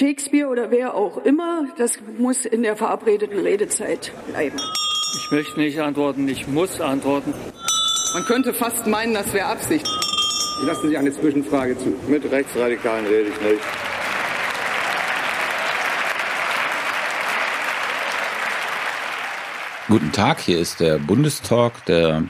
Shakespeare 0.00 0.48
oder 0.48 0.70
wer 0.70 0.94
auch 0.94 1.18
immer, 1.26 1.66
das 1.76 1.98
muss 2.16 2.46
in 2.46 2.62
der 2.62 2.74
verabredeten 2.74 3.38
Redezeit 3.38 4.12
bleiben. 4.30 4.56
Ich 5.14 5.30
möchte 5.30 5.60
nicht 5.60 5.78
antworten, 5.78 6.26
ich 6.26 6.48
muss 6.48 6.80
antworten. 6.80 7.34
Man 8.14 8.24
könnte 8.24 8.54
fast 8.54 8.86
meinen, 8.86 9.12
das 9.12 9.30
wäre 9.34 9.48
Absicht. 9.48 9.86
Ich 9.86 10.66
lasse 10.66 10.88
Sie 10.88 10.96
eine 10.96 11.12
Zwischenfrage 11.12 11.76
zu. 11.76 11.94
Mit 12.08 12.24
Rechtsradikalen 12.30 13.04
rede 13.04 13.28
ich 13.28 13.40
nicht. 13.42 13.60
Guten 19.88 20.12
Tag, 20.12 20.40
hier 20.40 20.60
ist 20.60 20.80
der 20.80 20.98
Bundestalk, 20.98 21.84
der 21.84 22.24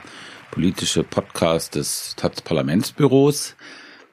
politische 0.51 1.05
Podcast 1.05 1.77
des 1.77 2.17
Taz 2.17 2.41
Parlamentsbüros. 2.41 3.55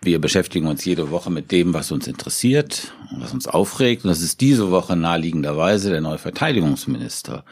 Wir 0.08 0.22
beschäftigen 0.22 0.68
uns 0.68 0.86
jede 0.86 1.12
Woche 1.12 1.30
mit 1.30 1.52
dem, 1.52 1.74
was 1.74 1.92
uns 1.92 2.08
interessiert, 2.08 2.94
was 3.20 3.34
uns 3.34 3.46
aufregt. 3.46 4.06
Und 4.06 4.10
das 4.10 4.22
ist 4.22 4.40
diese 4.40 4.72
Woche 4.72 4.96
naheliegenderweise 4.96 5.90
der 5.90 6.00
neue 6.00 6.18
Verteidigungsminister 6.18 7.44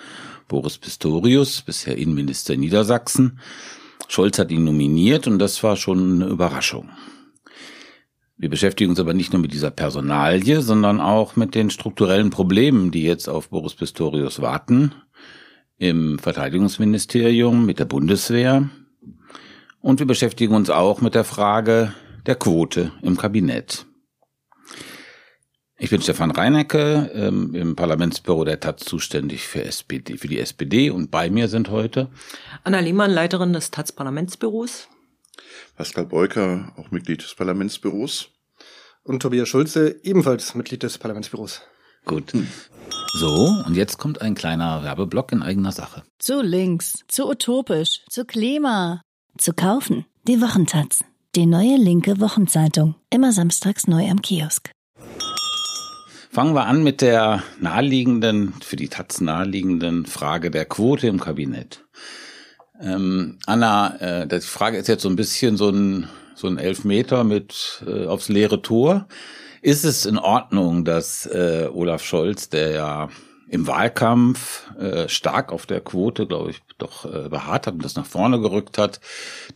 Boris 0.47 0.77
Pistorius, 0.77 1.63
bisher 1.63 1.97
Innenminister 1.97 2.53
in 2.53 2.61
Niedersachsen. 2.61 3.41
Scholz 4.07 4.39
hat 4.39 4.51
ihn 4.51 4.63
nominiert 4.63 5.27
und 5.27 5.37
das 5.37 5.61
war 5.63 5.75
schon 5.75 6.21
eine 6.21 6.31
Überraschung. 6.31 6.91
Wir 8.37 8.49
beschäftigen 8.49 8.91
uns 8.91 9.01
aber 9.01 9.13
nicht 9.13 9.33
nur 9.33 9.41
mit 9.41 9.51
dieser 9.51 9.71
Personalie, 9.71 10.61
sondern 10.61 11.01
auch 11.01 11.35
mit 11.35 11.55
den 11.55 11.69
strukturellen 11.69 12.29
Problemen, 12.29 12.89
die 12.89 13.03
jetzt 13.03 13.27
auf 13.27 13.49
Boris 13.49 13.73
Pistorius 13.73 14.41
warten. 14.41 14.93
Im 15.77 16.19
Verteidigungsministerium, 16.19 17.65
mit 17.65 17.79
der 17.79 17.85
Bundeswehr. 17.85 18.69
Und 19.81 19.99
wir 19.99 20.07
beschäftigen 20.07 20.55
uns 20.55 20.69
auch 20.69 21.01
mit 21.01 21.15
der 21.15 21.25
Frage, 21.25 21.93
der 22.25 22.35
Quote 22.35 22.91
im 23.01 23.17
Kabinett. 23.17 23.85
Ich 25.77 25.89
bin 25.89 26.01
Stefan 26.01 26.31
Reinecke, 26.31 27.11
ähm, 27.13 27.53
im 27.53 27.75
Parlamentsbüro 27.75 28.45
der 28.45 28.61
Taz 28.61 28.85
zuständig 28.85 29.45
für, 29.47 29.63
SPD, 29.63 30.17
für 30.17 30.27
die 30.27 30.39
SPD 30.39 30.89
und 30.89 31.11
bei 31.11 31.29
mir 31.29 31.49
sind 31.49 31.69
heute 31.69 32.09
Anna 32.63 32.79
Lehmann, 32.79 33.11
Leiterin 33.11 33.51
des 33.51 33.71
Taz 33.71 33.91
Parlamentsbüros. 33.91 34.87
Pascal 35.75 36.05
Beuker, 36.05 36.73
auch 36.77 36.91
Mitglied 36.91 37.21
des 37.21 37.35
Parlamentsbüros. 37.35 38.29
Und 39.03 39.21
Tobias 39.21 39.49
Schulze, 39.49 39.99
ebenfalls 40.03 40.55
Mitglied 40.55 40.81
des 40.81 40.97
Parlamentsbüros. 40.97 41.61
Gut. 42.05 42.33
So, 43.19 43.63
und 43.65 43.75
jetzt 43.75 43.97
kommt 43.97 44.21
ein 44.21 44.35
kleiner 44.35 44.83
Werbeblock 44.83 45.31
in 45.31 45.43
eigener 45.43 45.71
Sache. 45.71 46.03
Zu 46.19 46.41
links, 46.41 47.03
zu 47.07 47.29
utopisch, 47.29 48.01
zu 48.09 48.25
Klima. 48.25 49.01
Zu 49.37 49.53
kaufen. 49.53 50.05
Die 50.27 50.41
Wochentaz. 50.41 51.03
Die 51.35 51.45
neue 51.45 51.75
linke 51.75 52.21
Wochenzeitung. 52.21 52.95
Immer 53.09 53.33
samstags 53.33 53.87
neu 53.87 54.09
am 54.09 54.21
Kiosk. 54.21 54.71
Fangen 56.31 56.55
wir 56.55 56.65
an 56.65 56.81
mit 56.81 57.01
der 57.01 57.43
naheliegenden, 57.59 58.53
für 58.61 58.77
die 58.77 58.87
Taz 58.87 59.19
naheliegenden 59.19 60.05
Frage 60.05 60.49
der 60.49 60.63
Quote 60.63 61.07
im 61.07 61.19
Kabinett. 61.19 61.83
Ähm, 62.79 63.37
Anna, 63.45 63.97
äh, 63.97 64.27
die 64.27 64.39
Frage 64.39 64.77
ist 64.77 64.87
jetzt 64.87 65.01
so 65.01 65.09
ein 65.09 65.17
bisschen 65.17 65.57
so 65.57 65.71
ein, 65.71 66.07
so 66.35 66.47
ein 66.47 66.57
Elfmeter 66.57 67.25
mit 67.25 67.83
äh, 67.85 68.05
aufs 68.05 68.29
leere 68.29 68.61
Tor. 68.61 69.09
Ist 69.61 69.83
es 69.83 70.05
in 70.05 70.17
Ordnung, 70.17 70.85
dass 70.85 71.25
äh, 71.25 71.67
Olaf 71.69 72.01
Scholz, 72.01 72.47
der 72.47 72.71
ja 72.71 73.09
im 73.47 73.67
Wahlkampf 73.67 74.71
äh, 74.77 75.07
stark 75.07 75.51
auf 75.51 75.65
der 75.65 75.81
Quote, 75.81 76.25
glaube 76.25 76.51
ich, 76.51 76.61
doch 76.77 77.05
äh, 77.05 77.29
beharrt 77.29 77.67
hat 77.67 77.75
und 77.75 77.85
das 77.85 77.95
nach 77.95 78.05
vorne 78.05 78.39
gerückt 78.39 78.77
hat. 78.77 78.99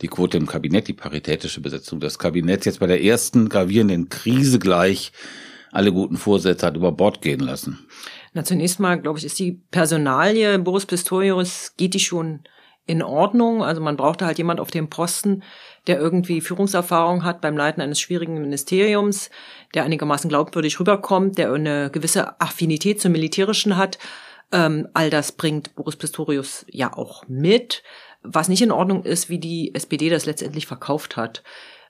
Die 0.00 0.08
Quote 0.08 0.36
im 0.36 0.46
Kabinett, 0.46 0.88
die 0.88 0.94
paritätische 0.94 1.60
Besetzung 1.60 2.00
des 2.00 2.18
Kabinetts 2.18 2.66
jetzt 2.66 2.80
bei 2.80 2.86
der 2.86 3.02
ersten 3.02 3.48
gravierenden 3.48 4.08
Krise 4.08 4.58
gleich 4.58 5.12
alle 5.72 5.92
guten 5.92 6.16
Vorsätze 6.16 6.66
hat 6.66 6.76
über 6.76 6.92
Bord 6.92 7.22
gehen 7.22 7.40
lassen. 7.40 7.78
Na, 8.32 8.44
zunächst 8.44 8.80
mal, 8.80 9.00
glaube 9.00 9.18
ich, 9.18 9.24
ist 9.24 9.38
die 9.38 9.60
Personalie 9.70 10.58
Boris 10.58 10.86
Pistorius, 10.86 11.74
geht 11.76 11.94
die 11.94 12.00
schon 12.00 12.40
in 12.86 13.02
Ordnung. 13.02 13.62
Also 13.62 13.80
man 13.80 13.96
brauchte 13.96 14.26
halt 14.26 14.38
jemand 14.38 14.60
auf 14.60 14.70
dem 14.70 14.88
Posten, 14.88 15.42
der 15.86 15.98
irgendwie 15.98 16.40
Führungserfahrung 16.40 17.24
hat 17.24 17.40
beim 17.40 17.56
Leiten 17.56 17.80
eines 17.80 18.00
schwierigen 18.00 18.40
Ministeriums, 18.40 19.30
der 19.74 19.84
einigermaßen 19.84 20.28
glaubwürdig 20.28 20.78
rüberkommt, 20.80 21.38
der 21.38 21.52
eine 21.52 21.90
gewisse 21.90 22.40
Affinität 22.40 23.00
zum 23.00 23.12
Militärischen 23.12 23.76
hat. 23.76 23.98
Ähm, 24.52 24.88
all 24.94 25.10
das 25.10 25.32
bringt 25.32 25.74
Boris 25.76 25.96
Pistorius 25.96 26.66
ja 26.68 26.92
auch 26.92 27.24
mit. 27.28 27.82
Was 28.22 28.48
nicht 28.48 28.62
in 28.62 28.72
Ordnung 28.72 29.04
ist, 29.04 29.28
wie 29.28 29.38
die 29.38 29.74
SPD 29.74 30.10
das 30.10 30.26
letztendlich 30.26 30.66
verkauft 30.66 31.16
hat. 31.16 31.42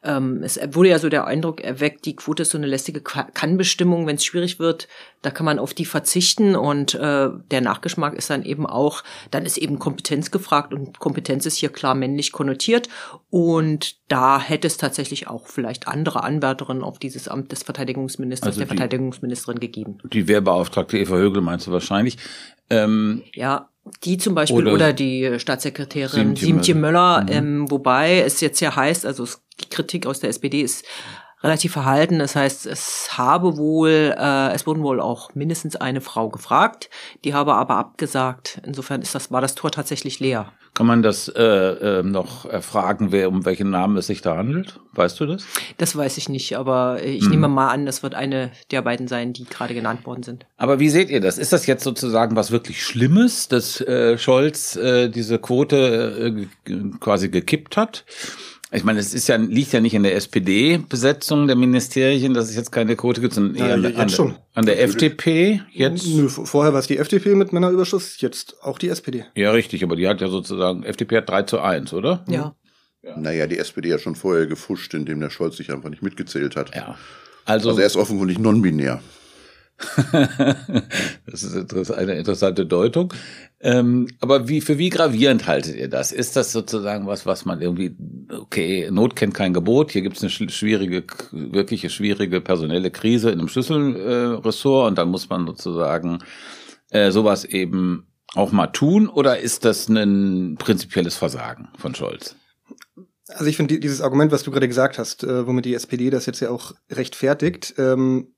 Ähm, 0.03 0.43
es 0.43 0.59
wurde 0.73 0.89
ja 0.89 0.99
so 0.99 1.11
der 1.11 1.27
Eindruck 1.27 1.61
erweckt, 1.61 2.07
die 2.07 2.17
Quote 2.17 2.43
ist 2.43 2.51
so 2.51 2.59
eine 2.59 2.67
lästige 2.67 3.03
Kannbestimmung, 3.03 4.07
wenn 4.07 4.17
es 4.17 4.25
schwierig 4.25 4.59
wird, 4.59 4.89
da 5.21 5.31
kann 5.31 5.45
man 5.45 5.59
auf 5.59 5.75
die 5.75 5.85
verzichten 5.85 6.57
und 6.57 6.95
äh, 6.95 7.29
der 7.51 7.61
Nachgeschmack 7.61 8.15
ist 8.15 8.31
dann 8.31 8.43
eben 8.43 8.65
auch, 8.67 9.03
dann 9.31 9.45
ist 9.45 9.59
eben 9.59 9.79
Kompetenz 9.79 10.31
gefragt 10.31 10.73
und 10.73 10.99
Kompetenz 10.99 11.45
ist 11.45 11.57
hier 11.57 11.69
klar 11.69 11.95
männlich 11.95 12.33
konnotiert 12.33 12.89
und 13.29 13.97
da 14.09 14.41
hätte 14.41 14.67
es 14.67 14.79
tatsächlich 14.79 15.29
auch 15.29 15.47
vielleicht 15.47 15.87
andere 15.87 16.23
Anwärterinnen 16.23 16.83
auf 16.83 16.99
dieses 16.99 17.29
Amt 17.29 17.53
des 17.53 17.63
Verteidigungsministers, 17.63 18.47
also 18.47 18.61
der 18.61 18.69
die, 18.69 18.77
Verteidigungsministerin 18.77 19.61
gegeben. 19.61 19.99
Die 20.05 20.27
Wehrbeauftragte 20.29 20.97
Eva 20.97 21.17
Högel 21.17 21.43
meinst 21.43 21.67
du 21.67 21.73
wahrscheinlich. 21.73 22.17
Ähm, 22.71 23.23
ja, 23.35 23.69
die 24.05 24.19
zum 24.19 24.35
Beispiel 24.35 24.59
oder, 24.59 24.73
oder 24.73 24.93
die 24.93 25.39
Staatssekretärin 25.39 26.37
Siemtje 26.37 26.75
Möller, 26.75 27.25
Möller 27.25 27.43
mhm. 27.43 27.61
ähm, 27.63 27.71
wobei 27.71 28.21
es 28.21 28.41
jetzt 28.41 28.61
ja 28.61 28.75
heißt, 28.77 29.05
also 29.05 29.27
die 29.61 29.69
Kritik 29.69 30.07
aus 30.07 30.21
der 30.21 30.31
SPD 30.31 30.63
ist 30.63 30.85
relativ 31.43 31.73
verhalten. 31.73 32.19
Das 32.19 32.37
heißt, 32.37 32.67
es 32.67 33.17
habe 33.17 33.57
wohl, 33.57 34.15
äh, 34.17 34.53
es 34.53 34.67
wurden 34.67 34.83
wohl 34.83 35.01
auch 35.01 35.35
mindestens 35.35 35.77
eine 35.77 36.01
Frau 36.01 36.29
gefragt, 36.29 36.91
die 37.25 37.35
habe 37.35 37.55
aber 37.55 37.77
abgesagt. 37.77 38.61
Insofern 38.67 39.03
ist 39.03 39.15
das, 39.15 39.31
war 39.31 39.41
das 39.41 39.55
Tor 39.55 39.71
tatsächlich 39.71 40.21
leer. 40.21 40.53
Kann 40.75 40.87
man 40.87 41.03
das 41.03 41.29
äh, 41.29 41.43
äh, 41.43 42.03
noch 42.05 42.45
erfragen, 42.45 43.11
wer 43.11 43.29
um 43.29 43.45
welchen 43.45 43.71
Namen 43.71 43.97
es 43.97 44.07
sich 44.07 44.23
da 44.23 44.37
handelt? 44.37 44.79
Weißt 44.93 45.19
du 45.19 45.27
das? 45.27 45.45
Das 45.79 45.97
weiß 45.97 46.17
ich 46.17 46.29
nicht, 46.29 46.57
aber 46.57 47.03
ich 47.03 47.25
hm. 47.25 47.31
nehme 47.31 47.49
mal 47.49 47.69
an, 47.69 47.87
das 47.87 48.05
wird 48.05 48.15
eine 48.15 48.53
der 48.71 48.83
beiden 48.83 49.09
sein, 49.09 49.33
die 49.33 49.45
gerade 49.45 49.75
genannt 49.75 50.07
worden 50.07 50.23
sind. 50.23 50.47
Aber 50.59 50.79
wie 50.79 50.89
seht 50.89 51.11
ihr 51.11 51.21
das? 51.21 51.39
Ist 51.39 51.53
das 51.53 51.67
jetzt 51.67 51.83
sozusagen 51.83 52.37
was 52.37 52.53
wirklich 52.53 52.85
Schlimmes, 52.85 53.49
dass 53.49 53.81
äh, 53.81 54.17
Scholz 54.17 54.77
äh, 54.77 55.09
diese 55.09 55.39
Quote 55.39 56.47
äh, 56.67 56.81
quasi 57.01 57.31
gekippt 57.31 57.77
hat? 57.77 58.05
Ich 58.73 58.85
meine, 58.85 59.01
es 59.01 59.15
ist 59.15 59.27
ja, 59.29 59.35
liegt 59.37 59.73
ja 59.73 59.81
nicht 59.81 59.95
in 59.95 60.05
der 60.05 60.15
SPD-Besetzung 60.15 61.49
der 61.49 61.57
Ministerien, 61.57 62.35
dass 62.35 62.49
es 62.49 62.55
jetzt 62.55 62.71
keine 62.71 62.95
Quote 62.95 63.21
gibt, 63.21 63.35
sondern 63.35 63.57
eher 63.57 63.77
ja, 63.77 63.99
an, 63.99 64.15
an, 64.15 64.37
an, 64.55 64.67
der 64.67 64.81
FDP 64.83 65.61
jetzt. 65.73 66.07
Nö, 66.07 66.29
vorher 66.29 66.73
war 66.73 66.79
es 66.79 66.87
die 66.87 66.99
FDP 66.99 67.35
mit 67.35 67.53
Männerüberschuss, 67.53 68.21
jetzt 68.21 68.63
auch 68.63 68.79
die 68.79 68.89
SPD. 68.89 69.25
Ja, 69.35 69.51
richtig, 69.51 69.83
aber 69.83 69.97
die 69.97 70.07
hat 70.07 70.21
ja 70.21 70.29
sozusagen, 70.29 70.85
FDP 70.85 71.17
hat 71.17 71.29
3 71.29 71.43
zu 71.43 71.61
1, 71.61 71.93
oder? 71.93 72.25
Ja. 72.29 72.55
ja. 73.03 73.19
Naja, 73.19 73.49
die 73.49 73.59
SPD 73.59 73.93
hat 73.93 74.03
schon 74.03 74.15
vorher 74.15 74.47
gefuscht, 74.47 74.95
indem 74.95 75.19
der 75.19 75.31
Scholz 75.31 75.57
sich 75.57 75.73
einfach 75.73 75.91
nicht 75.91 76.03
mitgezählt 76.03 76.55
hat. 76.55 76.73
Ja. 76.75 76.97
Also, 77.47 77.71
also 77.71 77.81
er 77.81 77.87
ist 77.87 77.97
offenkundig 77.97 78.39
non-binär. 78.39 79.03
das 81.27 81.43
ist 81.43 81.91
eine 81.91 82.15
interessante 82.15 82.67
Deutung. 82.67 83.13
Ähm, 83.61 84.09
aber 84.21 84.49
wie, 84.49 84.61
für 84.61 84.79
wie 84.79 84.91
gravierend 84.91 85.47
haltet 85.47 85.77
ihr 85.77 85.89
das? 85.89 86.13
Ist 86.13 86.37
das 86.37 86.53
sozusagen 86.53 87.07
was, 87.07 87.27
was 87.27 87.45
man 87.45 87.61
irgendwie, 87.61 87.95
okay, 88.31 88.89
Not 88.91 89.17
kennt 89.17 89.35
kein 89.35 89.53
Gebot, 89.53 89.93
hier 89.93 90.03
gibt 90.03 90.17
es 90.17 90.23
eine 90.23 90.51
schwierige, 90.51 91.05
wirkliche 91.33 91.91
schwierige 91.91 92.41
personelle 92.41 92.91
Krise 92.91 93.31
in 93.31 93.39
einem 93.39 93.49
Schlüsselressort 93.49 94.85
äh, 94.85 94.89
und 94.89 94.99
dann 94.99 95.09
muss 95.09 95.29
man 95.29 95.47
sozusagen 95.47 96.19
äh, 96.91 97.11
sowas 97.11 97.45
eben 97.45 98.07
auch 98.35 98.53
mal 98.53 98.69
tun 98.69 99.09
oder 99.09 99.39
ist 99.39 99.65
das 99.65 99.89
ein 99.89 100.57
prinzipielles 100.59 101.17
Versagen 101.17 101.69
von 101.77 101.95
Scholz? 101.95 102.37
Also 103.35 103.47
ich 103.47 103.57
finde 103.57 103.79
dieses 103.79 104.01
Argument, 104.01 104.33
was 104.33 104.43
du 104.43 104.51
gerade 104.51 104.69
gesagt 104.69 104.99
hast, 104.99 105.23
äh, 105.25 105.47
womit 105.47 105.65
die 105.65 105.75
SPD 105.75 106.11
das 106.11 106.27
jetzt 106.27 106.41
ja 106.41 106.51
auch 106.51 106.75
rechtfertigt, 106.91 107.75
ähm, 107.79 108.35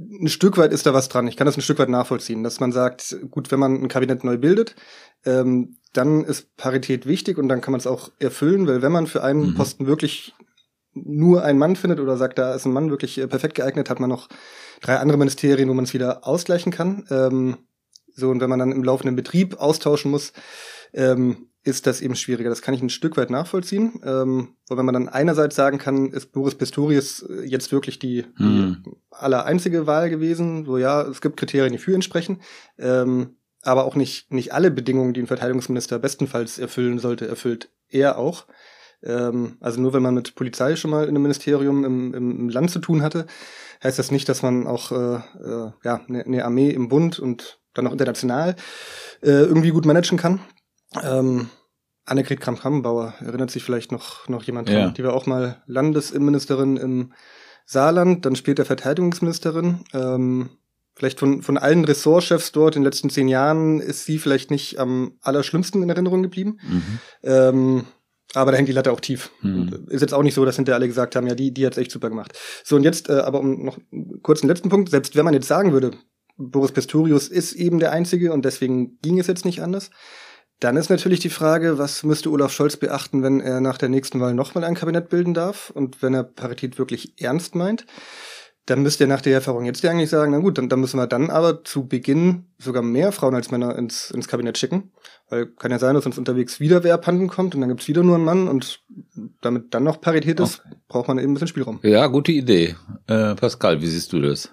ein 0.00 0.28
Stück 0.28 0.56
weit 0.56 0.72
ist 0.72 0.86
da 0.86 0.94
was 0.94 1.08
dran. 1.08 1.28
Ich 1.28 1.36
kann 1.36 1.46
das 1.46 1.56
ein 1.56 1.62
Stück 1.62 1.78
weit 1.78 1.88
nachvollziehen, 1.88 2.42
dass 2.42 2.60
man 2.60 2.72
sagt, 2.72 3.16
gut, 3.30 3.50
wenn 3.50 3.60
man 3.60 3.82
ein 3.82 3.88
Kabinett 3.88 4.24
neu 4.24 4.38
bildet, 4.38 4.74
ähm, 5.24 5.76
dann 5.92 6.24
ist 6.24 6.56
Parität 6.56 7.06
wichtig 7.06 7.36
und 7.36 7.48
dann 7.48 7.60
kann 7.60 7.72
man 7.72 7.80
es 7.80 7.86
auch 7.86 8.10
erfüllen, 8.18 8.66
weil 8.66 8.82
wenn 8.82 8.92
man 8.92 9.06
für 9.06 9.22
einen 9.22 9.50
mhm. 9.50 9.54
Posten 9.54 9.86
wirklich 9.86 10.34
nur 10.92 11.44
einen 11.44 11.58
Mann 11.58 11.76
findet 11.76 12.00
oder 12.00 12.16
sagt, 12.16 12.38
da 12.38 12.54
ist 12.54 12.64
ein 12.64 12.72
Mann 12.72 12.90
wirklich 12.90 13.18
äh, 13.18 13.26
perfekt 13.26 13.56
geeignet, 13.56 13.90
hat 13.90 14.00
man 14.00 14.10
noch 14.10 14.28
drei 14.80 14.96
andere 14.96 15.18
Ministerien, 15.18 15.68
wo 15.68 15.74
man 15.74 15.84
es 15.84 15.94
wieder 15.94 16.26
ausgleichen 16.26 16.72
kann. 16.72 17.04
Ähm, 17.10 17.58
so, 18.14 18.30
und 18.30 18.40
wenn 18.40 18.50
man 18.50 18.58
dann 18.58 18.72
im 18.72 18.84
laufenden 18.84 19.16
Betrieb 19.16 19.60
austauschen 19.60 20.10
muss, 20.10 20.32
ähm, 20.92 21.48
ist 21.62 21.86
das 21.86 22.00
eben 22.00 22.16
schwieriger. 22.16 22.48
Das 22.48 22.62
kann 22.62 22.74
ich 22.74 22.82
ein 22.82 22.88
Stück 22.88 23.16
weit 23.16 23.30
nachvollziehen. 23.30 24.00
Ähm, 24.02 24.56
weil 24.68 24.78
wenn 24.78 24.86
man 24.86 24.94
dann 24.94 25.08
einerseits 25.08 25.56
sagen 25.56 25.78
kann, 25.78 26.10
ist 26.10 26.32
Boris 26.32 26.54
Pistorius 26.54 27.22
äh, 27.22 27.44
jetzt 27.44 27.70
wirklich 27.70 27.98
die, 27.98 28.24
mhm. 28.38 28.82
die 28.84 28.90
aller 29.10 29.44
einzige 29.44 29.86
Wahl 29.86 30.08
gewesen. 30.08 30.64
So 30.64 30.78
ja, 30.78 31.02
es 31.02 31.20
gibt 31.20 31.36
Kriterien, 31.36 31.72
die 31.72 31.78
für 31.78 31.92
ihn 31.92 32.02
sprechen. 32.02 32.40
Ähm, 32.78 33.36
aber 33.62 33.84
auch 33.84 33.94
nicht, 33.94 34.32
nicht 34.32 34.54
alle 34.54 34.70
Bedingungen, 34.70 35.12
die 35.12 35.20
ein 35.20 35.26
Verteidigungsminister 35.26 35.98
bestenfalls 35.98 36.58
erfüllen 36.58 36.98
sollte, 36.98 37.28
erfüllt 37.28 37.70
er 37.88 38.16
auch. 38.16 38.46
Ähm, 39.02 39.58
also 39.60 39.82
nur 39.82 39.92
wenn 39.92 40.02
man 40.02 40.14
mit 40.14 40.34
Polizei 40.34 40.76
schon 40.76 40.90
mal 40.90 41.04
in 41.04 41.10
einem 41.10 41.22
Ministerium 41.22 41.84
im, 41.84 42.14
im, 42.14 42.48
Land 42.48 42.70
zu 42.70 42.78
tun 42.78 43.02
hatte, 43.02 43.26
heißt 43.82 43.98
das 43.98 44.10
nicht, 44.10 44.28
dass 44.30 44.42
man 44.42 44.66
auch 44.66 44.92
äh, 44.92 45.16
äh, 45.16 45.72
ja, 45.84 46.00
eine, 46.08 46.24
eine 46.24 46.44
Armee 46.44 46.70
im 46.70 46.88
Bund 46.88 47.18
und 47.18 47.60
dann 47.74 47.86
auch 47.86 47.92
international 47.92 48.56
äh, 49.22 49.30
irgendwie 49.30 49.70
gut 49.70 49.84
managen 49.84 50.18
kann. 50.18 50.40
Ähm, 51.02 51.50
Annegret 52.04 52.40
Kramp-Karrenbauer 52.40 53.14
erinnert 53.20 53.50
sich 53.50 53.62
vielleicht 53.62 53.92
noch, 53.92 54.28
noch 54.28 54.42
jemand 54.42 54.68
dran. 54.68 54.76
Ja. 54.76 54.90
Die 54.90 55.04
war 55.04 55.14
auch 55.14 55.26
mal 55.26 55.62
Landesinnenministerin 55.66 56.76
im 56.76 57.12
Saarland, 57.64 58.26
dann 58.26 58.34
später 58.34 58.64
Verteidigungsministerin. 58.64 59.84
Ähm, 59.92 60.50
vielleicht 60.96 61.20
von, 61.20 61.42
von 61.42 61.56
allen 61.56 61.84
Ressortchefs 61.84 62.52
dort 62.52 62.74
in 62.74 62.82
den 62.82 62.86
letzten 62.86 63.10
zehn 63.10 63.28
Jahren 63.28 63.80
ist 63.80 64.06
sie 64.06 64.18
vielleicht 64.18 64.50
nicht 64.50 64.78
am 64.78 65.12
allerschlimmsten 65.20 65.82
in 65.82 65.90
Erinnerung 65.90 66.22
geblieben. 66.22 66.58
Mhm. 66.68 66.98
Ähm, 67.22 67.84
aber 68.34 68.52
da 68.52 68.56
hängt 68.56 68.68
die 68.68 68.72
Latte 68.72 68.92
auch 68.92 69.00
tief. 69.00 69.30
Mhm. 69.42 69.86
Ist 69.88 70.00
jetzt 70.00 70.14
auch 70.14 70.22
nicht 70.22 70.34
so, 70.34 70.44
dass 70.44 70.56
hinterher 70.56 70.76
alle 70.76 70.86
gesagt 70.86 71.16
haben, 71.16 71.26
ja, 71.26 71.34
die, 71.34 71.52
die 71.52 71.66
hat's 71.66 71.78
echt 71.78 71.90
super 71.90 72.08
gemacht. 72.08 72.36
So, 72.64 72.76
und 72.76 72.82
jetzt, 72.82 73.08
äh, 73.08 73.20
aber 73.20 73.40
um 73.40 73.64
noch 73.64 73.78
kurz 74.22 74.40
den 74.40 74.48
letzten 74.48 74.68
Punkt, 74.68 74.90
selbst 74.90 75.16
wenn 75.16 75.24
man 75.24 75.34
jetzt 75.34 75.48
sagen 75.48 75.72
würde, 75.72 75.92
Boris 76.36 76.72
Pistorius 76.72 77.28
ist 77.28 77.52
eben 77.52 77.78
der 77.80 77.92
Einzige 77.92 78.32
und 78.32 78.44
deswegen 78.44 78.98
ging 79.00 79.18
es 79.18 79.26
jetzt 79.26 79.44
nicht 79.44 79.62
anders, 79.62 79.90
dann 80.60 80.76
ist 80.76 80.90
natürlich 80.90 81.20
die 81.20 81.30
Frage, 81.30 81.78
was 81.78 82.04
müsste 82.04 82.30
Olaf 82.30 82.52
Scholz 82.52 82.76
beachten, 82.76 83.22
wenn 83.22 83.40
er 83.40 83.60
nach 83.60 83.78
der 83.78 83.88
nächsten 83.88 84.20
Wahl 84.20 84.34
nochmal 84.34 84.64
ein 84.64 84.74
Kabinett 84.74 85.08
bilden 85.08 85.34
darf 85.34 85.70
und 85.70 86.02
wenn 86.02 86.14
er 86.14 86.22
Parität 86.22 86.78
wirklich 86.78 87.14
ernst 87.20 87.54
meint? 87.54 87.86
Dann 88.66 88.82
müsste 88.82 89.04
er 89.04 89.08
nach 89.08 89.22
der 89.22 89.32
Erfahrung 89.32 89.64
jetzt 89.64 89.82
ja 89.82 89.90
eigentlich 89.90 90.10
sagen, 90.10 90.32
na 90.32 90.38
gut, 90.38 90.58
dann, 90.58 90.68
dann 90.68 90.80
müssen 90.80 90.98
wir 90.98 91.06
dann 91.06 91.30
aber 91.30 91.64
zu 91.64 91.88
Beginn 91.88 92.44
sogar 92.58 92.82
mehr 92.82 93.10
Frauen 93.10 93.34
als 93.34 93.50
Männer 93.50 93.76
ins, 93.76 94.10
ins 94.10 94.28
Kabinett 94.28 94.58
schicken. 94.58 94.92
Weil 95.30 95.46
kann 95.46 95.70
ja 95.70 95.78
sein, 95.78 95.94
dass 95.94 96.04
uns 96.04 96.18
unterwegs 96.18 96.60
wieder 96.60 96.84
wer 96.84 96.94
abhanden 96.94 97.28
kommt 97.28 97.54
und 97.54 97.62
dann 97.62 97.70
gibt's 97.70 97.88
wieder 97.88 98.02
nur 98.02 98.16
einen 98.16 98.24
Mann 98.24 98.46
und 98.46 98.80
damit 99.40 99.74
dann 99.74 99.82
noch 99.82 100.00
Parität 100.00 100.38
ist, 100.40 100.60
okay. 100.60 100.76
braucht 100.88 101.08
man 101.08 101.18
eben 101.18 101.30
ein 101.30 101.34
bisschen 101.34 101.48
Spielraum. 101.48 101.80
Ja, 101.82 102.06
gute 102.06 102.32
Idee. 102.32 102.76
Äh, 103.06 103.34
Pascal, 103.34 103.80
wie 103.80 103.88
siehst 103.88 104.12
du 104.12 104.20
das? 104.20 104.52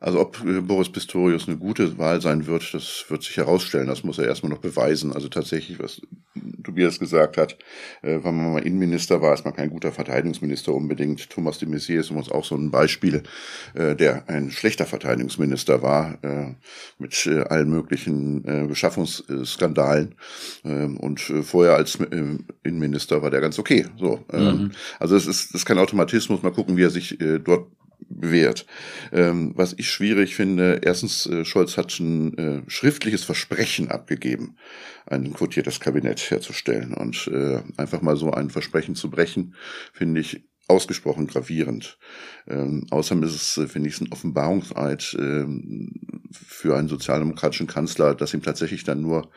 Also 0.00 0.18
ob 0.18 0.42
äh, 0.46 0.62
Boris 0.62 0.88
Pistorius 0.88 1.46
eine 1.46 1.58
gute 1.58 1.98
Wahl 1.98 2.22
sein 2.22 2.46
wird, 2.46 2.72
das 2.72 3.04
wird 3.08 3.22
sich 3.22 3.36
herausstellen. 3.36 3.86
Das 3.86 4.02
muss 4.02 4.18
er 4.18 4.24
erstmal 4.24 4.50
noch 4.50 4.60
beweisen. 4.60 5.12
Also 5.12 5.28
tatsächlich, 5.28 5.78
was 5.78 6.00
Tobias 6.64 6.98
gesagt 6.98 7.36
hat, 7.36 7.58
äh, 8.00 8.18
wenn 8.24 8.34
man 8.34 8.52
mal 8.54 8.62
Innenminister 8.62 9.20
war, 9.20 9.34
ist 9.34 9.44
man 9.44 9.54
kein 9.54 9.68
guter 9.68 9.92
Verteidigungsminister 9.92 10.72
unbedingt. 10.72 11.28
Thomas 11.28 11.58
de 11.58 11.68
Maizière 11.68 12.00
ist 12.00 12.10
uns 12.10 12.30
auch 12.30 12.46
so 12.46 12.54
ein 12.54 12.70
Beispiel, 12.70 13.24
äh, 13.74 13.94
der 13.94 14.26
ein 14.30 14.50
schlechter 14.50 14.86
Verteidigungsminister 14.86 15.82
war, 15.82 16.18
mit 16.98 17.26
allen 17.26 17.70
möglichen 17.70 18.68
Beschaffungsskandalen. 18.68 20.14
Ähm, 20.64 20.96
und 20.96 21.20
vorher 21.20 21.74
als 21.74 21.98
Innenminister 22.62 23.22
war 23.22 23.30
der 23.30 23.40
ganz 23.40 23.58
okay. 23.58 23.86
So, 23.98 24.24
ähm, 24.32 24.44
mhm. 24.44 24.70
Also 24.98 25.16
es 25.16 25.26
ist, 25.26 25.54
das 25.54 25.62
ist 25.62 25.66
kein 25.66 25.78
Automatismus. 25.78 26.42
Mal 26.42 26.52
gucken, 26.52 26.76
wie 26.76 26.84
er 26.84 26.90
sich 26.90 27.18
dort 27.44 27.66
bewährt. 28.08 28.66
Ähm, 29.12 29.52
was 29.56 29.74
ich 29.76 29.90
schwierig 29.90 30.36
finde, 30.36 30.80
erstens, 30.82 31.26
äh, 31.26 31.44
Scholz 31.44 31.76
hat 31.76 31.98
ein 32.00 32.36
äh, 32.38 32.62
schriftliches 32.68 33.24
Versprechen 33.24 33.90
abgegeben, 33.90 34.56
ein 35.06 35.32
quotiertes 35.32 35.80
Kabinett 35.80 36.30
herzustellen. 36.30 36.94
Und 36.94 37.28
äh, 37.32 37.60
einfach 37.76 38.02
mal 38.02 38.16
so 38.16 38.32
ein 38.32 38.50
Versprechen 38.50 38.94
zu 38.94 39.10
brechen, 39.10 39.54
finde 39.92 40.20
ich 40.20 40.44
ausgesprochen 40.70 41.26
gravierend. 41.26 41.98
Ähm, 42.48 42.86
außerdem 42.90 43.24
ist 43.24 43.34
es, 43.34 43.56
äh, 43.58 43.66
finde 43.66 43.88
ich, 43.88 44.00
ein 44.00 44.10
Offenbarungseid 44.10 45.16
ähm, 45.18 45.92
für 46.32 46.76
einen 46.76 46.88
sozialdemokratischen 46.88 47.66
Kanzler, 47.66 48.14
dass 48.14 48.32
ihm 48.32 48.42
tatsächlich 48.42 48.84
dann 48.84 49.02
nur 49.02 49.30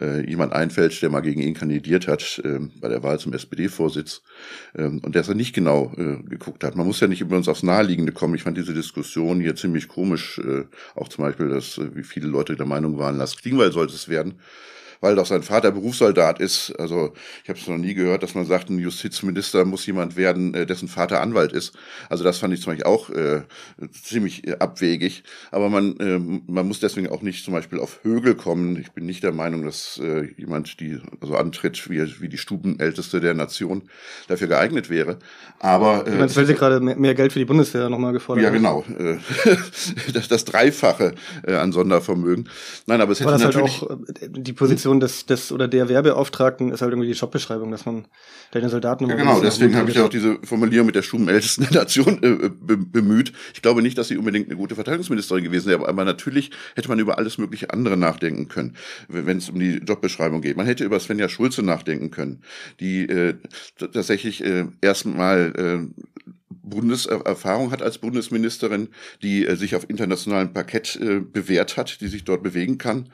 äh, 0.00 0.28
jemand 0.28 0.52
einfällt, 0.52 1.00
der 1.02 1.10
mal 1.10 1.20
gegen 1.20 1.40
ihn 1.40 1.54
kandidiert 1.54 2.08
hat 2.08 2.40
ähm, 2.44 2.72
bei 2.80 2.88
der 2.88 3.02
Wahl 3.02 3.18
zum 3.18 3.32
SPD-Vorsitz 3.32 4.22
ähm, 4.74 5.00
und 5.04 5.14
dass 5.14 5.28
er 5.28 5.34
nicht 5.34 5.54
genau 5.54 5.92
äh, 5.96 6.22
geguckt 6.24 6.64
hat. 6.64 6.74
Man 6.74 6.86
muss 6.86 7.00
ja 7.00 7.06
nicht 7.06 7.20
über 7.20 7.36
uns 7.36 7.48
aufs 7.48 7.62
Naheliegende 7.62 8.12
kommen. 8.12 8.34
Ich 8.34 8.42
fand 8.42 8.56
diese 8.56 8.74
Diskussion 8.74 9.40
hier 9.40 9.54
ziemlich 9.54 9.88
komisch, 9.88 10.38
äh, 10.38 10.64
auch 10.94 11.08
zum 11.08 11.24
Beispiel, 11.24 11.48
dass 11.48 11.78
äh, 11.78 11.94
wie 11.94 12.04
viele 12.04 12.26
Leute 12.26 12.56
der 12.56 12.66
Meinung 12.66 12.98
waren, 12.98 13.18
Lars 13.18 13.36
Klingbeil 13.36 13.72
sollte 13.72 13.94
es 13.94 14.08
werden 14.08 14.40
weil 15.00 15.14
doch 15.16 15.26
sein 15.26 15.42
Vater 15.42 15.70
Berufssoldat 15.70 16.40
ist. 16.40 16.72
Also 16.78 17.12
ich 17.42 17.48
habe 17.48 17.58
es 17.58 17.66
noch 17.66 17.76
nie 17.76 17.94
gehört, 17.94 18.22
dass 18.22 18.34
man 18.34 18.46
sagt, 18.46 18.70
ein 18.70 18.78
Justizminister 18.78 19.64
muss 19.64 19.86
jemand 19.86 20.16
werden, 20.16 20.54
äh, 20.54 20.66
dessen 20.66 20.88
Vater 20.88 21.20
Anwalt 21.20 21.52
ist. 21.52 21.76
Also 22.08 22.24
das 22.24 22.38
fand 22.38 22.54
ich 22.54 22.60
zum 22.60 22.72
Beispiel 22.72 22.86
auch 22.86 23.10
äh, 23.10 23.42
ziemlich 24.02 24.46
äh, 24.46 24.56
abwegig. 24.58 25.22
Aber 25.50 25.68
man, 25.68 25.96
äh, 25.98 26.18
man 26.18 26.66
muss 26.66 26.80
deswegen 26.80 27.08
auch 27.08 27.22
nicht 27.22 27.44
zum 27.44 27.54
Beispiel 27.54 27.78
auf 27.78 28.00
Högel 28.02 28.34
kommen. 28.34 28.76
Ich 28.80 28.92
bin 28.92 29.06
nicht 29.06 29.22
der 29.22 29.32
Meinung, 29.32 29.64
dass 29.64 30.00
äh, 30.02 30.28
jemand, 30.36 30.80
die 30.80 30.98
also 31.20 31.36
antritt 31.36 31.88
wie, 31.90 32.20
wie 32.20 32.28
die 32.28 32.38
Stubenälteste 32.38 33.20
der 33.20 33.34
Nation, 33.34 33.82
dafür 34.26 34.48
geeignet 34.48 34.90
wäre. 34.90 35.18
Aber 35.60 36.06
äh, 36.06 36.10
meinst, 36.10 36.36
weil 36.36 36.46
sie 36.46 36.54
gerade 36.54 36.80
mehr, 36.80 37.14
Geld 37.14 37.32
für 37.32 37.38
die 37.38 37.44
Bundeswehr 37.44 37.88
nochmal 37.88 38.12
gefordert. 38.12 38.44
Ja, 38.44 38.50
genau. 38.50 38.84
Äh, 38.98 39.16
das, 40.12 40.28
das 40.28 40.44
Dreifache 40.44 41.14
an 41.46 41.72
Sondervermögen. 41.72 42.48
Nein, 42.86 43.00
aber 43.00 43.12
es 43.12 43.20
hätte 43.20 43.30
aber 43.30 43.38
das 43.38 43.54
natürlich 43.54 43.80
halt 43.80 43.90
auch 43.90 43.98
die 44.30 44.52
Position 44.52 44.87
Position 44.88 45.00
des, 45.00 45.26
des 45.26 45.52
oder 45.52 45.68
der 45.68 45.88
Werbeauftragten 45.88 46.72
ist 46.72 46.82
halt 46.82 46.92
irgendwie 46.92 47.08
die 47.08 47.18
Jobbeschreibung, 47.18 47.70
dass 47.70 47.84
man 47.86 48.06
deine 48.52 48.68
Soldaten. 48.68 49.08
Ja, 49.08 49.16
genau, 49.16 49.40
deswegen 49.40 49.76
habe 49.76 49.90
ich 49.90 50.00
auch 50.00 50.08
diese 50.08 50.38
Formulierung 50.44 50.86
mit 50.86 50.94
der 50.94 51.02
Stubenältesten 51.02 51.66
der 51.70 51.72
Nation 51.82 52.22
äh, 52.22 52.48
be 52.48 52.76
bemüht. 52.76 53.32
Ich 53.54 53.62
glaube 53.62 53.82
nicht, 53.82 53.98
dass 53.98 54.08
sie 54.08 54.16
unbedingt 54.16 54.48
eine 54.48 54.56
gute 54.56 54.74
Verteidigungsministerin 54.74 55.44
gewesen 55.44 55.68
wäre, 55.68 55.86
aber 55.86 56.04
natürlich 56.04 56.50
hätte 56.74 56.88
man 56.88 56.98
über 56.98 57.18
alles 57.18 57.38
mögliche 57.38 57.70
andere 57.70 57.96
nachdenken 57.96 58.48
können, 58.48 58.76
wenn 59.08 59.38
es 59.38 59.50
um 59.50 59.58
die 59.58 59.78
Jobbeschreibung 59.78 60.40
geht. 60.40 60.56
Man 60.56 60.66
hätte 60.66 60.84
über 60.84 60.98
Svenja 61.00 61.28
Schulze 61.28 61.62
nachdenken 61.62 62.10
können, 62.10 62.42
die 62.80 63.04
äh, 63.08 63.34
tatsächlich 63.92 64.42
äh, 64.44 64.66
erstmal 64.80 65.52
äh, 65.56 66.02
Bundeserfahrung 66.68 67.70
hat 67.70 67.82
als 67.82 67.98
Bundesministerin, 67.98 68.88
die 69.22 69.46
äh, 69.46 69.56
sich 69.56 69.74
auf 69.74 69.88
internationalem 69.88 70.52
Parkett 70.52 70.96
äh, 70.96 71.20
bewährt 71.20 71.76
hat, 71.76 72.00
die 72.00 72.08
sich 72.08 72.24
dort 72.24 72.42
bewegen 72.42 72.78
kann. 72.78 73.08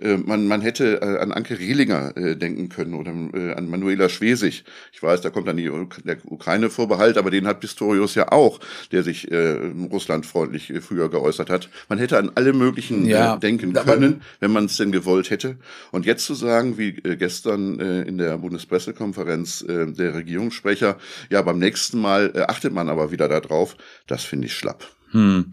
Äh, 0.00 0.16
man, 0.16 0.46
man 0.46 0.60
hätte 0.60 1.00
äh, 1.02 1.18
an 1.18 1.32
Anke 1.32 1.58
Rehlinger 1.58 2.16
äh, 2.16 2.36
denken 2.36 2.68
können 2.68 2.94
oder 2.94 3.12
äh, 3.34 3.54
an 3.54 3.68
Manuela 3.68 4.08
Schwesig. 4.08 4.64
Ich 4.92 5.02
weiß, 5.02 5.20
da 5.20 5.30
kommt 5.30 5.48
dann 5.48 5.56
die, 5.56 5.70
der 6.04 6.18
Ukraine-Vorbehalt, 6.24 7.18
aber 7.18 7.30
den 7.30 7.46
hat 7.46 7.60
Pistorius 7.60 8.14
ja 8.14 8.32
auch, 8.32 8.60
der 8.92 9.02
sich 9.02 9.30
äh, 9.30 9.58
russlandfreundlich 9.90 10.70
äh, 10.70 10.80
früher 10.80 11.08
geäußert 11.10 11.50
hat. 11.50 11.68
Man 11.88 11.98
hätte 11.98 12.18
an 12.18 12.30
alle 12.34 12.52
möglichen 12.52 13.06
ja, 13.06 13.36
äh, 13.36 13.40
denken 13.40 13.72
können, 13.72 14.22
wenn 14.40 14.52
man 14.52 14.66
es 14.66 14.76
denn 14.76 14.92
gewollt 14.92 15.30
hätte. 15.30 15.56
Und 15.90 16.06
jetzt 16.06 16.24
zu 16.24 16.34
sagen, 16.34 16.78
wie 16.78 16.98
äh, 17.04 17.16
gestern 17.16 17.80
äh, 17.80 18.02
in 18.02 18.18
der 18.18 18.38
Bundespressekonferenz 18.38 19.62
äh, 19.62 19.86
der 19.86 20.14
Regierungssprecher, 20.14 20.98
ja, 21.30 21.42
beim 21.42 21.58
nächsten 21.58 22.00
Mal 22.00 22.32
äh, 22.34 22.42
achtet 22.42 22.72
man 22.72 22.87
aber 22.90 23.10
wieder 23.10 23.28
da 23.28 23.40
drauf. 23.40 23.76
Das 24.06 24.24
finde 24.24 24.46
ich 24.46 24.54
schlapp. 24.54 24.84
Hm. 25.12 25.52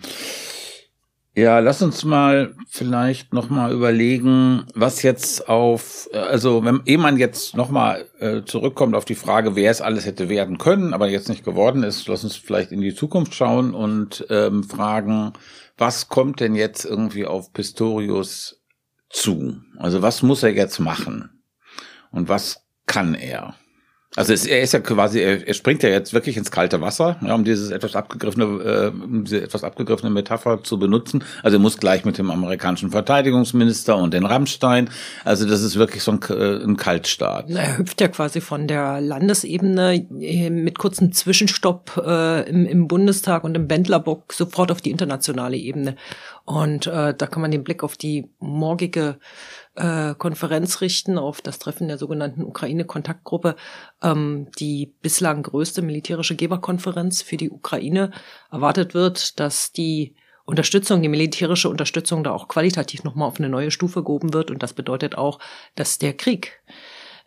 Ja, 1.38 1.60
lass 1.60 1.82
uns 1.82 2.06
mal 2.06 2.56
vielleicht 2.70 3.34
noch 3.34 3.50
mal 3.50 3.74
überlegen, 3.74 4.66
was 4.74 5.02
jetzt 5.02 5.50
auf, 5.50 6.08
also 6.14 6.64
wenn 6.64 6.82
ehe 6.86 6.98
man 6.98 7.18
jetzt 7.18 7.58
noch 7.58 7.70
mal 7.70 8.06
äh, 8.20 8.44
zurückkommt 8.44 8.96
auf 8.96 9.04
die 9.04 9.16
Frage, 9.16 9.54
wer 9.58 9.70
es 9.70 9.82
alles 9.82 10.06
hätte 10.06 10.30
werden 10.30 10.58
können, 10.58 10.94
aber 10.94 11.10
jetzt 11.10 11.28
nicht 11.28 11.44
geworden 11.44 11.84
ist, 11.84 12.08
lass 12.08 12.24
uns 12.24 12.38
vielleicht 12.38 12.72
in 12.72 12.80
die 12.80 12.96
Zukunft 12.96 13.36
schauen 13.36 13.74
und 13.74 14.26
ähm, 14.30 14.64
fragen, 14.64 15.34
was 15.78 16.08
kommt 16.08 16.40
denn 16.40 16.56
jetzt 16.56 16.86
irgendwie 16.86 17.26
auf 17.26 17.52
Pistorius 17.52 18.62
zu? 19.10 19.58
Also 19.78 20.02
was 20.02 20.24
muss 20.24 20.42
er 20.42 20.54
jetzt 20.54 20.80
machen 20.80 21.44
und 22.12 22.30
was 22.30 22.62
kann 22.86 23.14
er? 23.14 23.56
Also 24.16 24.34
es, 24.34 24.46
er 24.46 24.62
ist 24.62 24.74
ja 24.74 24.80
quasi, 24.80 25.20
er, 25.20 25.48
er 25.48 25.54
springt 25.54 25.84
ja 25.84 25.90
jetzt 25.90 26.14
wirklich 26.14 26.38
ins 26.38 26.52
kalte 26.52 26.82
Wasser, 26.82 27.18
ja, 27.22 27.36
um 27.36 27.44
dieses 27.44 27.72
etwas 27.72 27.96
abgegriffene, 27.96 28.46
äh, 28.46 28.88
um 28.88 29.26
diese 29.26 29.42
etwas 29.42 29.64
abgegriffene 29.64 30.10
Metapher 30.10 30.64
zu 30.64 30.80
benutzen. 30.80 31.24
Also 31.44 31.58
er 31.58 31.60
muss 31.60 31.78
gleich 31.78 32.06
mit 32.06 32.18
dem 32.18 32.32
amerikanischen 32.32 32.92
Verteidigungsminister 32.92 33.98
und 33.98 34.14
den 34.14 34.26
Rammstein. 34.26 34.90
Also 35.24 35.46
das 35.48 35.62
ist 35.62 35.76
wirklich 35.76 36.04
so 36.04 36.12
ein, 36.12 36.20
äh, 36.30 36.64
ein 36.64 36.78
Kaltstart. 36.78 37.50
Er 37.50 37.78
hüpft 37.78 38.00
ja 38.00 38.08
quasi 38.08 38.42
von 38.42 38.68
der 38.68 39.02
Landesebene 39.02 40.08
äh, 40.22 40.50
mit 40.50 40.78
kurzem 40.78 41.12
Zwischenstopp 41.12 42.02
äh, 42.06 42.50
im, 42.50 42.66
im 42.66 42.88
Bundestag 42.88 43.44
und 43.44 43.56
im 43.56 43.68
Bändlerbock 43.68 44.32
sofort 44.34 44.72
auf 44.72 44.82
die 44.82 44.92
internationale 44.92 45.58
Ebene. 45.58 45.96
Und 46.46 46.88
äh, 46.88 47.14
da 47.14 47.28
kann 47.28 47.42
man 47.42 47.52
den 47.52 47.64
Blick 47.64 47.84
auf 47.84 47.98
die 47.98 48.30
morgige 48.40 49.18
äh, 49.76 50.16
Konferenz 50.16 50.82
richten, 50.82 51.18
auf 51.18 51.42
das 51.42 51.60
Treffen 51.60 51.88
der 51.88 51.98
sogenannten 51.98 52.44
Ukraine-Kontaktgruppe, 52.44 53.56
ähm, 54.02 54.48
die 54.60 54.94
bislang 55.02 55.44
größte 55.44 55.82
militärische 55.82 56.36
Geberkonferenz 56.36 57.22
für 57.22 57.38
die 57.38 57.50
Ukraine. 57.50 58.12
Erwartet 58.52 58.94
wird, 58.94 59.40
dass 59.40 59.72
die 59.72 60.16
Unterstützung, 60.46 61.02
die 61.02 61.10
militärische 61.10 61.70
Unterstützung 61.70 62.24
da 62.24 62.32
auch 62.32 62.48
qualitativ 62.48 63.04
nochmal 63.04 63.28
auf 63.28 63.40
eine 63.40 63.50
neue 63.50 63.72
Stufe 63.72 64.04
gehoben 64.04 64.34
wird. 64.34 64.52
Und 64.52 64.62
das 64.62 64.74
bedeutet 64.74 65.18
auch, 65.18 65.40
dass 65.74 65.98
der 65.98 66.14
Krieg 66.14 66.62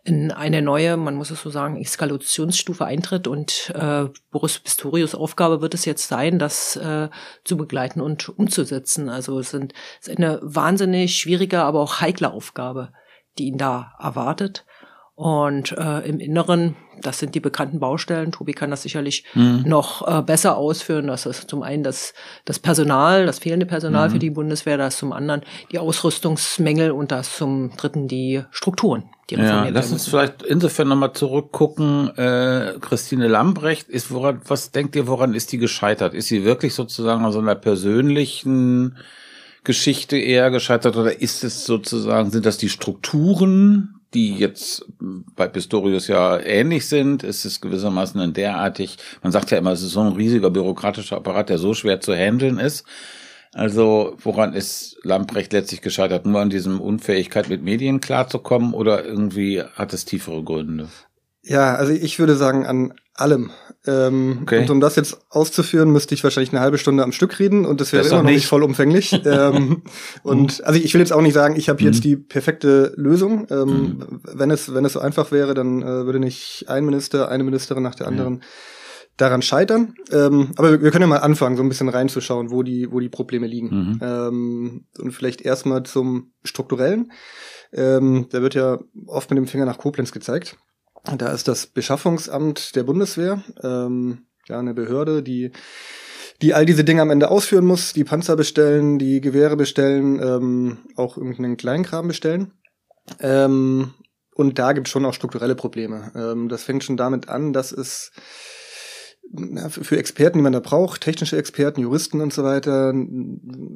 in 0.03 0.31
eine 0.31 0.61
neue, 0.61 0.97
man 0.97 1.15
muss 1.15 1.29
es 1.29 1.41
so 1.41 1.49
sagen, 1.49 1.77
Eskalationsstufe 1.77 2.85
eintritt. 2.85 3.27
Und 3.27 3.71
äh, 3.75 4.05
Boris 4.31 4.59
Pistorius 4.59 5.13
Aufgabe 5.13 5.61
wird 5.61 5.73
es 5.73 5.85
jetzt 5.85 6.07
sein, 6.07 6.39
das 6.39 6.75
äh, 6.77 7.09
zu 7.43 7.57
begleiten 7.57 8.01
und 8.01 8.29
umzusetzen. 8.29 9.09
Also 9.09 9.39
es, 9.39 9.51
sind, 9.51 9.73
es 10.01 10.07
ist 10.07 10.17
eine 10.17 10.39
wahnsinnig 10.41 11.17
schwierige, 11.17 11.61
aber 11.61 11.81
auch 11.81 12.01
heikle 12.01 12.31
Aufgabe, 12.31 12.93
die 13.37 13.47
ihn 13.47 13.57
da 13.57 13.93
erwartet. 13.99 14.65
Und 15.19 15.73
äh, 15.73 16.07
im 16.07 16.21
Inneren, 16.21 16.77
das 17.01 17.19
sind 17.19 17.35
die 17.35 17.41
bekannten 17.41 17.81
Baustellen. 17.81 18.31
Tobi 18.31 18.53
kann 18.53 18.71
das 18.71 18.83
sicherlich 18.83 19.25
mhm. 19.33 19.65
noch 19.65 20.07
äh, 20.07 20.21
besser 20.21 20.55
ausführen. 20.55 21.07
Das 21.07 21.25
ist 21.25 21.49
zum 21.49 21.61
einen 21.61 21.83
das, 21.83 22.13
das 22.45 22.57
Personal, 22.57 23.25
das 23.25 23.39
fehlende 23.39 23.65
Personal 23.65 24.07
mhm. 24.07 24.13
für 24.13 24.19
die 24.19 24.29
Bundeswehr, 24.29 24.77
das 24.77 24.97
zum 24.97 25.11
anderen 25.11 25.41
die 25.73 25.79
Ausrüstungsmängel 25.79 26.91
und 26.91 27.11
das 27.11 27.35
zum 27.35 27.75
dritten 27.75 28.07
die 28.07 28.45
Strukturen. 28.51 29.09
Die 29.29 29.35
ja, 29.35 29.67
lass 29.67 29.91
uns 29.91 30.07
vielleicht 30.07 30.41
insofern 30.41 30.87
nochmal 30.87 31.11
zurückgucken. 31.11 32.15
Äh, 32.15 32.75
Christine 32.79 33.27
Lambrecht, 33.27 33.89
ist 33.89 34.11
woran, 34.11 34.39
was 34.47 34.71
denkt 34.71 34.95
ihr, 34.95 35.05
woran 35.05 35.33
ist 35.33 35.51
die 35.51 35.57
gescheitert? 35.57 36.13
Ist 36.13 36.29
sie 36.29 36.45
wirklich 36.45 36.73
sozusagen 36.73 37.25
an 37.25 37.33
so 37.33 37.39
einer 37.39 37.55
persönlichen 37.55 38.95
Geschichte 39.65 40.15
eher 40.15 40.49
gescheitert 40.49 40.95
oder 40.95 41.19
ist 41.19 41.43
es 41.43 41.65
sozusagen, 41.65 42.31
sind 42.31 42.45
das 42.45 42.57
die 42.57 42.69
Strukturen, 42.69 43.98
die 44.13 44.35
jetzt 44.35 44.85
bei 45.35 45.47
Pistorius 45.47 46.07
ja 46.07 46.39
ähnlich 46.39 46.87
sind, 46.87 47.23
ist 47.23 47.45
es 47.45 47.61
gewissermaßen 47.61 48.19
ein 48.19 48.33
derartig, 48.33 48.97
man 49.21 49.31
sagt 49.31 49.51
ja 49.51 49.57
immer, 49.57 49.71
es 49.71 49.83
ist 49.83 49.91
so 49.91 50.01
ein 50.01 50.13
riesiger 50.13 50.49
bürokratischer 50.49 51.17
Apparat, 51.17 51.49
der 51.49 51.57
so 51.57 51.73
schwer 51.73 52.01
zu 52.01 52.15
handeln 52.15 52.57
ist. 52.57 52.85
Also 53.53 54.15
woran 54.19 54.53
ist 54.53 54.97
Lamprecht 55.03 55.53
letztlich 55.53 55.81
gescheitert? 55.81 56.25
Nur 56.25 56.39
an 56.39 56.49
diesem 56.49 56.79
Unfähigkeit 56.79 57.49
mit 57.49 57.63
Medien 57.63 57.99
klarzukommen 57.99 58.73
oder 58.73 59.03
irgendwie 59.03 59.63
hat 59.63 59.93
es 59.93 60.05
tiefere 60.05 60.43
Gründe? 60.43 60.87
Ja, 61.43 61.75
also 61.75 61.91
ich 61.91 62.19
würde 62.19 62.35
sagen 62.35 62.65
an 62.65 62.93
allem. 63.15 63.51
Ähm, 63.87 64.39
okay. 64.41 64.59
Und 64.59 64.69
um 64.69 64.79
das 64.81 64.97
jetzt 64.97 65.19
auszuführen, 65.29 65.91
müsste 65.91 66.13
ich 66.13 66.23
wahrscheinlich 66.23 66.51
eine 66.51 66.59
halbe 66.59 66.77
Stunde 66.77 67.03
am 67.03 67.13
Stück 67.13 67.39
reden 67.39 67.65
und 67.65 67.79
das 67.79 67.93
wäre 67.93 68.05
immer 68.05 68.17
noch 68.17 68.29
nicht, 68.29 68.47
vollumfänglich. 68.47 69.21
ähm, 69.25 69.83
und 70.21 70.63
also 70.65 70.79
ich 70.79 70.93
will 70.93 70.99
jetzt 70.99 71.13
auch 71.13 71.21
nicht 71.21 71.33
sagen, 71.33 71.55
ich 71.55 71.69
habe 71.69 71.81
jetzt 71.81 71.99
mhm. 71.99 72.09
die 72.09 72.15
perfekte 72.17 72.93
Lösung. 72.97 73.47
Ähm, 73.49 73.67
mhm. 73.67 74.21
Wenn 74.23 74.51
es 74.51 74.73
wenn 74.73 74.83
es 74.83 74.93
so 74.93 74.99
einfach 74.99 75.31
wäre, 75.31 75.53
dann 75.53 75.81
äh, 75.81 76.05
würde 76.05 76.19
nicht 76.19 76.65
ein 76.67 76.83
Minister, 76.83 77.29
eine 77.29 77.43
Ministerin 77.43 77.83
nach 77.83 77.95
der 77.95 78.07
anderen 78.07 78.43
daran 79.15 79.41
scheitern. 79.41 79.95
Ähm, 80.11 80.51
aber 80.57 80.71
wir, 80.71 80.81
wir, 80.81 80.91
können 80.91 81.03
ja 81.03 81.07
mal 81.07 81.17
anfangen, 81.17 81.55
so 81.57 81.63
ein 81.63 81.69
bisschen 81.69 81.89
reinzuschauen, 81.89 82.51
wo 82.51 82.63
die 82.63 82.91
wo 82.91 82.99
die 82.99 83.09
Probleme 83.09 83.47
liegen. 83.47 83.69
Mhm. 83.69 83.99
Ähm, 84.01 84.85
und 84.97 85.11
vielleicht 85.11 85.41
erstmal 85.41 85.83
zum 85.83 86.33
strukturellen. 86.43 87.11
Ähm, 87.71 88.27
da 88.29 88.41
wird 88.41 88.55
ja 88.55 88.79
oft 89.05 89.29
mit 89.29 89.37
dem 89.37 89.47
Finger 89.47 89.65
nach 89.65 89.77
Koblenz 89.77 90.11
gezeigt. 90.11 90.57
Da 91.03 91.31
ist 91.31 91.47
das 91.47 91.67
Beschaffungsamt 91.67 92.75
der 92.75 92.83
Bundeswehr, 92.83 93.43
ähm, 93.63 94.25
ja, 94.47 94.59
eine 94.59 94.73
Behörde, 94.73 95.23
die 95.23 95.51
die 96.41 96.53
all 96.53 96.65
diese 96.65 96.83
Dinge 96.83 97.01
am 97.01 97.09
Ende 97.09 97.29
ausführen 97.29 97.65
muss, 97.65 97.93
die 97.93 98.03
Panzer 98.03 98.35
bestellen, 98.35 98.97
die 98.97 99.19
Gewehre 99.21 99.57
bestellen, 99.57 100.21
ähm, 100.21 100.77
auch 100.95 101.17
irgendeinen 101.17 101.57
Kleinkram 101.57 102.07
bestellen. 102.07 102.53
Ähm, 103.19 103.93
und 104.35 104.57
da 104.57 104.71
gibt 104.71 104.87
es 104.87 104.91
schon 104.91 105.05
auch 105.05 105.13
strukturelle 105.13 105.55
Probleme. 105.55 106.11
Ähm, 106.15 106.47
das 106.47 106.63
fängt 106.63 106.83
schon 106.83 106.97
damit 106.97 107.27
an, 107.27 107.51
dass 107.51 107.71
es 107.71 108.11
für 109.69 109.97
Experten, 109.97 110.39
die 110.39 110.43
man 110.43 110.53
da 110.53 110.59
braucht, 110.59 111.01
technische 111.01 111.37
Experten, 111.37 111.81
Juristen 111.81 112.19
und 112.19 112.33
so 112.33 112.43
weiter, 112.43 112.93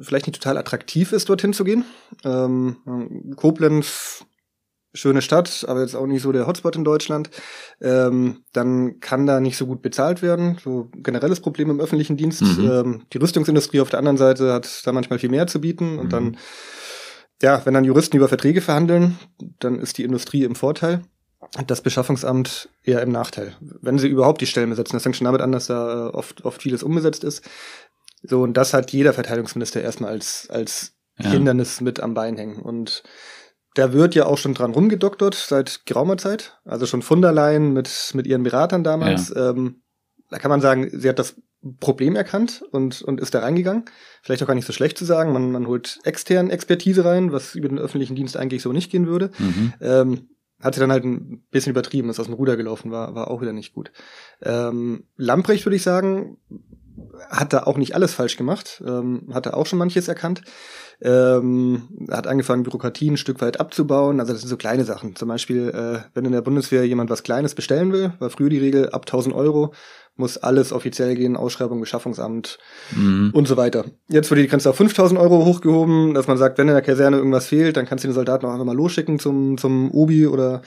vielleicht 0.00 0.26
nicht 0.26 0.42
total 0.42 0.56
attraktiv 0.56 1.12
ist, 1.12 1.28
dorthin 1.28 1.52
zu 1.52 1.62
gehen. 1.62 1.84
Ähm, 2.24 3.34
Koblenz 3.36 4.24
schöne 4.94 5.22
Stadt, 5.22 5.64
aber 5.68 5.80
jetzt 5.80 5.96
auch 5.96 6.06
nicht 6.06 6.22
so 6.22 6.32
der 6.32 6.46
Hotspot 6.46 6.76
in 6.76 6.84
Deutschland, 6.84 7.30
ähm, 7.80 8.44
dann 8.52 9.00
kann 9.00 9.26
da 9.26 9.40
nicht 9.40 9.56
so 9.56 9.66
gut 9.66 9.82
bezahlt 9.82 10.22
werden. 10.22 10.58
So 10.62 10.88
generelles 10.94 11.40
Problem 11.40 11.70
im 11.70 11.80
öffentlichen 11.80 12.16
Dienst. 12.16 12.42
Mhm. 12.42 12.70
Ähm, 12.70 13.02
die 13.12 13.18
Rüstungsindustrie 13.18 13.80
auf 13.80 13.90
der 13.90 13.98
anderen 13.98 14.16
Seite 14.16 14.52
hat 14.52 14.86
da 14.86 14.92
manchmal 14.92 15.18
viel 15.18 15.30
mehr 15.30 15.46
zu 15.46 15.60
bieten 15.60 15.98
und 15.98 16.06
mhm. 16.06 16.10
dann, 16.10 16.36
ja, 17.42 17.60
wenn 17.64 17.74
dann 17.74 17.84
Juristen 17.84 18.16
über 18.16 18.28
Verträge 18.28 18.60
verhandeln, 18.60 19.18
dann 19.58 19.80
ist 19.80 19.98
die 19.98 20.04
Industrie 20.04 20.44
im 20.44 20.54
Vorteil. 20.54 21.02
Das 21.66 21.82
Beschaffungsamt 21.82 22.70
eher 22.82 23.02
im 23.02 23.12
Nachteil, 23.12 23.54
wenn 23.60 23.98
sie 23.98 24.08
überhaupt 24.08 24.40
die 24.40 24.46
Stellen 24.46 24.70
besetzen. 24.70 24.96
Das 24.96 25.02
fängt 25.02 25.16
schon 25.16 25.26
damit 25.26 25.42
an, 25.42 25.52
dass 25.52 25.66
da 25.66 26.08
äh, 26.08 26.10
oft, 26.10 26.44
oft 26.44 26.62
vieles 26.62 26.82
umgesetzt 26.82 27.22
ist. 27.22 27.42
So, 28.22 28.42
und 28.42 28.54
das 28.54 28.72
hat 28.72 28.92
jeder 28.92 29.12
Verteidigungsminister 29.12 29.82
erstmal 29.82 30.10
als, 30.10 30.48
als 30.48 30.94
ja. 31.18 31.30
Hindernis 31.30 31.80
mit 31.80 32.00
am 32.00 32.14
Bein 32.14 32.36
hängen. 32.36 32.60
Und 32.62 33.02
da 33.74 33.92
wird 33.92 34.14
ja 34.14 34.26
auch 34.26 34.38
schon 34.38 34.54
dran 34.54 34.72
rumgedoktert 34.72 35.34
seit 35.34 35.84
geraumer 35.84 36.16
Zeit. 36.16 36.58
Also 36.64 36.86
schon 36.86 37.02
von 37.02 37.20
der 37.20 37.32
Leyen 37.32 37.72
mit, 37.72 38.12
mit 38.14 38.26
ihren 38.26 38.44
Beratern 38.44 38.84
damals. 38.84 39.30
Ja. 39.30 39.50
Ähm, 39.50 39.82
da 40.30 40.38
kann 40.38 40.50
man 40.50 40.60
sagen, 40.60 40.88
sie 40.92 41.08
hat 41.08 41.18
das 41.18 41.36
Problem 41.80 42.14
erkannt 42.14 42.64
und, 42.70 43.02
und 43.02 43.20
ist 43.20 43.34
da 43.34 43.40
reingegangen. 43.40 43.84
Vielleicht 44.22 44.42
auch 44.42 44.46
gar 44.46 44.54
nicht 44.54 44.66
so 44.66 44.72
schlecht 44.72 44.98
zu 44.98 45.04
sagen. 45.04 45.32
Man, 45.32 45.50
man 45.50 45.66
holt 45.66 45.98
extern 46.04 46.50
Expertise 46.50 47.04
rein, 47.04 47.32
was 47.32 47.54
über 47.54 47.68
den 47.68 47.78
öffentlichen 47.78 48.16
Dienst 48.16 48.36
eigentlich 48.36 48.62
so 48.62 48.72
nicht 48.72 48.90
gehen 48.90 49.06
würde. 49.06 49.30
Mhm. 49.38 49.72
Ähm, 49.80 50.28
hat 50.60 50.74
sie 50.74 50.80
dann 50.80 50.92
halt 50.92 51.04
ein 51.04 51.44
bisschen 51.50 51.70
übertrieben, 51.70 52.08
ist 52.10 52.20
aus 52.20 52.26
dem 52.26 52.34
Ruder 52.34 52.56
gelaufen, 52.56 52.90
war, 52.90 53.14
war 53.14 53.30
auch 53.30 53.40
wieder 53.40 53.52
nicht 53.52 53.74
gut. 53.74 53.92
Ähm, 54.42 55.04
Lamprecht 55.16 55.66
würde 55.66 55.76
ich 55.76 55.82
sagen, 55.82 56.38
hat 57.28 57.52
da 57.52 57.64
auch 57.64 57.76
nicht 57.76 57.94
alles 57.94 58.14
falsch 58.14 58.36
gemacht, 58.36 58.82
ähm, 58.86 59.28
hat 59.32 59.46
da 59.46 59.54
auch 59.54 59.66
schon 59.66 59.78
manches 59.78 60.08
erkannt. 60.08 60.42
Ähm, 61.02 61.88
hat 62.10 62.26
angefangen, 62.26 62.62
Bürokratie 62.62 63.10
ein 63.10 63.16
Stück 63.16 63.40
weit 63.40 63.60
abzubauen. 63.60 64.20
Also 64.20 64.32
das 64.32 64.42
sind 64.42 64.50
so 64.50 64.56
kleine 64.56 64.84
Sachen. 64.84 65.16
Zum 65.16 65.28
Beispiel, 65.28 65.68
äh, 65.68 66.08
wenn 66.14 66.24
in 66.24 66.32
der 66.32 66.42
Bundeswehr 66.42 66.86
jemand 66.86 67.10
was 67.10 67.22
Kleines 67.22 67.54
bestellen 67.54 67.92
will, 67.92 68.12
war 68.18 68.30
früher 68.30 68.48
die 68.48 68.58
Regel, 68.58 68.90
ab 68.90 69.02
1000 69.06 69.34
Euro 69.34 69.72
muss 70.16 70.38
alles 70.38 70.72
offiziell 70.72 71.16
gehen, 71.16 71.36
Ausschreibung, 71.36 71.80
Beschaffungsamt 71.80 72.58
mhm. 72.94 73.30
und 73.34 73.48
so 73.48 73.56
weiter. 73.56 73.84
Jetzt 74.08 74.30
wurde 74.30 74.42
die 74.42 74.48
Grenze 74.48 74.70
auf 74.70 74.76
5000 74.76 75.18
Euro 75.18 75.44
hochgehoben, 75.44 76.14
dass 76.14 76.28
man 76.28 76.38
sagt, 76.38 76.56
wenn 76.58 76.68
in 76.68 76.74
der 76.74 76.82
Kaserne 76.82 77.16
irgendwas 77.16 77.46
fehlt, 77.46 77.76
dann 77.76 77.86
kannst 77.86 78.04
du 78.04 78.08
den 78.08 78.14
Soldaten 78.14 78.46
auch 78.46 78.52
einfach 78.52 78.64
mal 78.64 78.76
losschicken 78.76 79.18
zum, 79.18 79.58
zum 79.58 79.90
Obi 79.90 80.28
oder, 80.28 80.62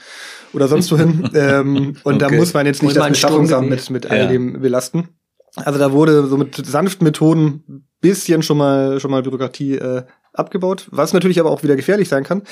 oder 0.52 0.68
sonst 0.68 0.92
wohin. 0.92 1.30
ähm, 1.34 1.96
und 2.04 2.22
okay. 2.22 2.30
da 2.30 2.36
muss 2.36 2.52
man 2.52 2.66
jetzt 2.66 2.82
nicht 2.82 2.96
das 2.96 3.08
Beschaffungsamt 3.08 3.70
mit, 3.70 3.88
mit 3.88 4.10
all 4.10 4.28
dem 4.28 4.60
belasten. 4.60 5.08
Also 5.56 5.78
da 5.78 5.92
wurde 5.92 6.26
so 6.26 6.36
mit 6.36 6.54
sanften 6.54 7.04
Methoden 7.04 7.84
bisschen 8.00 8.42
schon 8.42 8.58
mal 8.58 9.00
schon 9.00 9.10
mal 9.10 9.22
Bürokratie 9.22 9.74
äh, 9.74 10.04
abgebaut, 10.38 10.86
was 10.90 11.12
natürlich 11.12 11.40
aber 11.40 11.50
auch 11.50 11.62
wieder 11.62 11.76
gefährlich 11.76 12.08
sein 12.08 12.24
kann. 12.24 12.42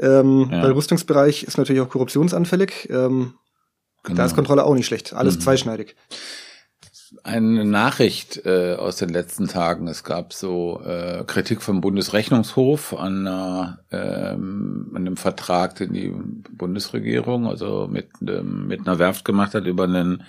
Ähm, 0.00 0.48
ja. 0.50 0.62
Weil 0.62 0.72
Rüstungsbereich 0.72 1.44
ist 1.44 1.58
natürlich 1.58 1.82
auch 1.82 1.88
korruptionsanfällig. 1.88 2.88
Ähm, 2.90 3.34
genau. 4.02 4.16
Da 4.16 4.24
ist 4.24 4.34
Kontrolle 4.34 4.64
auch 4.64 4.74
nicht 4.74 4.86
schlecht. 4.86 5.12
Alles 5.12 5.36
mhm. 5.36 5.40
zweischneidig. 5.40 5.96
Eine 7.22 7.64
Nachricht 7.64 8.44
äh, 8.44 8.74
aus 8.74 8.96
den 8.96 9.08
letzten 9.08 9.48
Tagen. 9.48 9.88
Es 9.88 10.04
gab 10.04 10.32
so 10.32 10.80
äh, 10.84 11.24
Kritik 11.26 11.62
vom 11.62 11.80
Bundesrechnungshof 11.80 12.94
an, 12.94 13.26
äh, 13.26 13.96
ähm, 13.96 14.90
an 14.94 15.02
einem 15.02 15.16
Vertrag, 15.16 15.76
den 15.76 15.92
die 15.92 16.14
Bundesregierung 16.50 17.46
also 17.46 17.88
mit, 17.90 18.08
ähm, 18.26 18.66
mit 18.66 18.86
einer 18.86 18.98
Werft 18.98 19.24
gemacht 19.24 19.54
hat 19.54 19.66
über 19.66 19.84
einen 19.84 20.24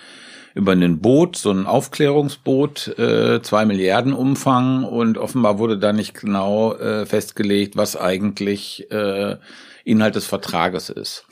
über 0.55 0.71
ein 0.71 0.99
Boot, 1.01 1.35
so 1.35 1.51
ein 1.51 1.67
Aufklärungsboot, 1.67 2.97
äh, 2.97 3.43
zwei 3.43 3.65
Milliarden 3.65 4.11
Umfang 4.11 4.85
und 4.85 5.19
offenbar 5.19 5.59
wurde 5.59 5.77
da 5.77 5.93
nicht 5.93 6.15
genau 6.15 6.73
äh, 6.73 7.05
festgelegt, 7.05 7.77
was 7.77 7.95
eigentlich 7.95 8.89
äh, 8.91 9.37
Inhalt 9.83 10.15
des 10.15 10.25
Vertrages 10.25 10.89
ist. 10.89 11.25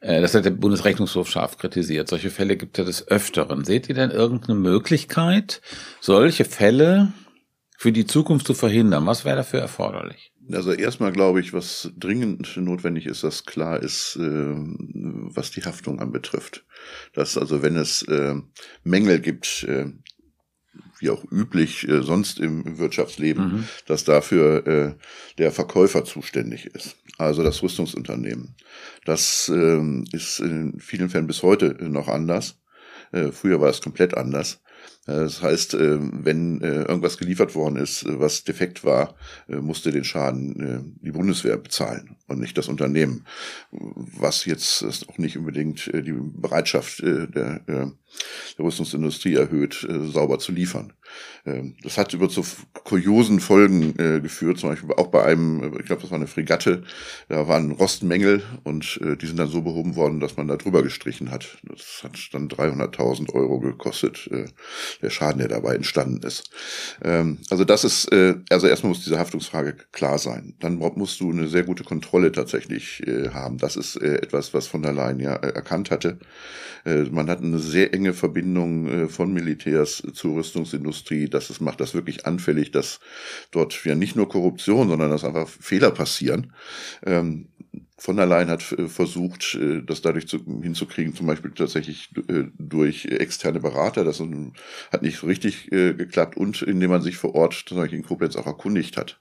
Äh, 0.00 0.20
das 0.20 0.34
hat 0.34 0.44
der 0.44 0.50
Bundesrechnungshof 0.50 1.28
scharf 1.30 1.58
kritisiert. 1.58 2.08
Solche 2.08 2.30
Fälle 2.30 2.56
gibt 2.56 2.78
es 2.78 2.86
des 2.86 3.08
Öfteren. 3.08 3.64
Seht 3.64 3.88
ihr 3.88 3.94
denn 3.94 4.10
irgendeine 4.10 4.58
Möglichkeit, 4.58 5.60
solche 6.00 6.44
Fälle 6.44 7.12
für 7.76 7.92
die 7.92 8.06
Zukunft 8.06 8.46
zu 8.46 8.54
verhindern? 8.54 9.06
Was 9.06 9.24
wäre 9.24 9.36
dafür 9.36 9.60
erforderlich? 9.60 10.32
Also 10.52 10.72
erstmal 10.72 11.12
glaube 11.12 11.40
ich, 11.40 11.52
was 11.52 11.92
dringend 11.96 12.56
notwendig 12.56 13.06
ist, 13.06 13.22
dass 13.22 13.44
klar 13.44 13.80
ist, 13.80 14.16
äh, 14.16 14.20
was 14.22 15.52
die 15.52 15.62
Haftung 15.62 16.00
anbetrifft. 16.00 16.64
Dass 17.12 17.38
also 17.38 17.62
wenn 17.62 17.76
es 17.76 18.02
äh, 18.02 18.34
Mängel 18.82 19.20
gibt, 19.20 19.66
wie 21.00 21.10
auch 21.10 21.24
üblich 21.30 21.88
äh, 21.88 22.02
sonst 22.02 22.38
im 22.38 22.78
Wirtschaftsleben, 22.78 23.44
mhm. 23.44 23.68
dass 23.86 24.04
dafür 24.04 24.66
äh, 24.66 24.94
der 25.38 25.50
Verkäufer 25.50 26.04
zuständig 26.04 26.66
ist, 26.66 26.96
also 27.18 27.42
das 27.42 27.62
Rüstungsunternehmen. 27.62 28.54
Das 29.04 29.50
äh, 29.52 29.80
ist 30.12 30.40
in 30.40 30.78
vielen 30.78 31.10
Fällen 31.10 31.26
bis 31.26 31.42
heute 31.42 31.76
noch 31.80 32.08
anders. 32.08 32.60
Äh, 33.12 33.32
früher 33.32 33.60
war 33.60 33.70
es 33.70 33.80
komplett 33.80 34.16
anders. 34.16 34.60
Äh, 35.10 35.22
das 35.22 35.42
heißt, 35.42 35.74
äh, 35.74 35.98
wenn 36.00 36.60
äh, 36.60 36.82
irgendwas 36.82 37.18
geliefert 37.18 37.54
worden 37.54 37.76
ist, 37.76 38.04
was 38.06 38.44
defekt 38.44 38.84
war, 38.84 39.14
musste 39.48 39.90
den 39.90 40.04
Schaden 40.04 40.98
die 41.00 41.10
Bundeswehr 41.10 41.56
bezahlen 41.56 42.16
und 42.28 42.38
nicht 42.38 42.56
das 42.56 42.68
Unternehmen, 42.68 43.24
was 43.70 44.44
jetzt 44.44 44.84
auch 45.08 45.18
nicht 45.18 45.36
unbedingt 45.36 45.90
die 45.92 46.14
Bereitschaft 46.14 47.02
der, 47.02 47.60
der 47.60 47.92
Rüstungsindustrie 48.58 49.34
erhöht, 49.34 49.86
sauber 50.12 50.38
zu 50.38 50.52
liefern. 50.52 50.92
Ähm, 51.44 51.74
das 51.82 51.98
hat 51.98 52.14
über 52.14 52.28
zu 52.28 52.44
kuriosen 52.84 53.40
Folgen 53.40 53.94
geführt, 54.22 54.58
zum 54.58 54.70
Beispiel 54.70 54.92
auch 54.96 55.08
bei 55.08 55.24
einem, 55.24 55.76
ich 55.78 55.86
glaube, 55.86 56.02
das 56.02 56.10
war 56.10 56.18
eine 56.18 56.26
Fregatte, 56.26 56.82
da 57.28 57.48
waren 57.48 57.72
Rostmängel 57.72 58.42
und 58.64 59.00
die 59.20 59.26
sind 59.26 59.38
dann 59.38 59.48
so 59.48 59.62
behoben 59.62 59.96
worden, 59.96 60.20
dass 60.20 60.36
man 60.36 60.48
da 60.48 60.56
drüber 60.56 60.82
gestrichen 60.82 61.30
hat. 61.30 61.58
Das 61.62 62.02
hat 62.04 62.18
dann 62.32 62.48
300.000 62.48 63.32
Euro 63.34 63.60
gekostet 63.60 64.28
der 65.02 65.10
Schaden, 65.10 65.38
der 65.38 65.48
dabei 65.48 65.74
entstanden 65.74 66.26
ist. 66.26 66.50
Ähm, 67.02 67.38
also 67.50 67.64
das 67.64 67.84
ist, 67.84 68.12
äh, 68.12 68.36
also 68.50 68.66
erstmal 68.66 68.90
muss 68.90 69.04
diese 69.04 69.18
Haftungsfrage 69.18 69.76
klar 69.92 70.18
sein. 70.18 70.54
Dann 70.60 70.76
musst 70.76 71.20
du 71.20 71.30
eine 71.30 71.48
sehr 71.48 71.64
gute 71.64 71.84
Kontrolle 71.84 72.32
tatsächlich 72.32 73.06
äh, 73.06 73.30
haben. 73.30 73.58
Das 73.58 73.76
ist 73.76 73.96
äh, 73.96 74.16
etwas, 74.16 74.54
was 74.54 74.66
von 74.66 74.82
der 74.82 74.92
Leyen 74.92 75.20
ja 75.20 75.34
äh, 75.36 75.52
erkannt 75.52 75.90
hatte. 75.90 76.18
Äh, 76.84 77.04
man 77.04 77.28
hat 77.28 77.42
eine 77.42 77.58
sehr 77.58 77.92
enge 77.94 78.14
Verbindung 78.14 78.88
äh, 78.88 79.08
von 79.08 79.32
Militärs 79.32 80.02
zur 80.12 80.36
Rüstungsindustrie. 80.36 81.28
Das 81.28 81.50
ist, 81.50 81.60
macht 81.60 81.80
das 81.80 81.94
wirklich 81.94 82.26
anfällig, 82.26 82.70
dass 82.70 83.00
dort 83.50 83.84
ja 83.84 83.94
nicht 83.94 84.16
nur 84.16 84.28
Korruption, 84.28 84.88
sondern 84.88 85.10
dass 85.10 85.24
einfach 85.24 85.48
Fehler 85.48 85.90
passieren. 85.90 86.52
Ähm, 87.04 87.48
von 88.00 88.16
der 88.16 88.24
Leyen 88.24 88.48
hat 88.48 88.72
äh, 88.72 88.88
versucht, 88.88 89.54
äh, 89.56 89.82
das 89.82 90.00
dadurch 90.00 90.26
zu, 90.26 90.38
hinzukriegen, 90.62 91.14
zum 91.14 91.26
Beispiel 91.26 91.50
tatsächlich 91.50 92.08
äh, 92.28 92.44
durch 92.58 93.04
externe 93.04 93.60
Berater. 93.60 94.04
Das 94.04 94.22
hat 94.90 95.02
nicht 95.02 95.18
so 95.18 95.26
richtig 95.26 95.68
geklappt 95.70 96.36
und 96.36 96.62
indem 96.62 96.90
man 96.90 97.02
sich 97.02 97.18
vor 97.18 97.34
Ort 97.34 97.66
Beispiel 97.66 97.92
in 97.92 98.02
Koblenz 98.02 98.36
auch 98.36 98.46
erkundigt 98.46 98.96
hat. 98.96 99.20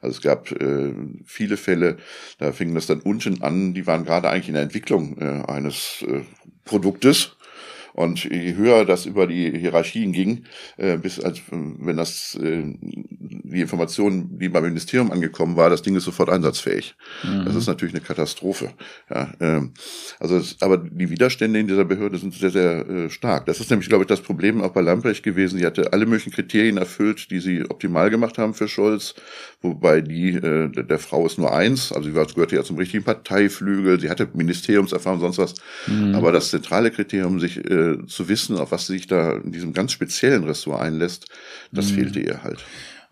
Also 0.00 0.18
es 0.18 0.22
gab 0.22 0.52
äh, 0.52 0.92
viele 1.24 1.56
Fälle, 1.56 1.96
da 2.38 2.52
fing 2.52 2.74
das 2.74 2.86
dann 2.86 3.00
unten 3.00 3.42
an, 3.42 3.74
die 3.74 3.86
waren 3.86 4.04
gerade 4.04 4.30
eigentlich 4.30 4.48
in 4.48 4.54
der 4.54 4.62
Entwicklung 4.62 5.18
äh, 5.18 5.42
eines 5.50 6.04
äh, 6.06 6.20
Produktes 6.64 7.36
und 7.94 8.24
je 8.24 8.56
höher 8.56 8.84
das 8.84 9.06
über 9.06 9.26
die 9.26 9.56
Hierarchien 9.56 10.12
ging, 10.12 10.44
äh, 10.76 10.96
bis 10.98 11.20
als 11.20 11.40
wenn 11.50 11.96
das 11.96 12.36
äh, 12.42 12.62
die 12.80 13.60
Information, 13.60 14.36
die 14.38 14.48
beim 14.48 14.64
Ministerium 14.64 15.12
angekommen 15.12 15.56
war, 15.56 15.70
das 15.70 15.82
Ding 15.82 15.94
ist 15.94 16.04
sofort 16.04 16.28
einsatzfähig. 16.28 16.96
Mhm. 17.22 17.44
Das 17.44 17.54
ist 17.54 17.68
natürlich 17.68 17.94
eine 17.94 18.02
Katastrophe. 18.02 18.70
Ja, 19.08 19.32
ähm, 19.40 19.74
also 20.18 20.36
es, 20.36 20.56
aber 20.60 20.78
die 20.78 21.08
Widerstände 21.08 21.60
in 21.60 21.68
dieser 21.68 21.84
Behörde 21.84 22.18
sind 22.18 22.34
sehr, 22.34 22.50
sehr 22.50 22.88
äh, 22.88 23.10
stark. 23.10 23.46
Das 23.46 23.60
ist 23.60 23.70
nämlich, 23.70 23.88
glaube 23.88 24.02
ich, 24.02 24.08
das 24.08 24.20
Problem 24.20 24.60
auch 24.60 24.72
bei 24.72 24.80
Lamprecht 24.80 25.22
gewesen. 25.22 25.60
Sie 25.60 25.66
hatte 25.66 25.92
alle 25.92 26.06
möglichen 26.06 26.32
Kriterien 26.32 26.78
erfüllt, 26.78 27.30
die 27.30 27.38
sie 27.38 27.64
optimal 27.70 28.10
gemacht 28.10 28.38
haben 28.38 28.54
für 28.54 28.66
Scholz, 28.66 29.14
wobei 29.62 30.00
die 30.00 30.30
äh, 30.30 30.68
der 30.68 30.98
Frau 30.98 31.24
ist 31.26 31.38
nur 31.38 31.54
eins, 31.54 31.92
also 31.92 32.08
sie 32.08 32.12
gehörte 32.12 32.56
ja 32.56 32.64
zum 32.64 32.76
richtigen 32.76 33.04
Parteiflügel, 33.04 34.00
sie 34.00 34.10
hatte 34.10 34.28
Ministeriumserfahrung, 34.32 35.20
sonst 35.20 35.38
was. 35.38 35.54
Mhm. 35.86 36.16
Aber 36.16 36.32
das 36.32 36.50
zentrale 36.50 36.90
Kriterium, 36.90 37.38
sich 37.38 37.58
äh, 37.58 37.83
zu 38.06 38.28
wissen, 38.28 38.58
auf 38.58 38.72
was 38.72 38.86
sie 38.86 38.94
sich 38.94 39.06
da 39.06 39.32
in 39.32 39.52
diesem 39.52 39.72
ganz 39.72 39.92
speziellen 39.92 40.44
Ressort 40.44 40.80
einlässt, 40.80 41.26
das 41.72 41.90
mhm. 41.90 41.94
fehlte 41.94 42.20
ihr 42.20 42.42
halt. 42.42 42.64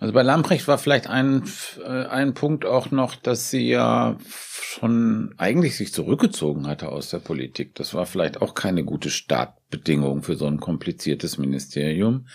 Also 0.02 0.12
bei 0.12 0.22
Lamprecht 0.22 0.66
war 0.66 0.78
vielleicht 0.78 1.06
ein, 1.06 1.44
äh, 1.84 2.06
ein 2.06 2.34
Punkt 2.34 2.64
auch 2.64 2.90
noch, 2.90 3.14
dass 3.14 3.50
sie 3.50 3.68
ja 3.68 4.16
schon 4.28 5.32
eigentlich 5.36 5.76
sich 5.76 5.92
zurückgezogen 5.92 6.66
hatte 6.66 6.88
aus 6.88 7.10
der 7.10 7.20
Politik. 7.20 7.76
Das 7.76 7.94
war 7.94 8.04
vielleicht 8.04 8.42
auch 8.42 8.54
keine 8.54 8.82
gute 8.82 9.10
Startbedingung 9.10 10.24
für 10.24 10.34
so 10.34 10.46
ein 10.46 10.58
kompliziertes 10.58 11.38
Ministerium. 11.38 12.26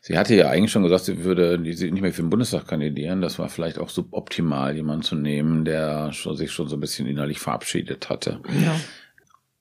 Sie 0.00 0.18
hatte 0.18 0.34
ja 0.34 0.48
eigentlich 0.48 0.72
schon 0.72 0.82
gesagt, 0.82 1.04
sie 1.04 1.22
würde 1.22 1.58
nicht 1.58 1.80
mehr 1.80 2.12
für 2.12 2.22
den 2.22 2.30
Bundestag 2.30 2.66
kandidieren. 2.66 3.20
Das 3.20 3.38
war 3.38 3.48
vielleicht 3.48 3.78
auch 3.78 3.88
suboptimal, 3.88 4.74
jemanden 4.74 5.02
zu 5.04 5.14
nehmen, 5.14 5.64
der 5.64 6.10
sich 6.12 6.50
schon 6.50 6.66
so 6.66 6.76
ein 6.76 6.80
bisschen 6.80 7.06
innerlich 7.06 7.38
verabschiedet 7.38 8.08
hatte. 8.08 8.40
Ja. 8.64 8.80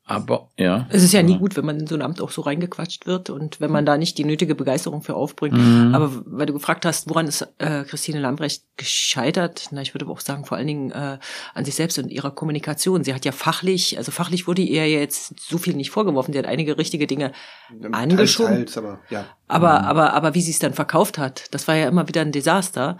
Aber 0.08 0.52
ja. 0.56 0.86
Es 0.92 1.02
ist 1.02 1.14
ja 1.14 1.24
nie 1.24 1.40
gut, 1.40 1.58
wenn 1.58 1.66
man 1.66 1.80
in 1.80 1.88
so 1.88 1.96
ein 1.96 2.04
Amt 2.04 2.22
auch 2.22 2.30
so 2.30 2.42
reingequatscht 2.42 3.08
wird 3.08 3.32
und 3.32 3.60
wenn 3.60 3.72
man 3.72 3.88
da 3.88 3.98
nicht 3.98 4.20
die 4.20 4.24
nötige 4.24 4.54
Begeisterung 4.54 5.02
für 5.02 5.16
aufbringt. 5.16 5.58
Mhm. 5.58 5.96
Aber 5.96 6.12
weil 6.28 6.46
du 6.46 6.54
gefragt 6.54 6.86
hast, 6.86 7.10
woran 7.10 7.28
ist 7.28 7.42
äh, 7.58 7.84
Christine 7.86 8.20
Lambrecht 8.20 8.64
gescheitert? 8.78 9.70
Na, 9.72 9.82
ich 9.82 9.96
würde 9.96 10.06
aber 10.06 10.14
auch 10.14 10.20
sagen, 10.20 10.46
vor 10.46 10.58
allen 10.58 10.68
Dingen 10.68 10.92
äh, 10.92 11.18
an 11.56 11.66
sich 11.66 11.74
selbst 11.74 11.98
und 11.98 12.10
ihrer 12.10 12.30
Kommunikation. 12.30 13.04
Sie 13.04 13.16
hat 13.16 13.26
ja 13.26 13.32
fachlich, 13.32 13.98
also 13.98 14.12
fachlich 14.12 14.46
wurde 14.46 14.62
ihr 14.62 14.88
jetzt 14.88 15.40
so 15.40 15.58
viel 15.58 15.74
nicht 15.74 15.90
vorgeworfen. 15.90 16.34
Sie 16.34 16.40
hat 16.40 16.46
einige 16.46 16.78
richtige 16.78 17.08
Dinge 17.08 17.32
angeschoben. 17.92 18.58
Teils, 18.58 18.74
teils, 18.74 18.78
aber, 18.78 19.00
ja. 19.10 19.26
Aber, 19.48 19.80
mhm. 19.80 19.86
aber, 19.86 20.14
aber 20.14 20.34
wie 20.34 20.42
sie 20.42 20.52
es 20.52 20.60
dann 20.60 20.74
verkauft 20.74 21.18
hat, 21.18 21.46
das 21.52 21.68
war 21.68 21.76
ja 21.76 21.88
immer 21.88 22.08
wieder 22.08 22.22
ein 22.22 22.32
Desaster. 22.32 22.98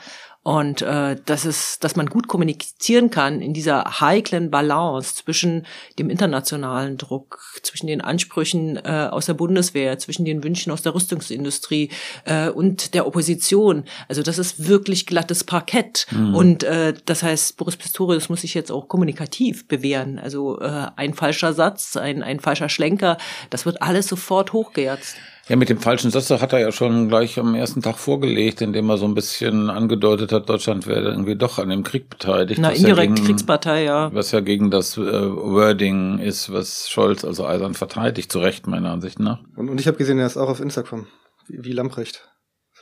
Und 0.48 0.84
äh, 0.84 1.16
das 1.26 1.44
ist, 1.44 1.84
dass 1.84 1.96
man 1.96 2.06
gut 2.06 2.28
kommunizieren 2.28 3.10
kann 3.10 3.42
in 3.42 3.56
dieser 3.56 4.00
heiklen 4.00 4.52
Balance 4.52 5.16
zwischen 5.16 5.66
dem 5.98 6.12
internationalen 6.12 6.98
Druck, 6.98 7.40
zwischen 7.64 7.88
den 7.88 8.00
Ansprüchen 8.00 8.78
äh, 8.78 9.10
aus 9.10 9.26
der 9.26 9.34
Bundeswehr, 9.34 9.98
zwischen 9.98 10.24
den 10.24 10.44
Wünschen 10.44 10.72
aus 10.72 10.84
der 10.84 10.94
Rüstungsindustrie 10.94 11.90
äh, 12.26 12.50
und 12.50 12.94
der 12.94 13.08
Opposition. 13.08 13.86
Also 14.08 14.22
das 14.22 14.38
ist 14.38 14.68
wirklich 14.68 15.08
glattes 15.08 15.46
Parkett. 15.46 16.06
Mhm. 16.12 16.36
Und 16.36 16.64
äh, 16.64 16.94
das 17.06 17.24
heißt, 17.24 17.58
Boris 17.58 17.76
Pistorius 17.76 18.30
muss 18.30 18.42
sich 18.42 18.54
jetzt 18.54 18.72
auch 18.72 18.88
kommunikativ 18.88 19.68
bewähren. 19.68 20.20
Also 20.20 20.60
äh, 20.60 20.90
ein 20.96 21.16
falscher 21.16 21.54
Satz, 21.54 21.98
ein, 21.98 22.22
ein 22.22 22.40
falscher 22.40 22.70
Schlenker, 22.70 23.18
das 23.50 23.66
wird 23.66 23.82
alles 23.82 24.06
sofort 24.06 24.54
hochgeherzt. 24.54 25.16
Ja, 25.48 25.56
mit 25.56 25.70
dem 25.70 25.78
falschen 25.78 26.10
Satz 26.10 26.32
hat 26.32 26.54
er 26.54 26.60
ja 26.60 26.72
schon 26.72 27.08
gleich 27.08 27.38
am 27.38 27.54
ersten 27.54 27.84
Tag 27.84 27.98
vorgelegt, 27.98 28.62
indem 28.62 28.90
er 28.90 28.98
so 28.98 29.06
ein 29.06 29.14
bisschen 29.14 29.70
angedeutet 29.70 30.32
hat, 30.32 30.50
Deutschland 30.50 30.88
wäre 30.88 31.10
irgendwie 31.12 31.36
doch 31.36 31.60
an 31.60 31.70
dem 31.70 31.84
Krieg 31.84 32.10
beteiligt. 32.10 32.60
Na, 32.60 32.72
indirekt 32.72 33.20
ja 33.20 33.26
Kriegspartei, 33.26 33.84
ja. 33.84 34.12
Was 34.12 34.32
ja 34.32 34.40
gegen 34.40 34.72
das 34.72 34.98
äh, 34.98 35.02
Wording 35.02 36.18
ist, 36.18 36.52
was 36.52 36.90
Scholz 36.90 37.24
also 37.24 37.46
eisern 37.46 37.76
verteidigt, 37.76 38.32
zu 38.32 38.40
Recht 38.40 38.66
meiner 38.66 38.90
Ansicht 38.90 39.20
nach. 39.20 39.40
Und, 39.56 39.70
und 39.70 39.80
ich 39.80 39.86
habe 39.86 39.98
gesehen, 39.98 40.18
er 40.18 40.26
ist 40.26 40.38
auch 40.38 40.50
auf 40.50 40.60
Instagram, 40.60 41.06
wie, 41.48 41.64
wie 41.64 41.74
Lamprecht. 41.74 42.28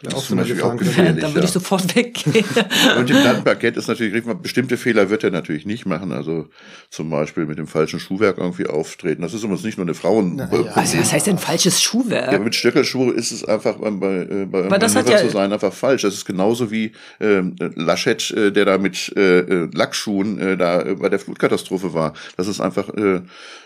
Das 0.04 0.24
ist 0.24 0.32
natürlich 0.32 0.62
auch 0.62 0.76
gefährlich. 0.76 1.22
Da 1.22 1.30
würde 1.30 1.40
ja. 1.40 1.46
ich 1.46 1.52
sofort 1.52 1.96
weggehen. 1.96 2.46
Und 2.98 3.10
im 3.10 3.24
Datenpaket 3.24 3.78
ist 3.78 3.88
natürlich, 3.88 4.24
bestimmte 4.42 4.78
Fehler 4.78 5.10
wird 5.10 5.24
er 5.24 5.32
natürlich 5.32 5.66
nicht 5.66 5.86
machen. 5.86 6.12
Also 6.12 6.48
zum 6.90 7.10
Beispiel 7.10 7.46
mit 7.46 7.58
dem 7.58 7.68
falschen 7.68 8.00
Schuhwerk 8.00 8.38
irgendwie 8.38 8.68
auftreten. 8.68 9.22
Das 9.22 9.34
ist 9.34 9.44
übrigens 9.44 9.64
nicht 9.64 9.78
nur 9.78 9.86
eine 9.86 9.94
Frauen. 9.94 10.38
Ja. 10.38 10.50
Also, 10.74 10.98
was 10.98 11.14
heißt 11.14 11.28
denn 11.28 11.38
falsches 11.38 11.82
Schuhwerk? 11.82 12.32
Ja, 12.32 12.40
mit 12.40 12.56
Stöckelschuhe 12.56 13.14
ist 13.14 13.32
es 13.32 13.46
einfach 13.46 13.78
bei, 13.78 13.90
bei, 13.92 14.46
bei 14.46 14.66
Aber 14.66 14.80
das 14.80 14.96
hat 14.96 15.10
ja 15.10 15.18
zu 15.18 15.30
sein 15.30 15.52
einfach 15.54 15.74
falsch. 15.74 16.02
Das 16.02 16.14
ist 16.14 16.26
genauso 16.26 16.72
wie 16.72 16.92
äh, 17.20 17.42
Laschet, 17.76 18.32
äh, 18.32 18.52
der 18.52 18.66
da 18.66 18.78
mit 18.78 19.14
äh, 19.16 19.40
äh 19.40 19.70
Lackschuhen 19.74 20.40
äh, 20.40 20.58
da 20.58 20.82
äh, 20.82 20.96
bei 20.96 21.10
der 21.10 21.20
Flutkatastrophe 21.20 21.94
war. 21.94 22.14
Das 22.38 22.48
ist 22.48 22.60
einfach 22.60 22.90
äh, 22.90 23.22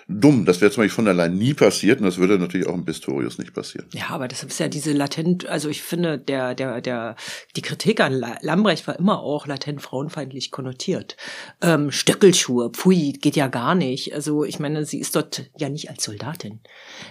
dumm. 0.07 0.45
Das 0.45 0.61
wäre 0.61 0.71
zum 0.71 0.83
Beispiel 0.83 0.95
von 0.95 1.07
allein 1.07 1.37
nie 1.37 1.53
passiert 1.53 1.99
und 1.99 2.05
das 2.05 2.17
würde 2.17 2.39
natürlich 2.39 2.67
auch 2.67 2.73
im 2.73 2.85
Pistorius 2.85 3.37
nicht 3.37 3.53
passieren. 3.53 3.87
Ja, 3.93 4.09
aber 4.09 4.27
das 4.27 4.43
ist 4.43 4.59
ja 4.59 4.67
diese 4.67 4.93
latent, 4.93 5.45
also 5.47 5.69
ich 5.69 5.81
finde, 5.81 6.17
der, 6.27 6.55
der, 6.55 6.81
der, 6.81 7.15
die 7.55 7.61
Kritik 7.61 7.99
an 7.99 8.23
Lambrecht 8.41 8.87
war 8.87 8.97
immer 8.97 9.21
auch 9.21 9.47
latent 9.47 9.81
frauenfeindlich 9.81 10.51
konnotiert. 10.51 11.17
Ähm, 11.61 11.91
Stöckelschuhe, 11.91 12.69
pfui, 12.69 13.13
geht 13.13 13.35
ja 13.35 13.47
gar 13.47 13.75
nicht. 13.75 14.13
Also 14.13 14.43
ich 14.43 14.59
meine, 14.59 14.85
sie 14.85 14.99
ist 14.99 15.15
dort 15.15 15.45
ja 15.57 15.69
nicht 15.69 15.89
als 15.89 16.03
Soldatin. 16.03 16.59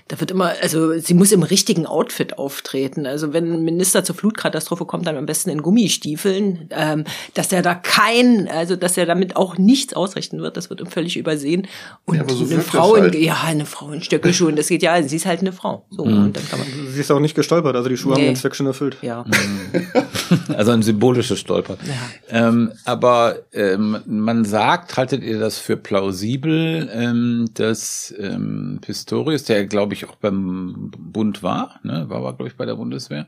Da 0.08 0.20
wird 0.20 0.30
immer, 0.30 0.54
also 0.62 0.98
sie 0.98 1.14
muss 1.14 1.32
im 1.32 1.42
richtigen 1.42 1.86
Outfit 1.86 2.38
auftreten. 2.38 3.06
Also 3.06 3.32
wenn 3.32 3.52
ein 3.52 3.64
Minister 3.64 4.04
zur 4.04 4.14
Flutkatastrophe 4.14 4.84
kommt, 4.84 5.06
dann 5.06 5.16
am 5.16 5.26
besten 5.26 5.50
in 5.50 5.62
Gummistiefeln, 5.62 6.68
ähm, 6.70 7.04
dass 7.34 7.52
er 7.52 7.62
da 7.62 7.74
kein, 7.74 8.48
also 8.48 8.76
dass 8.76 8.96
er 8.96 9.06
damit 9.06 9.36
auch 9.36 9.58
nichts 9.58 9.94
ausrichten 9.94 10.40
wird, 10.40 10.56
das 10.56 10.70
wird 10.70 10.80
ihm 10.80 10.86
völlig 10.86 11.16
übersehen. 11.16 11.66
Und 12.04 12.16
ja, 12.16 12.28
so 12.28 12.44
eine 12.44 12.60
Frau 12.60 12.96
halt. 12.96 13.14
ja, 13.14 13.42
eine 13.44 13.66
Frau 13.66 13.90
in 13.90 14.02
Stöckelschuhen, 14.02 14.56
das 14.56 14.68
geht 14.68 14.82
ja, 14.82 15.02
sie 15.02 15.16
ist 15.16 15.26
halt 15.26 15.40
eine 15.40 15.52
Frau. 15.52 15.86
So, 15.90 16.04
mhm. 16.04 16.26
und 16.26 16.36
dann 16.36 16.48
kann 16.48 16.58
man. 16.58 16.68
Sie 16.88 17.00
ist 17.00 17.10
auch 17.10 17.20
nicht 17.20 17.34
gestolpert, 17.34 17.76
also 17.76 17.88
die 17.88 17.96
Schuhe 17.96 18.14
nee. 18.14 18.20
haben 18.20 18.26
den 18.26 18.36
Zweck 18.36 18.54
schon 18.54 18.66
erfüllt. 18.66 18.96
Ja. 19.06 19.24
also 20.56 20.72
ein 20.72 20.82
symbolisches 20.82 21.38
Stolpern. 21.38 21.78
Ja. 21.84 22.48
Ähm, 22.48 22.72
aber 22.84 23.36
ähm, 23.52 23.98
man 24.06 24.44
sagt, 24.44 24.96
haltet 24.96 25.22
ihr 25.22 25.38
das 25.38 25.58
für 25.58 25.76
plausibel, 25.76 26.90
ähm, 26.92 27.48
dass 27.54 28.12
ähm, 28.18 28.80
Pistorius, 28.80 29.44
der 29.44 29.66
glaube 29.66 29.94
ich 29.94 30.08
auch 30.08 30.16
beim 30.16 30.90
Bund 30.98 31.42
war, 31.42 31.78
ne, 31.84 32.06
war, 32.08 32.22
war 32.24 32.34
glaube 32.34 32.48
ich 32.48 32.56
bei 32.56 32.66
der 32.66 32.74
Bundeswehr, 32.74 33.26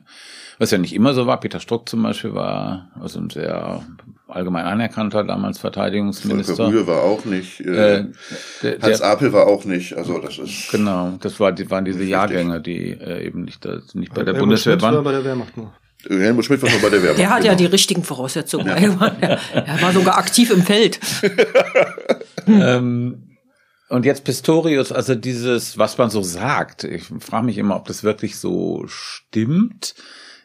was 0.57 0.71
ja 0.71 0.77
nicht 0.77 0.93
immer 0.93 1.13
so 1.13 1.27
war. 1.27 1.39
Peter 1.39 1.59
Struck 1.59 1.87
zum 1.87 2.03
Beispiel 2.03 2.33
war 2.33 2.91
also 2.99 3.19
ein 3.19 3.29
sehr 3.29 3.83
allgemein 4.29 4.65
anerkannter 4.65 5.23
damals 5.23 5.59
Verteidigungsminister. 5.59 6.55
Volker 6.55 6.71
Rühe 6.71 6.87
war 6.87 7.03
auch 7.03 7.25
nicht. 7.25 7.59
Äh, 7.61 7.99
äh, 7.99 8.05
der, 8.63 8.79
Hans 8.81 9.01
Apel 9.01 9.33
war 9.33 9.47
auch 9.47 9.65
nicht. 9.65 9.97
Also 9.97 10.19
das 10.19 10.37
ist 10.37 10.71
genau. 10.71 11.17
Das 11.21 11.39
war, 11.39 11.51
die, 11.51 11.69
waren 11.69 11.85
diese 11.85 12.03
Jahrgänge, 12.03 12.61
die 12.61 12.91
äh, 12.91 13.25
eben 13.25 13.43
nicht, 13.43 13.65
äh, 13.65 13.79
nicht 13.93 14.13
bei 14.13 14.23
der 14.23 14.33
Helmut 14.33 14.49
Bundeswehr 14.49 14.73
Schmidt 14.73 14.81
waren. 14.83 14.95
War 14.95 15.03
bei 15.03 15.11
der 15.11 15.25
Wehrmacht 15.25 15.57
nur. 15.57 15.73
Helmut 16.07 16.45
Schmidt 16.45 16.61
war 16.61 16.69
schon 16.69 16.81
bei 16.81 16.89
der 16.89 17.03
Wehrmacht. 17.03 17.19
Der 17.19 17.29
hat 17.29 17.41
genau. 17.41 17.51
ja 17.51 17.55
die 17.57 17.65
richtigen 17.65 18.03
Voraussetzungen. 18.03 18.67
Ja. 18.67 18.75
Er, 18.75 18.99
war, 18.99 19.21
er 19.21 19.81
war 19.81 19.91
sogar 19.91 20.17
aktiv 20.17 20.51
im 20.51 20.61
Feld. 20.61 20.99
ähm, 22.47 23.29
und 23.89 24.05
jetzt 24.05 24.23
Pistorius, 24.23 24.91
also 24.91 25.15
dieses, 25.15 25.77
was 25.77 25.97
man 25.97 26.09
so 26.09 26.21
sagt. 26.21 26.83
Ich 26.83 27.11
frage 27.19 27.45
mich 27.45 27.57
immer, 27.57 27.75
ob 27.75 27.87
das 27.87 28.03
wirklich 28.03 28.37
so 28.37 28.83
stimmt 28.87 29.95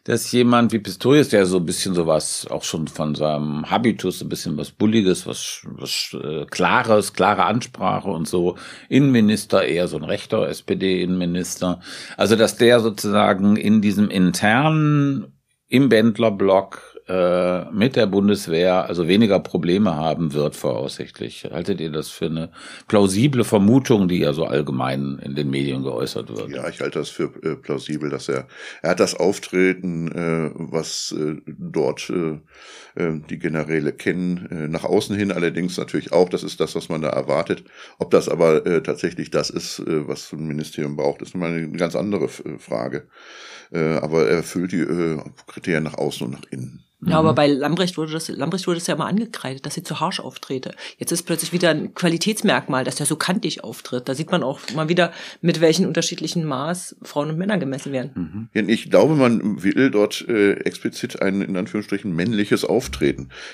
dass 0.05 0.31
jemand 0.33 0.73
wie 0.73 0.79
Pistorius, 0.79 1.31
der 1.31 1.47
so 1.47 1.57
ein 1.57 1.65
bisschen 1.65 1.95
sowas, 1.95 2.47
auch 2.51 2.63
schon 2.63 2.89
von 2.89 3.15
seinem 3.15 3.71
Habitus, 3.71 4.21
ein 4.21 4.29
bisschen 4.29 4.57
was 4.59 4.71
Bulliges, 4.71 5.27
was, 5.27 5.63
was 5.65 6.15
äh, 6.23 6.45
Klares, 6.45 7.15
klare 7.15 7.45
Ansprache 7.45 8.11
und 8.11 8.29
so, 8.29 8.57
Innenminister, 8.91 9.65
eher 9.65 9.89
so 9.89 9.97
ein 9.97 10.05
rechter 10.05 10.47
SPD-Innenminister. 10.47 11.81
Also, 12.19 12.37
dass 12.37 12.59
der 12.59 12.81
sozusagen 12.81 13.57
in 13.57 13.81
diesem 13.81 14.11
internen, 14.11 15.33
im 15.69 15.89
Bändlerblock 15.89 16.94
äh, 17.09 17.65
mit 17.71 17.97
der 17.97 18.07
Bundeswehr 18.07 18.87
also 18.87 19.09
weniger 19.09 19.41
Probleme 19.41 19.97
haben 19.97 20.33
wird 20.33 20.57
voraussichtlich. 20.57 21.49
Haltet 21.51 21.81
ihr 21.81 21.91
das 21.91 22.09
für 22.09 22.27
eine 22.27 22.51
plausible 22.89 23.45
Vermutung, 23.45 24.09
die 24.09 24.19
ja 24.19 24.33
so 24.33 24.45
allgemein 24.45 25.19
in 25.23 25.35
den 25.35 25.51
Medien 25.51 25.83
geäußert 25.83 26.35
wird? 26.35 26.51
Ja, 26.51 26.69
ich 26.69 26.81
halte 26.81 27.01
das 27.01 27.11
für 27.11 27.31
äh, 27.43 27.57
plausibel, 27.57 28.11
dass 28.11 28.29
er 28.29 28.47
er 28.83 28.91
hat 28.91 29.01
das 29.01 29.15
Auftreten, 29.15 30.09
äh, 30.13 30.51
was 30.55 31.15
äh, 31.19 31.37
dort 31.47 32.11
äh, 32.11 32.39
die 32.97 33.39
Generäle 33.39 33.93
kennen, 33.93 34.49
äh, 34.51 34.69
nach 34.69 34.85
außen 34.85 35.17
hin 35.17 35.33
allerdings 35.33 35.77
natürlich 35.77 36.13
auch. 36.13 36.29
Das 36.29 36.43
ist 36.43 36.61
das, 36.61 36.75
was 36.75 36.89
man 36.89 37.03
da 37.03 37.09
erwartet. 37.09 37.65
Ob 37.99 38.11
das 38.11 38.29
aber 38.29 38.65
äh, 38.67 38.83
tatsächlich 38.83 39.31
das 39.31 39.51
ist, 39.51 39.81
äh, 39.81 40.07
was 40.09 40.33
ein 40.33 40.47
Ministerium 40.47 40.97
braucht, 40.97 41.23
ist 41.23 41.35
mal 41.35 41.51
eine 41.51 41.71
ganz 41.73 41.97
andere 41.97 42.27
äh, 42.27 42.59
Frage. 42.59 43.09
Äh, 43.73 43.97
aber 43.97 44.29
er 44.29 44.37
erfüllt 44.37 44.73
die 44.73 44.81
äh, 44.81 45.19
Kriterien 45.47 45.85
nach 45.85 45.95
außen 45.95 46.27
und 46.27 46.33
nach 46.35 46.51
innen. 46.51 46.85
Ja, 47.07 47.19
aber 47.19 47.33
mhm. 47.33 47.37
bei 47.37 47.47
Lambrecht 47.49 47.99
wurde 47.99 48.13
das, 48.13 48.29
Lambrecht 48.29 48.67
wurde 48.67 48.79
das 48.79 48.87
ja 48.87 48.97
mal 48.97 49.07
angekreidet, 49.07 49.67
dass 49.67 49.75
sie 49.75 49.83
zu 49.83 50.01
harsch 50.01 50.21
auftrete. 50.21 50.75
Jetzt 50.99 51.13
ist 51.13 51.25
plötzlich 51.25 51.53
wieder 51.53 51.71
ein 51.71 51.95
Qualitätsmerkmal, 51.95 52.85
dass 52.85 52.99
er 53.01 53.07
so 53.07 53.17
kantig 53.17 53.63
auftritt. 53.63 54.09
Da 54.09 54.15
sieht 54.15 54.31
man 54.31 54.43
auch 54.43 54.61
mal 54.75 54.89
wieder, 54.89 55.13
mit 55.43 55.61
welchen 55.61 55.87
unterschiedlichen 55.87 56.45
Maß 56.45 56.97
Frauen 57.03 57.31
und 57.31 57.39
Männer 57.39 57.59
gemessen 57.59 57.93
werden. 57.93 58.49
Mhm. 58.55 58.69
Ich 58.69 58.91
glaube, 58.91 59.17
man 59.17 59.63
will 59.63 59.91
dort 59.91 60.27
äh, 60.29 60.53
explizit 60.61 61.21
ein, 61.21 61.43
in 61.43 61.57
Anführungsstrichen, 61.57 62.15
männliches 62.15 62.65
Auftreten. 62.65 62.84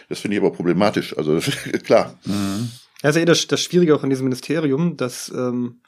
Das 0.09 0.21
finde 0.21 0.37
ich 0.37 0.43
aber 0.43 0.53
problematisch. 0.53 1.17
Also, 1.17 1.39
klar. 1.85 2.19
Mhm. 2.25 2.71
Ja, 3.03 3.11
ist 3.11 3.17
ja 3.17 3.23
eh 3.23 3.27
das, 3.27 3.47
das 3.47 3.63
Schwierige 3.63 3.95
auch 3.95 4.05
in 4.05 4.11
diesem 4.11 4.25
Ministerium, 4.25 4.97
dass 4.97 5.33
ähm, 5.35 5.81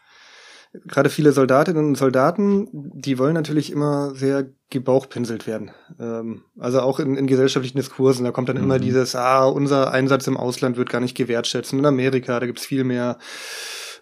gerade 0.86 1.10
viele 1.10 1.32
Soldatinnen 1.32 1.84
und 1.84 1.94
Soldaten, 1.96 2.68
die 2.72 3.18
wollen 3.18 3.34
natürlich 3.34 3.70
immer 3.70 4.14
sehr 4.14 4.48
gebauchpinselt 4.70 5.46
werden. 5.46 5.70
Ähm, 6.00 6.42
also 6.58 6.80
auch 6.80 6.98
in, 6.98 7.16
in 7.16 7.26
gesellschaftlichen 7.26 7.76
Diskursen, 7.76 8.24
da 8.24 8.30
kommt 8.30 8.48
dann 8.48 8.56
mhm. 8.56 8.64
immer 8.64 8.78
dieses, 8.78 9.14
ah, 9.14 9.44
unser 9.44 9.92
Einsatz 9.92 10.26
im 10.26 10.36
Ausland 10.36 10.76
wird 10.76 10.88
gar 10.88 11.00
nicht 11.00 11.16
gewertschätzt. 11.16 11.72
In 11.72 11.84
Amerika, 11.84 12.40
da 12.40 12.46
gibt's 12.46 12.64
viel 12.64 12.84
mehr 12.84 13.18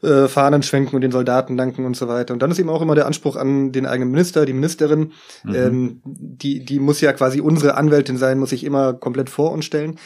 äh, 0.03 0.29
Fahnen 0.29 0.63
schwenken 0.63 0.97
und 0.97 1.03
den 1.03 1.13
Soldaten 1.13 1.57
danken 1.57 1.85
und 1.85 1.97
so 1.97 2.09
weiter. 2.09 2.33
Und 2.33 2.41
dann 2.43 2.51
ist 2.51 2.59
eben 2.59 2.71
auch 2.71 2.83
immer 2.83 2.95
der 2.95 3.07
Anspruch 3.07 3.37
an 3.37 3.73
den 3.73 3.87
eigenen 3.87 4.11
Minister, 4.11 4.47
die 4.47 4.53
Ministerin, 4.53 5.13
mhm. 5.45 5.55
ähm, 5.55 6.01
die, 6.05 6.65
die 6.65 6.79
muss 6.79 7.01
ja 7.01 7.13
quasi 7.13 7.41
unsere 7.41 7.75
Anwältin 7.75 8.17
sein, 8.17 8.39
muss 8.39 8.51
sich 8.51 8.65
immer 8.65 8.95
komplett 8.95 9.31
vor 9.31 9.53
uns 9.53 9.65
stellen. 9.65 9.97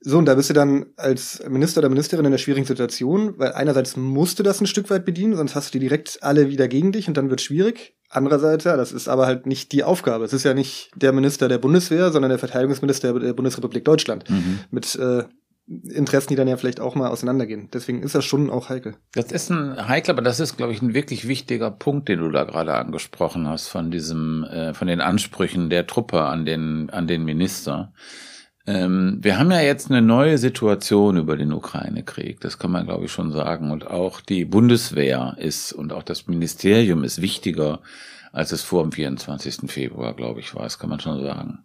So, 0.00 0.18
und 0.18 0.26
da 0.26 0.34
bist 0.34 0.50
du 0.50 0.54
dann 0.54 0.86
als 0.96 1.42
Minister 1.48 1.80
oder 1.80 1.88
Ministerin 1.88 2.24
in 2.24 2.32
einer 2.32 2.38
schwierigen 2.38 2.66
Situation, 2.66 3.34
weil 3.38 3.52
einerseits 3.52 3.96
musst 3.96 4.38
du 4.38 4.42
das 4.42 4.60
ein 4.60 4.66
Stück 4.66 4.90
weit 4.90 5.04
bedienen, 5.04 5.36
sonst 5.36 5.54
hast 5.54 5.68
du 5.68 5.78
die 5.78 5.88
direkt 5.88 6.18
alle 6.22 6.48
wieder 6.48 6.68
gegen 6.68 6.92
dich 6.92 7.08
und 7.08 7.16
dann 7.16 7.30
wird 7.30 7.40
schwierig. 7.40 7.96
Andererseits, 8.08 8.64
ja, 8.64 8.76
das 8.76 8.92
ist 8.92 9.08
aber 9.08 9.26
halt 9.26 9.46
nicht 9.46 9.72
die 9.72 9.82
Aufgabe. 9.82 10.24
Es 10.24 10.32
ist 10.32 10.44
ja 10.44 10.54
nicht 10.54 10.90
der 10.94 11.12
Minister 11.12 11.48
der 11.48 11.58
Bundeswehr, 11.58 12.12
sondern 12.12 12.28
der 12.28 12.38
Verteidigungsminister 12.38 13.18
der 13.18 13.32
Bundesrepublik 13.32 13.84
Deutschland. 13.84 14.28
Mhm. 14.30 14.60
Mit 14.70 14.94
äh, 14.96 15.24
Interessen, 15.68 16.28
die 16.28 16.36
dann 16.36 16.46
ja 16.46 16.56
vielleicht 16.56 16.80
auch 16.80 16.94
mal 16.94 17.08
auseinandergehen. 17.08 17.68
Deswegen 17.72 18.02
ist 18.02 18.14
das 18.14 18.24
schon 18.24 18.50
auch 18.50 18.68
heikel. 18.68 18.94
Das 19.14 19.32
ist 19.32 19.50
ein 19.50 19.88
heikel, 19.88 20.12
aber 20.12 20.22
das 20.22 20.38
ist, 20.38 20.56
glaube 20.56 20.72
ich, 20.72 20.80
ein 20.80 20.94
wirklich 20.94 21.26
wichtiger 21.26 21.72
Punkt, 21.72 22.08
den 22.08 22.20
du 22.20 22.30
da 22.30 22.44
gerade 22.44 22.74
angesprochen 22.74 23.48
hast, 23.48 23.66
von 23.66 23.90
diesem, 23.90 24.44
äh, 24.44 24.74
von 24.74 24.86
den 24.86 25.00
Ansprüchen 25.00 25.68
der 25.68 25.88
Truppe 25.88 26.22
an 26.22 26.44
den, 26.44 26.90
an 26.90 27.08
den 27.08 27.24
Minister. 27.24 27.92
Ähm, 28.68 29.18
wir 29.22 29.38
haben 29.38 29.50
ja 29.50 29.60
jetzt 29.60 29.90
eine 29.90 30.02
neue 30.02 30.38
Situation 30.38 31.16
über 31.16 31.36
den 31.36 31.52
Ukraine-Krieg, 31.52 32.40
das 32.40 32.58
kann 32.58 32.70
man, 32.70 32.86
glaube 32.86 33.06
ich, 33.06 33.12
schon 33.12 33.32
sagen. 33.32 33.72
Und 33.72 33.88
auch 33.88 34.20
die 34.20 34.44
Bundeswehr 34.44 35.36
ist 35.38 35.72
und 35.72 35.92
auch 35.92 36.04
das 36.04 36.28
Ministerium 36.28 37.02
ist 37.02 37.20
wichtiger, 37.20 37.80
als 38.32 38.52
es 38.52 38.62
vor 38.62 38.82
dem 38.82 38.92
24. 38.92 39.68
Februar, 39.70 40.14
glaube 40.14 40.38
ich, 40.40 40.54
war. 40.54 40.62
Das 40.62 40.78
kann 40.78 40.90
man 40.90 41.00
schon 41.00 41.22
sagen. 41.22 41.64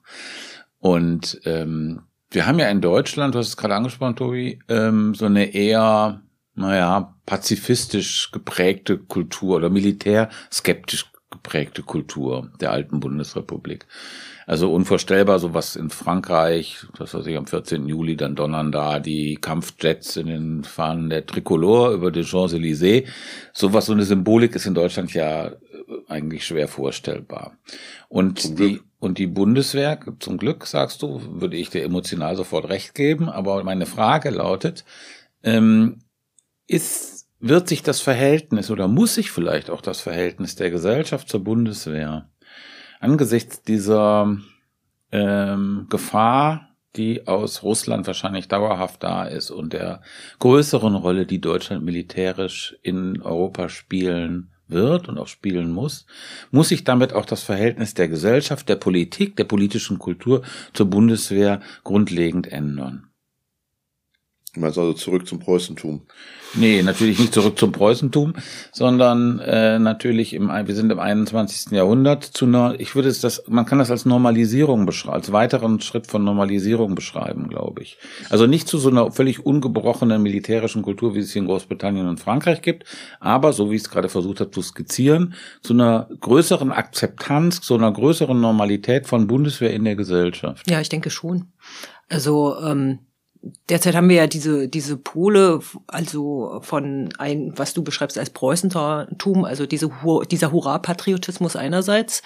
Und 0.80 1.40
ähm, 1.46 2.02
wir 2.32 2.48
haben 2.48 2.60
ja 2.60 2.70
in 2.70 2.82
Deutschland, 2.82 3.36
du 3.36 3.39
hast 3.39 3.50
es 3.50 3.58
gerade 3.58 3.76
angesprochen, 3.76 4.15
Tobi, 4.15 4.60
ähm, 4.70 5.13
so 5.13 5.26
eine 5.26 5.54
eher, 5.54 6.22
naja, 6.56 7.15
pazifistisch 7.26 8.32
geprägte 8.32 8.98
Kultur 8.98 9.58
oder 9.58 9.70
militärskeptisch 9.70 11.12
geprägte 11.30 11.82
Kultur 11.84 12.52
der 12.60 12.72
alten 12.72 13.00
Bundesrepublik. 13.00 13.88
Also 14.46 14.74
unvorstellbar, 14.74 15.39
sowas 15.39 15.76
in 15.76 15.89
Frankreich, 15.89 16.86
das 16.98 17.13
weiß 17.13 17.26
ich, 17.28 17.38
am 17.38 17.48
14. 17.48 17.88
Juli, 17.88 18.17
dann 18.17 18.36
donnern 18.36 18.72
da 18.72 19.00
die 19.00 19.36
Kampfjets 19.36 20.17
in 20.17 20.28
den 20.28 20.63
Fahnen 20.63 21.10
der 21.10 21.26
Tricolore 21.26 21.94
über 21.94 22.12
den 22.12 22.26
Champs-Élysées. 22.26 23.08
Sowas, 23.54 23.86
so 23.86 23.94
eine 23.94 24.04
Symbolik 24.04 24.56
ist 24.56 24.65
in 24.65 24.74
Deutschland 24.74 25.13
ja 25.13 25.48
äh, 25.48 25.56
eigentlich 26.10 26.46
schwer 26.46 26.67
vorstellbar. 26.67 27.58
Und 28.10 28.60
die, 28.60 28.82
und 29.02 29.18
die 29.18 29.26
Bundeswehr, 29.26 30.00
zum 30.20 30.38
Glück, 30.38 30.68
sagst 30.68 31.02
du, 31.02 31.42
würde 31.42 31.58
ich 31.58 31.72
dir 31.72 31.84
emotional 31.84 32.36
sofort 32.36 32.70
recht 32.70 32.94
geben, 32.94 33.30
aber 33.30 33.64
meine 33.64 33.88
Frage 33.88 34.30
lautet, 34.30 34.86
ähm, 35.42 36.04
ist, 36.68 37.28
wird 37.40 37.68
sich 37.68 37.82
das 37.82 38.00
Verhältnis 38.00 38.70
oder 38.70 38.88
muss 38.88 39.16
sich 39.16 39.32
vielleicht 39.32 39.72
auch 39.72 39.82
das 39.82 40.02
Verhältnis 40.02 40.56
der 40.56 40.70
Gesellschaft 40.70 41.30
zur 41.30 41.44
Bundeswehr 41.44 42.30
angesichts 43.00 43.64
dieser 43.64 44.38
ähm, 45.12 45.88
Gefahr, 45.90 46.70
die 46.96 47.26
aus 47.26 47.64
Russland 47.64 48.06
wahrscheinlich 48.06 48.50
dauerhaft 48.50 49.02
da 49.02 49.24
ist 49.24 49.50
und 49.50 49.74
der 49.74 50.04
größeren 50.38 50.94
Rolle, 50.94 51.26
die 51.26 51.42
Deutschland 51.42 51.84
militärisch 51.84 52.78
in 52.84 53.20
Europa 53.24 53.68
spielen 53.68 54.52
wird 54.72 55.08
und 55.08 55.18
auch 55.18 55.28
spielen 55.28 55.72
muss, 55.72 56.06
muss 56.50 56.70
sich 56.70 56.84
damit 56.84 57.14
auch 57.14 57.26
das 57.26 57.44
Verhältnis 57.44 57.94
der 57.94 58.08
Gesellschaft, 58.08 58.68
der 58.70 58.78
Politik, 58.78 59.36
der 59.36 59.44
politischen 59.44 60.00
Kultur 60.00 60.42
zur 60.74 60.90
Bundeswehr 60.90 61.62
grundlegend 61.84 62.52
ändern. 62.52 63.11
Du 64.54 64.60
meinst 64.60 64.78
also 64.78 64.92
zurück 64.92 65.28
zum 65.28 65.40
Preußentum? 65.40 66.02
Nee, 66.56 66.84
natürlich 66.84 67.18
nicht 67.18 67.34
zurück 67.34 67.58
zum 67.58 67.72
Preußentum, 67.72 68.34
sondern 68.74 69.40
äh, 69.40 69.80
natürlich 69.80 70.34
im, 70.34 70.50
wir 70.50 70.76
sind 70.76 70.92
im 70.92 71.00
21. 71.00 71.72
Jahrhundert 71.72 72.26
zu 72.26 72.46
einer, 72.46 72.78
ich 72.78 72.94
würde 72.94 73.08
es 73.08 73.22
das, 73.22 73.44
man 73.48 73.66
kann 73.66 73.80
das 73.80 73.90
als 73.90 74.04
Normalisierung 74.04 74.86
beschreiben, 74.86 75.14
als 75.14 75.32
weiteren 75.32 75.80
Schritt 75.80 76.08
von 76.08 76.26
Normalisierung 76.26 76.96
beschreiben, 76.96 77.48
glaube 77.48 77.82
ich. 77.82 77.98
Also 78.30 78.48
nicht 78.48 78.68
zu 78.68 78.78
so 78.78 78.90
einer 78.90 79.14
völlig 79.14 79.46
ungebrochenen 79.46 80.22
militärischen 80.22 80.82
Kultur, 80.82 81.16
wie 81.16 81.20
es 81.20 81.32
hier 81.32 81.44
in 81.44 81.48
Großbritannien 81.48 82.10
und 82.10 82.20
Frankreich 82.20 82.62
gibt, 82.62 82.84
aber 83.22 83.54
so 83.54 83.72
wie 83.72 83.76
ich 83.76 83.84
es 83.84 83.90
gerade 83.90 84.10
versucht 84.10 84.42
habe 84.42 84.52
zu 84.52 84.62
skizzieren, 84.62 85.36
zu 85.62 85.72
einer 85.72 86.10
größeren 86.20 86.74
Akzeptanz, 86.74 87.62
zu 87.62 87.76
einer 87.76 87.94
größeren 87.94 88.40
Normalität 88.40 89.08
von 89.08 89.28
Bundeswehr 89.28 89.74
in 89.74 89.86
der 89.86 89.96
Gesellschaft. 89.96 90.70
Ja, 90.70 90.82
ich 90.82 90.90
denke 90.90 91.10
schon. 91.10 91.54
Also 92.10 92.58
ähm 92.62 93.00
derzeit 93.70 93.96
haben 93.96 94.10
wir 94.10 94.18
ja 94.18 94.28
diese, 94.28 94.68
diese 94.68 94.98
Pole, 94.98 95.62
also 95.88 96.60
von 96.62 97.10
ein, 97.18 97.54
was 97.56 97.74
du 97.74 97.84
beschreibst 97.84 98.18
als 98.18 98.30
Preußentum, 98.30 99.46
also 99.46 99.66
diese, 99.66 99.92
dieser 100.30 100.52
Hurra-Patriotismus 100.52 101.56
einerseits, 101.56 102.22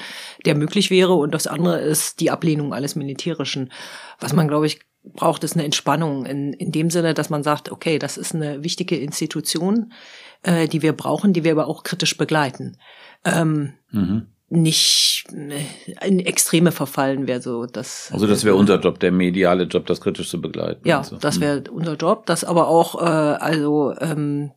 der 0.46 0.56
möglich 0.56 0.92
wäre, 0.92 1.14
und 1.14 1.34
das 1.34 1.48
andere 1.48 1.80
ist 1.80 2.20
die 2.20 2.32
Ablehnung 2.32 2.74
alles 2.74 2.96
Militärischen. 2.96 3.72
Was 4.20 4.34
man, 4.34 4.48
glaube 4.48 4.68
ich, 4.68 4.82
braucht, 5.04 5.44
ist 5.44 5.54
eine 5.54 5.64
Entspannung 5.64 6.26
in, 6.26 6.54
in 6.54 6.72
dem 6.72 6.90
Sinne, 6.90 7.14
dass 7.14 7.30
man 7.30 7.44
sagt, 7.44 7.72
okay, 7.72 8.00
das 8.00 8.18
ist 8.18 8.34
eine 8.34 8.64
wichtige 8.64 8.98
Institution, 8.98 9.94
äh, 10.42 10.68
die 10.68 10.82
wir 10.82 10.94
brauchen, 10.94 11.32
die 11.32 11.44
wir 11.44 11.52
aber 11.52 11.68
auch 11.68 11.84
kritisch 11.84 12.18
begleiten. 12.18 12.78
Ähm, 13.24 13.74
mhm 13.92 14.28
nicht 14.50 15.26
äh, 15.34 16.08
in 16.08 16.20
Extreme 16.20 16.72
verfallen 16.72 17.28
wäre 17.28 17.42
so 17.42 17.66
das. 17.66 18.10
Also 18.12 18.28
das 18.28 18.44
wäre 18.44 18.56
unser 18.56 18.80
Job, 18.80 19.00
der 19.00 19.12
mediale 19.12 19.64
Job, 19.64 19.86
das 19.88 20.02
kritisch 20.02 20.30
zu 20.30 20.40
begleiten. 20.40 20.88
Ja, 20.88 21.00
also. 21.00 21.18
das 21.18 21.40
wäre 21.40 21.64
unser 21.72 21.96
Job, 21.96 22.26
das 22.26 22.44
aber 22.44 22.68
auch 22.68 23.02
äh, 23.02 23.06
also 23.06 23.94
ähm, 24.00 24.52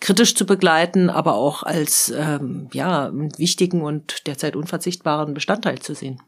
kritisch 0.00 0.34
zu 0.34 0.46
begleiten, 0.46 1.10
aber 1.10 1.34
auch 1.34 1.62
als 1.62 2.12
ähm, 2.16 2.68
ja 2.72 3.10
wichtigen 3.36 3.82
und 3.82 4.26
derzeit 4.26 4.56
unverzichtbaren 4.56 5.34
Bestandteil 5.34 5.78
zu 5.78 5.94
sehen. 5.94 6.20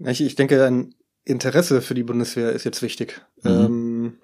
Ich, 0.00 0.20
ich 0.20 0.34
denke, 0.34 0.64
ein 0.64 0.94
Interesse 1.24 1.80
für 1.82 1.94
die 1.94 2.02
Bundeswehr 2.04 2.52
ist 2.52 2.64
jetzt 2.64 2.82
wichtig. 2.82 3.20
Mhm. 3.42 3.50
Ähm, 3.50 4.18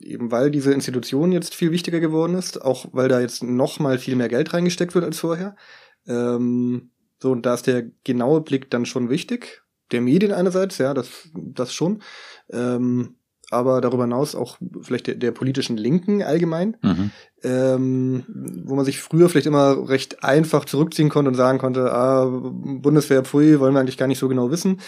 eben 0.00 0.30
weil 0.30 0.50
diese 0.50 0.72
Institution 0.72 1.32
jetzt 1.32 1.54
viel 1.54 1.70
wichtiger 1.70 2.00
geworden 2.00 2.34
ist, 2.34 2.62
auch 2.62 2.86
weil 2.92 3.08
da 3.08 3.20
jetzt 3.20 3.42
noch 3.42 3.78
mal 3.78 3.98
viel 3.98 4.16
mehr 4.16 4.28
Geld 4.28 4.52
reingesteckt 4.52 4.94
wird 4.94 5.04
als 5.04 5.18
vorher. 5.18 5.56
Ähm, 6.06 6.90
so, 7.18 7.32
und 7.32 7.46
da 7.46 7.54
ist 7.54 7.66
der 7.66 7.84
genaue 8.04 8.40
Blick 8.42 8.70
dann 8.70 8.86
schon 8.86 9.08
wichtig. 9.10 9.62
Der 9.92 10.00
Medien 10.00 10.32
einerseits, 10.32 10.78
ja, 10.78 10.94
das, 10.94 11.28
das 11.34 11.72
schon. 11.72 12.02
Ähm, 12.50 13.16
aber 13.50 13.80
darüber 13.80 14.04
hinaus 14.04 14.34
auch 14.34 14.58
vielleicht 14.80 15.06
der, 15.06 15.14
der 15.14 15.30
politischen 15.30 15.76
Linken 15.76 16.22
allgemein, 16.22 16.76
mhm. 16.82 17.10
ähm, 17.44 18.24
wo 18.64 18.74
man 18.74 18.84
sich 18.84 19.00
früher 19.00 19.28
vielleicht 19.28 19.46
immer 19.46 19.88
recht 19.88 20.24
einfach 20.24 20.64
zurückziehen 20.64 21.10
konnte 21.10 21.28
und 21.28 21.36
sagen 21.36 21.58
konnte, 21.58 21.92
ah, 21.92 22.26
Bundeswehr, 22.26 23.22
pfui, 23.22 23.60
wollen 23.60 23.74
wir 23.74 23.80
eigentlich 23.80 23.98
gar 23.98 24.08
nicht 24.08 24.18
so 24.18 24.28
genau 24.28 24.50
wissen. 24.50 24.80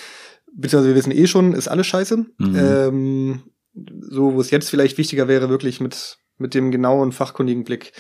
Beziehungsweise 0.53 0.89
wir 0.89 0.97
wissen 0.97 1.13
eh 1.13 1.27
schon, 1.27 1.53
ist 1.53 1.69
alles 1.69 1.87
scheiße. 1.87 2.27
Mhm. 2.39 2.57
Ähm, 2.57 3.43
so, 4.01 4.35
wo 4.35 4.41
es 4.41 4.51
jetzt 4.51 4.71
vielleicht 4.71 4.99
wichtiger 4.99 5.29
wäre, 5.29 5.49
wirklich 5.51 5.81
mit, 5.81 6.19
mit 6.39 6.55
dem 6.55 6.73
genauen, 6.73 7.13
fachkundigen 7.13 7.63
Blick 7.63 7.93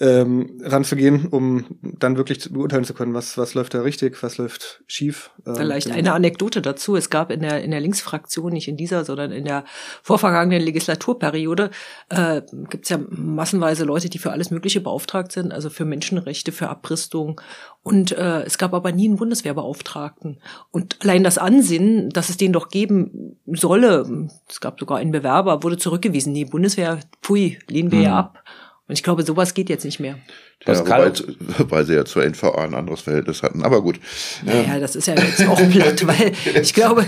ähm, 0.00 0.60
ranzugehen, 0.62 1.26
um 1.26 1.64
dann 1.82 2.16
wirklich 2.16 2.52
beurteilen 2.52 2.84
zu 2.84 2.94
können, 2.94 3.14
was, 3.14 3.36
was 3.36 3.54
läuft 3.54 3.74
da 3.74 3.82
richtig, 3.82 4.22
was 4.22 4.38
läuft 4.38 4.82
schief. 4.86 5.30
Ähm, 5.44 5.56
Vielleicht 5.56 5.86
genau. 5.86 5.98
eine 5.98 6.12
Anekdote 6.12 6.62
dazu. 6.62 6.94
Es 6.96 7.10
gab 7.10 7.30
in 7.30 7.40
der, 7.40 7.62
in 7.62 7.72
der 7.72 7.80
Linksfraktion, 7.80 8.52
nicht 8.52 8.68
in 8.68 8.76
dieser, 8.76 9.04
sondern 9.04 9.32
in 9.32 9.44
der 9.44 9.64
vorvergangenen 10.02 10.62
Legislaturperiode, 10.62 11.70
äh, 12.10 12.42
gibt 12.70 12.84
es 12.84 12.90
ja 12.90 12.98
massenweise 13.08 13.84
Leute, 13.84 14.08
die 14.08 14.18
für 14.18 14.30
alles 14.30 14.50
Mögliche 14.50 14.80
beauftragt 14.80 15.32
sind, 15.32 15.52
also 15.52 15.68
für 15.68 15.84
Menschenrechte, 15.84 16.52
für 16.52 16.68
Abrüstung. 16.68 17.40
Und 17.82 18.12
äh, 18.12 18.42
es 18.42 18.58
gab 18.58 18.74
aber 18.74 18.92
nie 18.92 19.08
einen 19.08 19.16
Bundeswehrbeauftragten. 19.16 20.40
Und 20.70 20.98
allein 21.02 21.24
das 21.24 21.38
Ansinnen, 21.38 22.10
dass 22.10 22.28
es 22.28 22.36
den 22.36 22.52
doch 22.52 22.68
geben 22.68 23.38
solle, 23.46 24.28
es 24.48 24.60
gab 24.60 24.78
sogar 24.78 24.98
einen 24.98 25.12
Bewerber, 25.12 25.64
wurde 25.64 25.76
zurückgewiesen. 25.76 26.32
Nee, 26.32 26.44
Bundeswehr, 26.44 27.00
pfui, 27.22 27.58
lehnen 27.68 27.90
wir 27.90 27.98
mhm. 27.98 28.04
ja 28.04 28.16
ab. 28.16 28.44
Und 28.88 28.94
ich 28.94 29.02
glaube, 29.02 29.22
sowas 29.22 29.52
geht 29.52 29.68
jetzt 29.68 29.84
nicht 29.84 30.00
mehr. 30.00 30.18
Ja, 30.66 30.78
wobei, 30.78 31.12
weil 31.68 31.84
sie 31.84 31.94
ja 31.94 32.06
zur 32.06 32.24
NVA 32.24 32.64
ein 32.64 32.74
anderes 32.74 33.02
Verhältnis 33.02 33.42
hatten. 33.42 33.62
Aber 33.62 33.82
gut. 33.82 34.00
Naja, 34.44 34.80
das 34.80 34.96
ist 34.96 35.06
ja 35.06 35.14
jetzt 35.14 35.46
auch 35.46 35.60
platt, 35.70 36.06
weil 36.06 36.32
ich 36.60 36.72
glaube, 36.72 37.04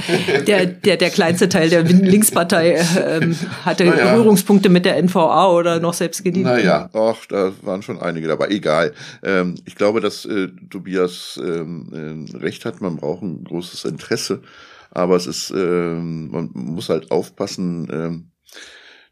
der, 0.46 0.66
der, 0.66 0.98
der 0.98 1.08
kleinste 1.08 1.48
Teil 1.48 1.70
der 1.70 1.82
Linkspartei 1.82 2.78
ähm, 3.02 3.34
hatte 3.64 3.86
naja. 3.86 4.12
Berührungspunkte 4.12 4.68
mit 4.68 4.84
der 4.84 5.02
NVA 5.02 5.48
oder 5.48 5.80
noch 5.80 5.94
selbst 5.94 6.22
gedient. 6.22 6.44
Naja, 6.44 6.90
ach, 6.92 7.24
da 7.30 7.50
waren 7.62 7.80
schon 7.80 7.98
einige 7.98 8.28
dabei. 8.28 8.48
Egal. 8.48 8.92
Ähm, 9.22 9.54
ich 9.64 9.74
glaube, 9.74 10.02
dass 10.02 10.26
äh, 10.26 10.48
Tobias 10.68 11.40
ähm, 11.42 12.28
äh, 12.32 12.36
recht 12.36 12.66
hat. 12.66 12.82
Man 12.82 12.98
braucht 12.98 13.22
ein 13.22 13.42
großes 13.42 13.86
Interesse. 13.86 14.42
Aber 14.90 15.16
es 15.16 15.26
ist, 15.26 15.50
ähm, 15.50 16.30
man 16.30 16.50
muss 16.52 16.88
halt 16.90 17.10
aufpassen, 17.10 17.88
ähm, 17.90 18.30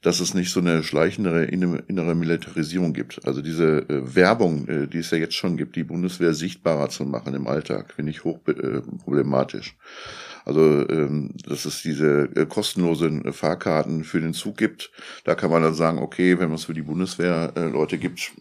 dass 0.03 0.21
es 0.21 0.33
nicht 0.35 0.51
so 0.51 0.61
eine 0.61 0.85
schleichendere 0.85 1.45
innere 1.45 2.15
Militarisierung 2.15 2.93
gibt. 2.93 3.27
Also 3.27 3.43
diese 3.43 3.89
äh, 3.89 4.15
Werbung, 4.15 4.69
äh, 4.69 4.87
die 4.87 4.99
es 4.99 5.11
ja 5.11 5.19
jetzt 5.19 5.35
schon 5.35 5.57
gibt, 5.57 5.75
die 5.75 5.85
Bundeswehr 5.85 6.35
sichtbarer 6.35 6.89
zu 6.89 7.05
machen 7.05 7.35
im 7.35 7.49
Alltag, 7.49 7.95
finde 7.95 8.13
ich 8.13 8.25
hoch 8.25 8.39
äh. 8.47 8.83
Also, 10.45 10.89
ähm, 10.89 11.31
dass 11.47 11.65
es 11.65 11.83
diese 11.83 12.29
kostenlosen 12.49 13.33
Fahrkarten 13.33 14.05
für 14.05 14.21
den 14.21 14.33
Zug 14.33 14.57
gibt, 14.57 14.91
da 15.25 15.35
kann 15.35 15.51
man 15.51 15.63
dann 15.63 15.75
sagen, 15.75 15.99
okay, 15.99 16.39
wenn 16.39 16.49
man 16.49 16.57
es 16.57 16.65
für 16.65 16.75
die 16.75 16.83
Bundeswehr 16.83 17.53
Leute 17.71 17.99
gibt, 17.99 18.33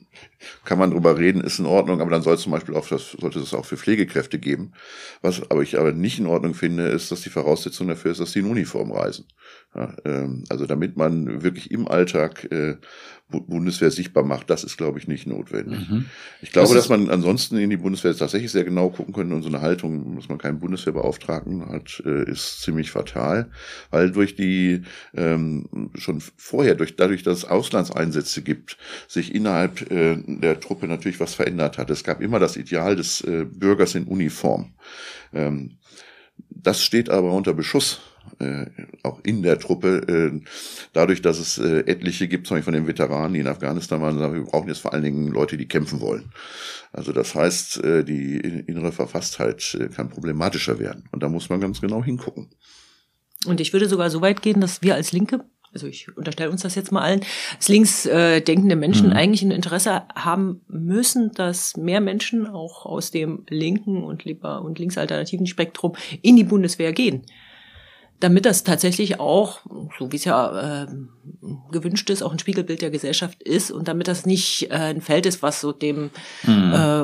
kann 0.66 0.78
man 0.78 0.92
drüber 0.92 1.18
reden, 1.18 1.42
ist 1.42 1.60
in 1.60 1.66
Ordnung, 1.66 2.02
aber 2.02 2.12
dann 2.12 2.22
soll 2.22 2.36
es 2.36 2.42
zum 2.42 2.52
Beispiel 2.52 2.76
auch 2.76 2.88
das, 2.88 3.12
sollte 3.12 3.40
es 3.40 3.54
auch 3.54 3.66
für 3.66 3.78
Pflegekräfte 3.78 4.38
geben. 4.40 4.74
Was 5.22 5.50
aber 5.50 5.64
ich 5.64 5.80
aber 5.80 5.94
nicht 5.94 6.20
in 6.20 6.28
Ordnung 6.28 6.54
finde, 6.54 6.88
ist, 6.88 7.12
dass 7.12 7.22
die 7.22 7.30
Voraussetzung 7.30 7.88
dafür 7.88 8.12
ist, 8.12 8.20
dass 8.20 8.34
die 8.34 8.40
in 8.40 8.46
Uniform 8.46 8.92
reisen. 8.92 9.26
Ja, 9.76 9.96
ähm, 10.06 10.44
also 10.50 10.66
damit 10.66 10.98
man 10.98 11.44
wirklich 11.44 11.72
im 11.72 11.88
Alltag 11.88 12.52
äh, 12.52 12.78
Bundeswehr 13.30 13.92
sichtbar 13.92 14.24
macht, 14.24 14.50
das 14.50 14.64
ist, 14.64 14.78
glaube 14.78 15.00
ich, 15.00 15.08
nicht 15.10 15.28
notwendig. 15.28 15.90
Mhm. 15.90 16.06
Ich 16.42 16.54
glaube, 16.54 16.74
das 16.74 16.78
dass 16.78 16.90
man 16.90 17.10
ansonsten 17.10 17.58
in 17.58 17.70
die 17.70 17.78
Bundeswehr 17.78 18.16
tatsächlich 18.16 18.52
sehr 18.52 18.64
genau 18.64 18.90
gucken 18.90 19.14
könnte 19.14 19.36
und 19.36 19.42
so 19.42 19.50
eine 19.50 19.62
Haltung, 19.62 20.16
dass 20.16 20.30
man 20.30 20.38
keinen 20.38 20.60
Bundeswehrbeauftragten 20.60 21.68
hat, 21.68 22.02
äh, 22.06 22.32
ist 22.32 22.62
ziemlich 22.62 22.90
fatal, 22.90 23.52
weil 23.92 24.12
durch 24.12 24.36
die 24.36 24.84
ähm, 25.14 25.90
schon 25.96 26.22
vorher, 26.38 26.76
durch 26.76 26.96
dadurch, 26.96 27.24
dass 27.24 27.40
es 27.40 27.46
Auslandseinsätze 27.46 28.44
gibt, 28.44 28.78
sich 29.10 29.36
innerhalb 29.36 29.92
äh, 29.92 30.07
der 30.16 30.60
Truppe 30.60 30.88
natürlich 30.88 31.20
was 31.20 31.34
verändert 31.34 31.78
hat. 31.78 31.90
Es 31.90 32.04
gab 32.04 32.22
immer 32.22 32.40
das 32.40 32.56
Ideal 32.56 32.96
des 32.96 33.22
äh, 33.22 33.46
Bürgers 33.46 33.96
in 33.96 34.06
Uniform. 34.06 34.74
Ähm, 35.34 35.78
das 36.50 36.84
steht 36.84 37.10
aber 37.10 37.34
unter 37.34 37.54
Beschuss 37.54 38.00
äh, 38.40 38.66
auch 39.04 39.20
in 39.24 39.42
der 39.42 39.60
Truppe, 39.60 40.02
äh, 40.08 40.42
dadurch, 40.94 41.22
dass 41.22 41.40
es 41.40 41.58
äh, 41.58 41.80
etliche 41.86 42.28
gibt, 42.28 42.48
zum 42.48 42.58
Beispiel 42.58 42.74
von 42.74 42.82
den 42.82 42.88
Veteranen, 42.88 43.34
die 43.34 43.40
in 43.40 43.48
Afghanistan 43.48 44.02
waren, 44.02 44.18
sagen, 44.18 44.36
wir 44.36 44.44
brauchen 44.44 44.68
jetzt 44.68 44.82
vor 44.82 44.94
allen 44.94 45.04
Dingen 45.04 45.28
Leute, 45.28 45.58
die 45.58 45.68
kämpfen 45.68 46.02
wollen. 46.02 46.32
Also 46.92 47.12
das 47.12 47.36
heißt, 47.36 47.84
äh, 47.84 48.04
die 48.04 48.38
innere 48.38 48.92
Verfasstheit 48.92 49.78
äh, 49.80 49.88
kann 49.88 50.10
problematischer 50.10 50.80
werden. 50.80 51.06
Und 51.12 51.24
da 51.24 51.30
muss 51.30 51.50
man 51.50 51.62
ganz 51.62 51.82
genau 51.82 52.04
hingucken. 52.04 52.50
Und 53.46 53.62
ich 53.62 53.72
würde 53.74 53.88
sogar 53.88 54.10
so 54.10 54.22
weit 54.22 54.42
gehen, 54.42 54.62
dass 54.62 54.82
wir 54.82 54.96
als 54.96 55.12
Linke 55.12 55.46
also 55.78 55.86
ich 55.86 56.18
unterstelle 56.18 56.50
uns 56.50 56.64
das 56.64 56.74
jetzt 56.74 56.92
mal 56.92 57.04
allen, 57.04 57.22
als 57.56 57.70
links 57.70 58.08
äh, 58.08 58.42
denkende 58.42 58.76
Menschen 58.76 59.10
mhm. 59.10 59.14
eigentlich 59.14 59.44
ein 59.44 59.52
Interesse 59.52 60.04
haben 60.16 60.62
müssen, 60.68 61.32
dass 61.34 61.78
mehr 61.78 62.02
Menschen 62.02 62.48
auch 62.48 62.88
aus 62.88 63.12
dem 63.12 63.46
linken 63.48 64.04
und 64.04 64.26
lieber 64.26 64.64
und 64.64 64.80
linksalternativen 64.80 65.46
Spektrum 65.46 65.94
in 66.24 66.36
die 66.36 66.44
Bundeswehr 66.44 66.94
gehen 66.94 67.24
damit 68.20 68.46
das 68.46 68.64
tatsächlich 68.64 69.20
auch, 69.20 69.60
so 70.00 70.12
wie 70.12 70.16
es 70.16 70.26
ja 70.26 70.84
äh, 70.84 70.88
gewünscht 71.72 72.10
ist, 72.10 72.24
auch 72.24 72.32
ein 72.32 72.40
Spiegelbild 72.40 72.82
der 72.82 72.90
Gesellschaft 72.90 73.44
ist 73.44 73.70
und 73.70 73.88
damit 73.88 74.08
das 74.08 74.26
nicht 74.26 74.72
äh, 74.72 74.74
ein 74.74 75.02
Feld 75.02 75.28
ist, 75.28 75.44
was 75.44 75.62
so 75.62 75.72
dem 75.72 76.10
mhm. 76.44 76.74
äh, 76.74 77.04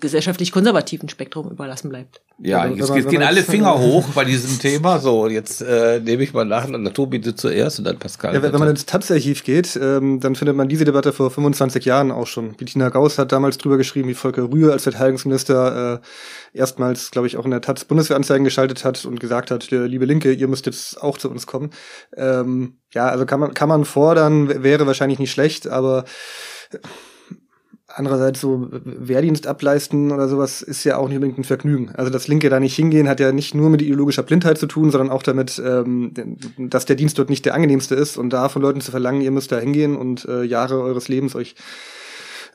gesellschaftlich 0.00 0.52
konservativen 0.52 1.08
Spektrum 1.08 1.50
überlassen 1.50 1.88
bleibt. 1.88 2.20
Ja, 2.38 2.66
jetzt, 2.66 2.94
jetzt 2.94 3.08
gehen 3.08 3.22
alle 3.22 3.42
Finger 3.42 3.78
hoch 3.78 4.08
bei 4.14 4.24
diesem 4.24 4.58
Thema. 4.58 4.98
So, 4.98 5.28
jetzt 5.28 5.60
äh, 5.60 6.00
nehme 6.00 6.22
ich 6.22 6.32
mal 6.32 6.44
nach, 6.44 6.66
dann 6.66 6.84
Tobi 6.92 7.20
du 7.20 7.34
zuerst 7.34 7.78
und 7.78 7.84
dann 7.84 7.98
Pascal. 7.98 8.34
Ja, 8.34 8.42
wenn 8.42 8.52
man 8.52 8.68
ins 8.68 8.86
Taz-Archiv 8.86 9.44
geht, 9.44 9.78
ähm, 9.80 10.20
dann 10.20 10.34
findet 10.34 10.56
man 10.56 10.68
diese 10.68 10.84
Debatte 10.84 11.12
vor 11.12 11.30
25 11.30 11.84
Jahren 11.84 12.10
auch 12.10 12.26
schon. 12.26 12.54
Bettina 12.54 12.88
Gauss 12.88 13.18
hat 13.18 13.32
damals 13.32 13.58
drüber 13.58 13.76
geschrieben, 13.76 14.08
wie 14.08 14.14
Volker 14.14 14.50
Rühr 14.50 14.72
als 14.72 14.84
Verteidigungsminister 14.84 16.00
äh, 16.02 16.58
erstmals, 16.58 17.10
glaube 17.10 17.26
ich, 17.26 17.36
auch 17.36 17.44
in 17.44 17.50
der 17.50 17.60
Taz 17.60 17.84
Bundeswehranzeigen 17.84 18.44
geschaltet 18.44 18.84
hat 18.84 19.04
und 19.04 19.20
gesagt 19.20 19.50
hat, 19.50 19.70
liebe 19.70 20.04
Linke, 20.04 20.32
ihr 20.32 20.48
müsst 20.48 20.66
jetzt 20.66 21.02
auch 21.02 21.18
zu 21.18 21.30
uns 21.30 21.46
kommen. 21.46 21.70
Ähm, 22.16 22.78
ja, 22.92 23.08
also 23.08 23.26
kann 23.26 23.40
man, 23.40 23.54
kann 23.54 23.68
man 23.68 23.84
fordern, 23.84 24.62
wäre 24.62 24.86
wahrscheinlich 24.86 25.18
nicht 25.18 25.32
schlecht, 25.32 25.68
aber 25.68 26.04
Andererseits 27.96 28.40
so 28.40 28.68
Wehrdienst 28.72 29.46
ableisten 29.46 30.10
oder 30.10 30.28
sowas 30.28 30.62
ist 30.62 30.82
ja 30.82 30.96
auch 30.96 31.06
nicht 31.06 31.16
unbedingt 31.16 31.38
ein 31.38 31.44
Vergnügen. 31.44 31.90
Also 31.94 32.10
das 32.10 32.26
Linke 32.26 32.50
da 32.50 32.58
nicht 32.58 32.74
hingehen 32.74 33.08
hat 33.08 33.20
ja 33.20 33.30
nicht 33.30 33.54
nur 33.54 33.70
mit 33.70 33.82
ideologischer 33.82 34.24
Blindheit 34.24 34.58
zu 34.58 34.66
tun, 34.66 34.90
sondern 34.90 35.10
auch 35.10 35.22
damit, 35.22 35.62
ähm, 35.64 36.12
dass 36.58 36.86
der 36.86 36.96
Dienst 36.96 37.18
dort 37.18 37.30
nicht 37.30 37.44
der 37.44 37.54
angenehmste 37.54 37.94
ist 37.94 38.16
und 38.16 38.30
da 38.30 38.48
von 38.48 38.62
Leuten 38.62 38.80
zu 38.80 38.90
verlangen, 38.90 39.20
ihr 39.20 39.30
müsst 39.30 39.52
da 39.52 39.60
hingehen 39.60 39.96
und 39.96 40.24
äh, 40.24 40.42
Jahre 40.42 40.80
eures 40.82 41.06
Lebens 41.06 41.36
euch 41.36 41.54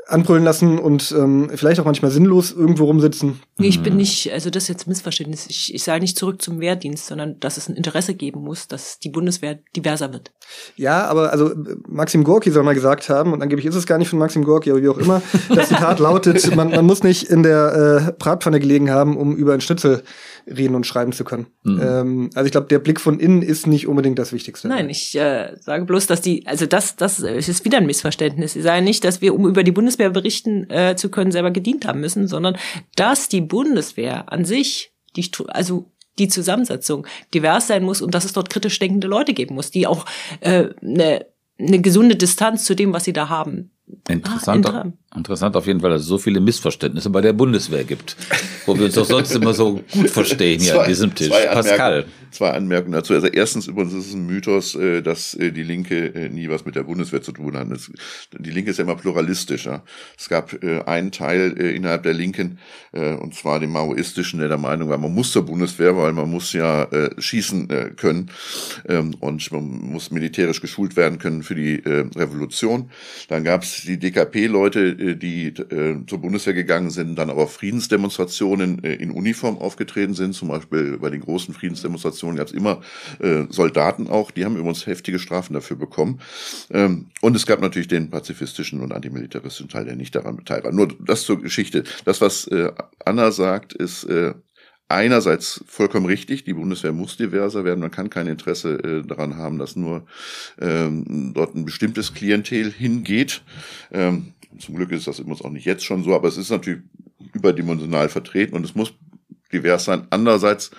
anbrüllen 0.09 0.43
lassen 0.43 0.79
und 0.79 1.13
ähm, 1.17 1.49
vielleicht 1.53 1.79
auch 1.79 1.85
manchmal 1.85 2.11
sinnlos 2.11 2.51
irgendwo 2.51 2.85
rumsitzen. 2.85 3.39
Nee, 3.57 3.67
ich 3.67 3.81
bin 3.81 3.95
nicht, 3.95 4.31
also 4.33 4.49
das 4.49 4.63
ist 4.63 4.69
jetzt 4.69 4.87
Missverständnis. 4.87 5.47
Ich, 5.49 5.73
ich 5.73 5.83
sage 5.83 6.01
nicht 6.01 6.17
zurück 6.17 6.41
zum 6.41 6.59
Wehrdienst, 6.59 7.07
sondern 7.07 7.39
dass 7.39 7.57
es 7.57 7.69
ein 7.69 7.75
Interesse 7.75 8.15
geben 8.15 8.41
muss, 8.41 8.67
dass 8.67 8.99
die 8.99 9.09
Bundeswehr 9.09 9.59
diverser 9.75 10.11
wird. 10.11 10.31
Ja, 10.75 11.05
aber 11.05 11.31
also 11.31 11.51
Maxim 11.87 12.23
Gorki 12.23 12.51
soll 12.51 12.63
mal 12.63 12.73
gesagt 12.73 13.09
haben, 13.09 13.33
und 13.33 13.41
angeblich 13.41 13.67
ist 13.67 13.75
es 13.75 13.85
gar 13.85 13.97
nicht 13.97 14.09
von 14.09 14.19
Maxim 14.19 14.43
Gorki, 14.43 14.71
aber 14.71 14.81
wie 14.81 14.89
auch 14.89 14.97
immer, 14.97 15.21
das 15.53 15.69
Zitat 15.69 15.99
lautet, 15.99 16.55
man, 16.55 16.71
man 16.71 16.85
muss 16.85 17.03
nicht 17.03 17.23
in 17.29 17.43
der 17.43 18.07
äh, 18.07 18.11
Bratpfanne 18.17 18.59
gelegen 18.59 18.89
haben, 18.89 19.17
um 19.17 19.35
über 19.35 19.53
ein 19.53 19.61
Schnitzel 19.61 20.03
reden 20.55 20.75
und 20.75 20.85
schreiben 20.85 21.11
zu 21.11 21.23
können. 21.23 21.47
Mhm. 21.63 21.81
Ähm, 21.81 22.29
also 22.35 22.45
ich 22.45 22.51
glaube, 22.51 22.67
der 22.67 22.79
Blick 22.79 22.99
von 22.99 23.19
innen 23.19 23.41
ist 23.41 23.67
nicht 23.67 23.87
unbedingt 23.87 24.19
das 24.19 24.33
Wichtigste. 24.33 24.67
Nein, 24.67 24.89
ich 24.89 25.15
äh, 25.15 25.55
sage 25.59 25.85
bloß, 25.85 26.07
dass 26.07 26.21
die, 26.21 26.45
also 26.47 26.65
das, 26.65 26.95
das 26.95 27.19
ist 27.19 27.65
wieder 27.65 27.77
ein 27.77 27.85
Missverständnis. 27.85 28.55
Ich 28.55 28.63
sage 28.63 28.83
nicht, 28.83 29.03
dass 29.03 29.21
wir, 29.21 29.33
um 29.35 29.47
über 29.47 29.63
die 29.63 29.71
Bundeswehr 29.71 30.09
berichten 30.09 30.69
äh, 30.69 30.95
zu 30.95 31.09
können, 31.09 31.31
selber 31.31 31.51
gedient 31.51 31.85
haben 31.85 32.01
müssen, 32.01 32.27
sondern 32.27 32.57
dass 32.95 33.29
die 33.29 33.41
Bundeswehr 33.41 34.31
an 34.31 34.45
sich, 34.45 34.93
die, 35.15 35.29
also 35.47 35.91
die 36.17 36.27
Zusammensetzung 36.27 37.07
divers 37.33 37.67
sein 37.67 37.83
muss 37.83 38.01
und 38.01 38.13
dass 38.13 38.25
es 38.25 38.33
dort 38.33 38.49
kritisch 38.49 38.79
denkende 38.79 39.07
Leute 39.07 39.33
geben 39.33 39.55
muss, 39.55 39.71
die 39.71 39.87
auch 39.87 40.05
äh, 40.41 40.69
eine, 40.81 41.25
eine 41.57 41.81
gesunde 41.81 42.15
Distanz 42.15 42.65
zu 42.65 42.75
dem, 42.75 42.93
was 42.93 43.05
sie 43.05 43.13
da 43.13 43.29
haben, 43.29 43.71
Interessant, 44.07 44.67
ah, 44.69 44.91
interessant 45.15 45.55
auf 45.55 45.65
jeden 45.65 45.81
Fall, 45.81 45.89
dass 45.89 46.01
es 46.01 46.07
so 46.07 46.17
viele 46.17 46.39
Missverständnisse 46.39 47.09
bei 47.09 47.21
der 47.21 47.33
Bundeswehr 47.33 47.83
gibt, 47.83 48.15
wo 48.65 48.77
wir 48.77 48.85
uns 48.85 48.95
doch 48.95 49.05
sonst 49.05 49.33
immer 49.35 49.53
so 49.53 49.81
gut 49.91 50.09
verstehen 50.09 50.61
hier 50.61 50.73
zwei, 50.73 50.83
an 50.83 50.87
diesem 50.87 51.15
Tisch. 51.15 51.29
Pascal. 51.29 52.05
Zwei 52.31 52.51
Anmerkungen 52.51 52.93
dazu. 52.93 53.13
Also 53.13 53.27
erstens 53.27 53.67
übrigens 53.67 53.93
ist 53.93 54.07
es 54.07 54.13
ein 54.13 54.27
Mythos, 54.27 54.75
äh, 54.75 55.01
dass 55.01 55.33
äh, 55.33 55.51
die 55.51 55.63
Linke 55.63 56.13
äh, 56.13 56.29
nie 56.29 56.47
was 56.47 56.63
mit 56.63 56.75
der 56.75 56.83
Bundeswehr 56.83 57.23
zu 57.23 57.31
tun 57.31 57.57
hat. 57.57 57.67
Die 58.37 58.51
Linke 58.51 58.69
ist 58.69 58.77
ja 58.77 58.83
immer 58.83 58.95
pluralistisch. 58.95 59.67
Es 60.17 60.29
gab 60.29 60.55
einen 60.85 61.11
Teil 61.11 61.51
innerhalb 61.51 62.03
der 62.03 62.13
Linken, 62.13 62.59
und 62.91 63.35
zwar 63.35 63.59
den 63.59 63.71
maoistischen, 63.71 64.39
der 64.39 64.47
der 64.47 64.57
Meinung 64.57 64.89
war, 64.89 64.97
man 64.97 65.13
muss 65.13 65.31
zur 65.31 65.45
Bundeswehr, 65.45 65.95
weil 65.97 66.13
man 66.13 66.29
muss 66.29 66.53
ja 66.53 66.87
schießen 67.17 67.95
können 67.95 68.31
ähm, 68.87 69.15
und 69.19 69.51
man 69.51 69.63
muss 69.63 70.11
militärisch 70.11 70.61
geschult 70.61 70.95
werden 70.95 71.19
können 71.19 71.43
für 71.43 71.55
die 71.55 71.75
Revolution. 71.85 72.89
Dann 73.27 73.43
gab 73.43 73.63
es 73.63 73.81
die 73.83 73.97
DKP-Leute, 73.97 74.95
die 74.99 75.53
zur 75.53 76.17
Bundeswehr 76.19 76.53
gegangen 76.53 76.89
sind, 76.89 77.15
dann 77.15 77.29
aber 77.29 77.47
Friedensdemonstrationen 77.47 78.79
in 78.79 79.11
Uniform 79.11 79.57
aufgetreten 79.57 80.13
sind, 80.13 80.33
zum 80.33 80.49
Beispiel 80.49 80.97
bei 80.97 81.09
den 81.09 81.21
großen 81.21 81.53
Friedensdemonstrationen 81.53 82.09
Demonstrationen 82.09 82.37
gab 82.37 82.47
es 82.47 82.53
immer 82.53 82.81
äh, 83.19 83.45
Soldaten 83.49 84.07
auch, 84.07 84.31
die 84.31 84.45
haben 84.45 84.55
übrigens 84.55 84.85
heftige 84.85 85.19
Strafen 85.19 85.53
dafür 85.53 85.77
bekommen. 85.77 86.21
Ähm, 86.69 87.07
und 87.21 87.35
es 87.35 87.45
gab 87.45 87.61
natürlich 87.61 87.87
den 87.87 88.09
pazifistischen 88.09 88.81
und 88.81 88.93
antimilitaristischen 88.93 89.69
Teil, 89.69 89.85
der 89.85 89.95
nicht 89.95 90.15
daran 90.15 90.37
beteiligt 90.37 90.65
war. 90.65 90.71
Nur 90.71 90.87
das 90.99 91.23
zur 91.23 91.41
Geschichte. 91.41 91.83
Das, 92.05 92.21
was 92.21 92.47
äh, 92.47 92.71
Anna 93.03 93.31
sagt, 93.31 93.73
ist 93.73 94.03
äh, 94.05 94.33
einerseits 94.89 95.63
vollkommen 95.67 96.07
richtig, 96.07 96.43
die 96.43 96.53
Bundeswehr 96.53 96.91
muss 96.91 97.15
diverser 97.15 97.63
werden, 97.63 97.79
man 97.79 97.91
kann 97.91 98.09
kein 98.09 98.27
Interesse 98.27 98.75
äh, 98.83 99.07
daran 99.07 99.37
haben, 99.37 99.59
dass 99.59 99.75
nur 99.75 100.05
ähm, 100.59 101.31
dort 101.33 101.55
ein 101.55 101.65
bestimmtes 101.65 102.13
Klientel 102.13 102.71
hingeht. 102.71 103.43
Ähm, 103.91 104.33
zum 104.57 104.75
Glück 104.75 104.91
ist 104.91 105.07
das 105.07 105.19
immer 105.19 105.33
auch 105.35 105.51
nicht 105.51 105.65
jetzt 105.65 105.85
schon 105.85 106.03
so, 106.03 106.15
aber 106.15 106.27
es 106.27 106.37
ist 106.37 106.49
natürlich 106.49 106.81
überdimensional 107.33 108.09
vertreten 108.09 108.55
und 108.55 108.65
es 108.65 108.75
muss 108.75 108.93
divers 109.53 109.85
sein. 109.85 110.07
Andererseits, 110.09 110.71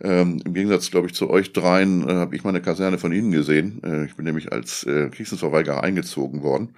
ähm, 0.00 0.40
im 0.44 0.54
Gegensatz, 0.54 0.90
glaube 0.90 1.08
ich, 1.08 1.14
zu 1.14 1.28
euch 1.28 1.52
dreien, 1.52 2.08
äh, 2.08 2.14
habe 2.14 2.36
ich 2.36 2.44
meine 2.44 2.62
Kaserne 2.62 2.98
von 2.98 3.12
Ihnen 3.12 3.32
gesehen. 3.32 3.82
Äh, 3.82 4.06
ich 4.06 4.14
bin 4.14 4.24
nämlich 4.24 4.52
als 4.52 4.84
äh, 4.84 5.08
Kriegsdienstverweigerer 5.10 5.82
eingezogen 5.82 6.42
worden 6.42 6.74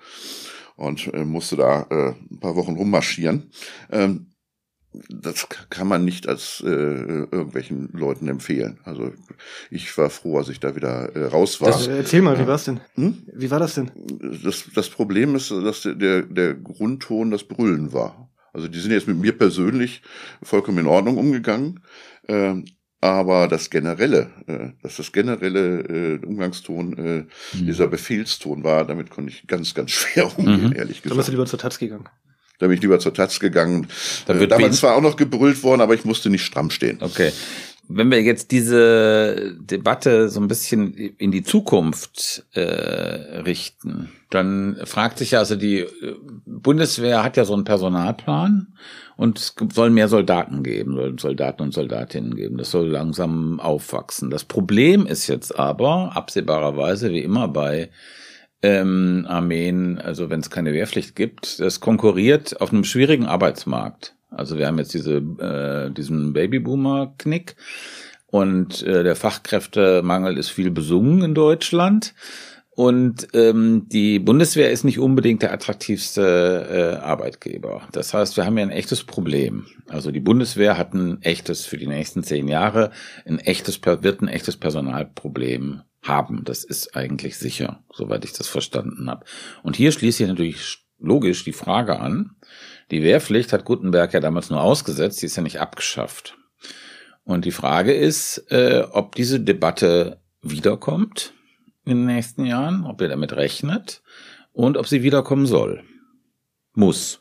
und 0.76 1.12
äh, 1.12 1.24
musste 1.24 1.56
da 1.56 1.86
äh, 1.90 2.14
ein 2.30 2.40
paar 2.40 2.56
Wochen 2.56 2.74
rummarschieren. 2.74 3.50
Ähm, 3.92 4.29
das 4.92 5.46
kann 5.70 5.86
man 5.86 6.04
nicht 6.04 6.28
als 6.28 6.62
äh, 6.66 6.68
irgendwelchen 6.68 7.90
Leuten 7.92 8.28
empfehlen. 8.28 8.78
Also 8.84 9.12
ich 9.70 9.96
war 9.96 10.10
froh, 10.10 10.38
als 10.38 10.48
ich 10.48 10.58
da 10.58 10.74
wieder 10.74 11.14
äh, 11.14 11.26
raus 11.26 11.60
war. 11.60 11.68
Das, 11.68 11.86
erzähl 11.86 12.22
mal, 12.22 12.38
wie 12.38 12.46
war's 12.46 12.64
denn? 12.64 12.80
Hm? 12.94 13.18
Wie 13.32 13.50
war 13.50 13.60
das 13.60 13.74
denn? 13.74 13.90
Das, 14.44 14.64
das 14.74 14.88
Problem 14.88 15.36
ist, 15.36 15.50
dass 15.50 15.82
der, 15.82 16.22
der 16.22 16.54
Grundton 16.54 17.30
das 17.30 17.44
Brüllen 17.44 17.92
war. 17.92 18.30
Also 18.52 18.66
die 18.66 18.80
sind 18.80 18.90
jetzt 18.90 19.06
mit 19.06 19.18
mir 19.18 19.36
persönlich 19.36 20.02
vollkommen 20.42 20.78
in 20.78 20.86
Ordnung 20.86 21.18
umgegangen. 21.18 21.80
Äh, 22.26 22.56
aber 23.02 23.48
das 23.48 23.70
generelle, 23.70 24.30
äh, 24.46 24.68
dass 24.82 24.96
das 24.96 25.12
generelle 25.12 26.18
äh, 26.20 26.26
Umgangston, 26.26 26.98
äh, 26.98 27.00
mhm. 27.56 27.66
dieser 27.66 27.86
Befehlston 27.86 28.62
war, 28.62 28.84
damit 28.84 29.08
konnte 29.08 29.30
ich 29.30 29.46
ganz, 29.46 29.72
ganz 29.72 29.90
schwer 29.92 30.26
umgehen, 30.36 30.68
mhm. 30.68 30.76
ehrlich 30.76 31.02
gesagt. 31.02 31.10
Dann 31.12 31.16
bist 31.16 31.28
du 31.28 31.32
lieber 31.32 31.46
zur 31.46 31.58
Taz 31.58 31.78
gegangen. 31.78 32.08
Da 32.60 32.66
bin 32.66 32.76
ich 32.76 32.82
lieber 32.82 33.00
zur 33.00 33.14
Taz 33.14 33.40
gegangen. 33.40 33.88
Da 34.26 34.38
wird 34.38 34.52
Damals 34.52 34.78
zwar 34.78 34.94
auch 34.94 35.00
noch 35.00 35.16
gebrüllt 35.16 35.62
worden, 35.62 35.80
aber 35.80 35.94
ich 35.94 36.04
musste 36.04 36.30
nicht 36.30 36.44
stramm 36.44 36.70
stehen. 36.70 36.98
Okay. 37.00 37.32
Wenn 37.88 38.10
wir 38.10 38.22
jetzt 38.22 38.52
diese 38.52 39.56
Debatte 39.58 40.28
so 40.28 40.40
ein 40.40 40.46
bisschen 40.46 40.94
in 40.94 41.32
die 41.32 41.42
Zukunft 41.42 42.44
äh, 42.52 42.60
richten, 42.60 44.12
dann 44.28 44.76
fragt 44.84 45.18
sich 45.18 45.32
ja, 45.32 45.40
also 45.40 45.56
die 45.56 45.86
Bundeswehr 46.46 47.24
hat 47.24 47.36
ja 47.36 47.44
so 47.44 47.54
einen 47.54 47.64
Personalplan 47.64 48.68
und 49.16 49.38
es 49.38 49.54
soll 49.72 49.90
mehr 49.90 50.08
Soldaten 50.08 50.62
geben, 50.62 50.94
soll 50.94 51.18
Soldaten 51.18 51.62
und 51.62 51.74
Soldatinnen 51.74 52.36
geben. 52.36 52.58
Das 52.58 52.70
soll 52.70 52.86
langsam 52.86 53.58
aufwachsen. 53.58 54.30
Das 54.30 54.44
Problem 54.44 55.04
ist 55.06 55.26
jetzt 55.26 55.58
aber, 55.58 56.12
absehbarerweise 56.14 57.10
wie 57.10 57.20
immer 57.20 57.48
bei 57.48 57.90
ähm, 58.62 59.26
Armeen, 59.28 59.98
also 59.98 60.30
wenn 60.30 60.40
es 60.40 60.50
keine 60.50 60.72
Wehrpflicht 60.72 61.16
gibt, 61.16 61.60
das 61.60 61.80
konkurriert 61.80 62.60
auf 62.60 62.72
einem 62.72 62.84
schwierigen 62.84 63.26
Arbeitsmarkt. 63.26 64.14
Also 64.30 64.58
wir 64.58 64.66
haben 64.66 64.78
jetzt 64.78 64.94
diese, 64.94 65.16
äh, 65.16 65.90
diesen 65.90 66.32
Babyboomer-Knick 66.32 67.56
und 68.26 68.82
äh, 68.82 69.02
der 69.02 69.16
Fachkräftemangel 69.16 70.38
ist 70.38 70.50
viel 70.50 70.70
besungen 70.70 71.22
in 71.22 71.34
Deutschland. 71.34 72.14
Und 72.80 73.28
ähm, 73.34 73.90
die 73.90 74.18
Bundeswehr 74.18 74.70
ist 74.70 74.84
nicht 74.84 74.98
unbedingt 74.98 75.42
der 75.42 75.52
attraktivste 75.52 76.96
äh, 77.02 77.04
Arbeitgeber. 77.04 77.86
Das 77.92 78.14
heißt, 78.14 78.38
wir 78.38 78.46
haben 78.46 78.56
ja 78.56 78.62
ein 78.62 78.70
echtes 78.70 79.04
Problem. 79.04 79.66
Also 79.86 80.10
die 80.10 80.20
Bundeswehr 80.20 80.78
hat 80.78 80.94
ein 80.94 81.20
echtes 81.20 81.66
für 81.66 81.76
die 81.76 81.86
nächsten 81.86 82.22
zehn 82.22 82.48
Jahre 82.48 82.90
ein 83.26 83.38
echtes 83.38 83.82
wird 83.84 84.22
ein 84.22 84.28
echtes 84.28 84.56
Personalproblem 84.56 85.82
haben. 86.00 86.42
Das 86.46 86.64
ist 86.64 86.96
eigentlich 86.96 87.36
sicher, 87.36 87.84
soweit 87.92 88.24
ich 88.24 88.32
das 88.32 88.48
verstanden 88.48 89.10
habe. 89.10 89.26
Und 89.62 89.76
hier 89.76 89.92
schließe 89.92 90.22
ich 90.22 90.28
natürlich 90.30 90.78
logisch 90.98 91.44
die 91.44 91.52
Frage 91.52 92.00
an. 92.00 92.36
Die 92.90 93.02
Wehrpflicht 93.02 93.52
hat 93.52 93.66
Gutenberg 93.66 94.14
ja 94.14 94.20
damals 94.20 94.48
nur 94.48 94.62
ausgesetzt, 94.62 95.20
die 95.20 95.26
ist 95.26 95.36
ja 95.36 95.42
nicht 95.42 95.60
abgeschafft. 95.60 96.38
Und 97.24 97.44
die 97.44 97.50
Frage 97.50 97.92
ist, 97.92 98.38
äh, 98.50 98.86
ob 98.90 99.16
diese 99.16 99.38
Debatte 99.38 100.22
wiederkommt 100.40 101.34
in 101.84 101.98
den 101.98 102.06
nächsten 102.06 102.44
Jahren, 102.44 102.84
ob 102.84 103.00
ihr 103.00 103.08
damit 103.08 103.32
rechnet 103.32 104.02
und 104.52 104.76
ob 104.76 104.86
sie 104.86 105.02
wiederkommen 105.02 105.46
soll. 105.46 105.82
Muss. 106.74 107.20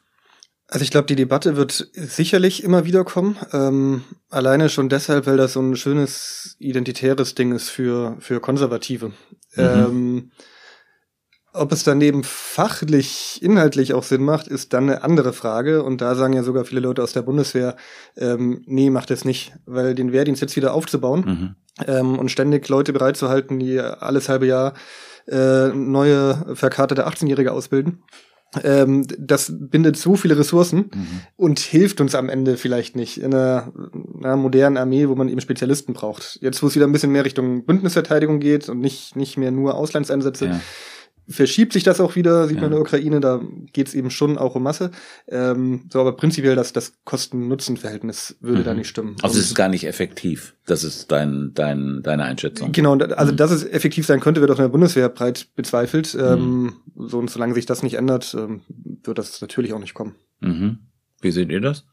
Also 0.67 0.83
ich 0.83 0.91
glaube, 0.91 1.07
die 1.07 1.15
Debatte 1.15 1.55
wird 1.55 1.89
sicherlich 1.93 2.63
immer 2.63 2.85
wieder 2.85 3.03
kommen. 3.03 3.37
Ähm, 3.53 4.03
alleine 4.29 4.69
schon 4.69 4.87
deshalb, 4.87 5.25
weil 5.25 5.37
das 5.37 5.53
so 5.53 5.61
ein 5.61 5.75
schönes 5.75 6.55
identitäres 6.59 7.33
Ding 7.33 7.53
ist 7.53 7.69
für, 7.69 8.17
für 8.19 8.39
Konservative. 8.39 9.07
Mhm. 9.07 9.13
Ähm, 9.57 10.31
ob 11.53 11.71
es 11.71 11.83
daneben 11.83 12.23
fachlich, 12.23 13.39
inhaltlich 13.41 13.93
auch 13.93 14.03
Sinn 14.03 14.23
macht, 14.23 14.47
ist 14.47 14.73
dann 14.73 14.89
eine 14.89 15.03
andere 15.03 15.33
Frage. 15.33 15.83
Und 15.83 16.01
da 16.01 16.15
sagen 16.15 16.33
ja 16.33 16.43
sogar 16.43 16.65
viele 16.65 16.81
Leute 16.81 17.03
aus 17.03 17.13
der 17.13 17.23
Bundeswehr, 17.23 17.75
ähm, 18.17 18.61
nee, 18.65 18.89
macht 18.89 19.11
es 19.11 19.25
nicht, 19.25 19.53
weil 19.65 19.95
den 19.95 20.11
Wehrdienst 20.11 20.41
jetzt 20.41 20.55
wieder 20.55 20.73
aufzubauen 20.73 21.55
mhm. 21.79 21.85
ähm, 21.87 22.19
und 22.19 22.29
ständig 22.29 22.67
Leute 22.69 22.93
bereitzuhalten, 22.93 23.59
die 23.59 23.79
alles 23.79 24.29
halbe 24.29 24.45
Jahr 24.45 24.73
äh, 25.27 25.69
neue 25.69 26.55
verkartete 26.55 27.07
18-Jährige 27.07 27.51
ausbilden 27.51 28.03
ähm, 28.63 29.05
das 29.17 29.53
bindet 29.55 29.95
so 29.95 30.15
viele 30.15 30.37
Ressourcen 30.37 30.89
mhm. 30.91 31.07
und 31.35 31.59
hilft 31.59 32.01
uns 32.01 32.15
am 32.15 32.29
Ende 32.29 32.57
vielleicht 32.57 32.95
nicht 32.95 33.21
in 33.21 33.33
einer, 33.33 33.71
einer, 34.17 34.37
modernen 34.37 34.77
Armee, 34.77 35.07
wo 35.07 35.13
man 35.13 35.29
eben 35.29 35.39
Spezialisten 35.39 35.93
braucht. 35.93 36.39
Jetzt, 36.41 36.63
wo 36.63 36.67
es 36.67 36.73
wieder 36.73 36.87
ein 36.87 36.91
bisschen 36.91 37.11
mehr 37.11 37.25
Richtung 37.25 37.65
Bündnisverteidigung 37.65 38.39
geht 38.39 38.67
und 38.67 38.79
nicht, 38.79 39.15
nicht 39.15 39.37
mehr 39.37 39.51
nur 39.51 39.75
Auslandseinsätze, 39.75 40.45
ja 40.47 40.61
verschiebt 41.29 41.73
sich 41.73 41.83
das 41.83 42.01
auch 42.01 42.15
wieder, 42.15 42.47
sieht 42.47 42.57
ja. 42.57 42.61
man 42.61 42.71
in 42.71 42.75
der 42.75 42.81
Ukraine, 42.81 43.19
da 43.19 43.41
geht 43.71 43.87
es 43.87 43.93
eben 43.93 44.09
schon 44.09 44.37
auch 44.37 44.55
um 44.55 44.63
Masse. 44.63 44.91
Ähm, 45.27 45.85
so, 45.91 46.01
aber 46.01 46.15
prinzipiell 46.15 46.55
das, 46.55 46.73
das 46.73 46.93
Kosten-Nutzen-Verhältnis 47.05 48.35
würde 48.41 48.61
mhm. 48.61 48.65
da 48.65 48.73
nicht 48.73 48.87
stimmen. 48.87 49.15
Also 49.21 49.39
es 49.39 49.45
ist 49.45 49.55
gar 49.55 49.69
nicht 49.69 49.85
effektiv. 49.85 50.55
Das 50.65 50.83
ist 50.83 51.11
dein, 51.11 51.51
dein, 51.53 52.01
deine 52.03 52.23
Einschätzung. 52.23 52.71
Genau, 52.71 52.95
also 52.97 53.31
mhm. 53.31 53.37
dass 53.37 53.51
es 53.51 53.63
effektiv 53.63 54.05
sein 54.05 54.19
könnte, 54.19 54.41
wird 54.41 54.51
auch 54.51 54.57
in 54.57 54.63
der 54.63 54.69
Bundeswehr 54.69 55.09
breit 55.09 55.47
bezweifelt. 55.55 56.15
Mhm. 56.15 56.21
Ähm, 56.21 56.73
so 56.95 57.19
und 57.19 57.29
solange 57.29 57.53
sich 57.53 57.65
das 57.65 57.83
nicht 57.83 57.95
ändert, 57.95 58.35
ähm, 58.37 58.61
wird 59.03 59.17
das 59.17 59.41
natürlich 59.41 59.73
auch 59.73 59.79
nicht 59.79 59.93
kommen. 59.93 60.15
Mhm. 60.39 60.79
Wie 61.21 61.31
seht 61.31 61.49
ihr 61.49 61.61
das? 61.61 61.85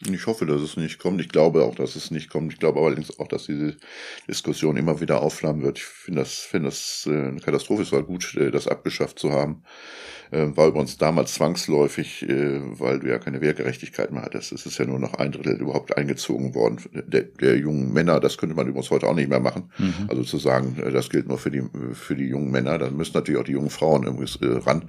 Ich 0.00 0.26
hoffe, 0.26 0.44
dass 0.44 0.60
es 0.60 0.76
nicht 0.76 0.98
kommt. 0.98 1.20
Ich 1.20 1.28
glaube 1.28 1.62
auch, 1.62 1.74
dass 1.74 1.96
es 1.96 2.10
nicht 2.10 2.28
kommt. 2.28 2.52
Ich 2.52 2.58
glaube 2.58 2.80
allerdings 2.80 3.18
auch, 3.18 3.28
dass 3.28 3.46
diese 3.46 3.76
Diskussion 4.28 4.76
immer 4.76 5.00
wieder 5.00 5.22
aufflammen 5.22 5.62
wird. 5.62 5.78
Ich 5.78 5.84
finde 5.84 6.20
das, 6.20 6.40
finde 6.40 6.68
das 6.68 7.08
äh, 7.08 7.28
eine 7.28 7.40
Katastrophe. 7.40 7.82
Es 7.82 7.92
war 7.92 8.02
gut, 8.02 8.34
äh, 8.34 8.50
das 8.50 8.68
abgeschafft 8.68 9.18
zu 9.18 9.30
haben 9.30 9.62
äh, 10.34 10.56
war 10.56 10.68
übrigens 10.68 10.98
damals 10.98 11.34
zwangsläufig, 11.34 12.28
äh, 12.28 12.60
weil 12.78 13.00
du 13.00 13.08
ja 13.08 13.18
keine 13.18 13.40
Wehrgerechtigkeit 13.40 14.10
mehr 14.10 14.22
hattest. 14.22 14.52
Es 14.52 14.66
ist 14.66 14.78
ja 14.78 14.84
nur 14.84 14.98
noch 14.98 15.14
ein 15.14 15.32
Drittel 15.32 15.60
überhaupt 15.60 15.96
eingezogen 15.96 16.54
worden 16.54 16.80
der, 16.92 17.22
der 17.22 17.56
jungen 17.56 17.92
Männer. 17.92 18.20
Das 18.20 18.36
könnte 18.36 18.54
man 18.54 18.66
übrigens 18.66 18.90
heute 18.90 19.06
auch 19.06 19.14
nicht 19.14 19.28
mehr 19.28 19.40
machen. 19.40 19.70
Mhm. 19.78 20.08
Also 20.08 20.22
zu 20.24 20.38
sagen, 20.38 20.76
das 20.92 21.10
gilt 21.10 21.28
nur 21.28 21.38
für 21.38 21.50
die 21.50 21.62
für 21.92 22.16
die 22.16 22.26
jungen 22.26 22.50
Männer. 22.50 22.78
Dann 22.78 22.96
müssen 22.96 23.12
natürlich 23.14 23.40
auch 23.40 23.44
die 23.44 23.52
jungen 23.52 23.70
Frauen 23.70 24.04
übrigens 24.04 24.38
ran. 24.66 24.84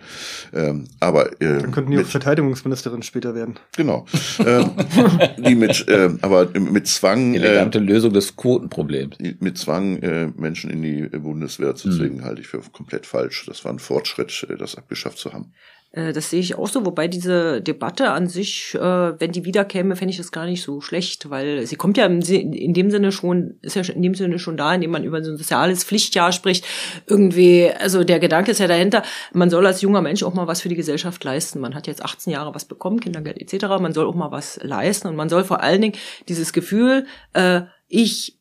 Ähm, 0.54 0.86
aber 1.00 1.30
dann 1.40 1.72
könnten 1.72 1.92
die 1.92 2.00
auch 2.00 2.06
Verteidigungsministerin 2.06 3.04
später 3.04 3.36
werden. 3.36 3.56
Genau. 3.76 4.06
die 5.38 5.56
mit, 5.56 5.88
äh, 5.88 6.10
aber 6.22 6.50
mit 6.60 6.88
Zwang. 6.88 7.34
Die 7.34 7.40
elegante 7.40 7.80
äh, 7.80 7.82
Lösung 7.82 8.14
des 8.14 8.36
Quotenproblems. 8.36 9.18
Mit 9.40 9.58
Zwang 9.58 9.98
äh, 9.98 10.28
Menschen 10.36 10.70
in 10.70 10.82
die 10.82 11.04
Bundeswehr 11.18 11.76
zu 11.76 11.90
mhm. 11.90 11.94
zwingen, 11.94 12.18
mhm. 12.18 12.24
halte 12.24 12.42
ich 12.42 12.48
für 12.48 12.60
komplett 12.72 13.06
falsch. 13.06 13.46
Das 13.48 13.64
war 13.66 13.74
ein 13.74 13.80
Fortschritt, 13.80 14.48
äh, 14.50 14.56
das 14.56 14.76
abgeschafft 14.76 15.18
zu 15.18 15.34
haben. 15.34 15.54
Äh, 15.96 16.14
das 16.14 16.30
sehe 16.30 16.40
ich 16.40 16.56
auch 16.56 16.68
so, 16.68 16.86
wobei 16.86 17.08
diese 17.08 17.62
Debatte 17.62 18.12
an 18.12 18.28
sich, 18.28 18.76
äh, 18.76 18.80
wenn 18.80 19.32
die 19.32 19.46
wiederkäme, 19.46 19.96
fände 19.96 20.12
ich 20.12 20.18
das 20.18 20.32
gar 20.32 20.46
nicht 20.46 20.62
so 20.62 20.82
schlecht, 20.82 21.30
weil 21.30 21.66
sie 21.66 21.78
kommt 21.78 21.98
ja 21.98 22.06
in 22.06 22.74
dem 22.74 22.92
Sinne 22.92 23.12
schon, 23.12 23.58
ist 23.62 23.76
ja 23.76 23.84
in 23.84 24.02
dem 24.02 24.14
Sinne 24.14 24.38
schon 24.38 24.58
da, 24.58 24.74
indem 24.74 24.92
man 24.92 25.04
über 25.04 25.24
so 25.24 25.32
ein 25.32 25.38
soziales 25.38 25.84
Pflichtjahr 25.84 26.32
spricht. 26.32 26.66
Irgendwie, 27.08 27.72
also 27.80 28.04
der 28.04 28.20
Gedanke 28.20 28.52
ist 28.52 28.60
ja 28.60 28.68
dahinter, 28.68 29.04
man 29.34 29.50
soll 29.50 29.66
als 29.66 29.82
junger 29.82 30.02
Mensch 30.02 30.24
auch 30.24 30.34
mal 30.34 30.48
was 30.48 30.62
für 30.62 30.70
die 30.70 30.76
Gesellschaft 30.76 31.24
leisten. 31.24 31.60
Man 31.60 31.76
hat 31.76 31.88
jetzt 31.88 32.04
18 32.04 32.34
Jahre 32.34 32.54
was 32.54 32.66
bekommen, 32.66 33.00
Kindergeld 33.00 33.40
etc. 33.40 33.66
Man 33.80 33.94
soll 33.94 34.06
auch 34.06 34.16
mal 34.16 34.32
was 34.32 34.60
leisten 34.62 35.08
und 35.08 35.16
man 35.16 35.30
soll 35.30 35.44
vor 35.44 35.62
allen 35.62 35.82
Dingen 35.82 35.96
dieses 36.28 36.52
Gefühl, 36.52 37.06
äh, 37.34 37.62
ich 37.88 38.40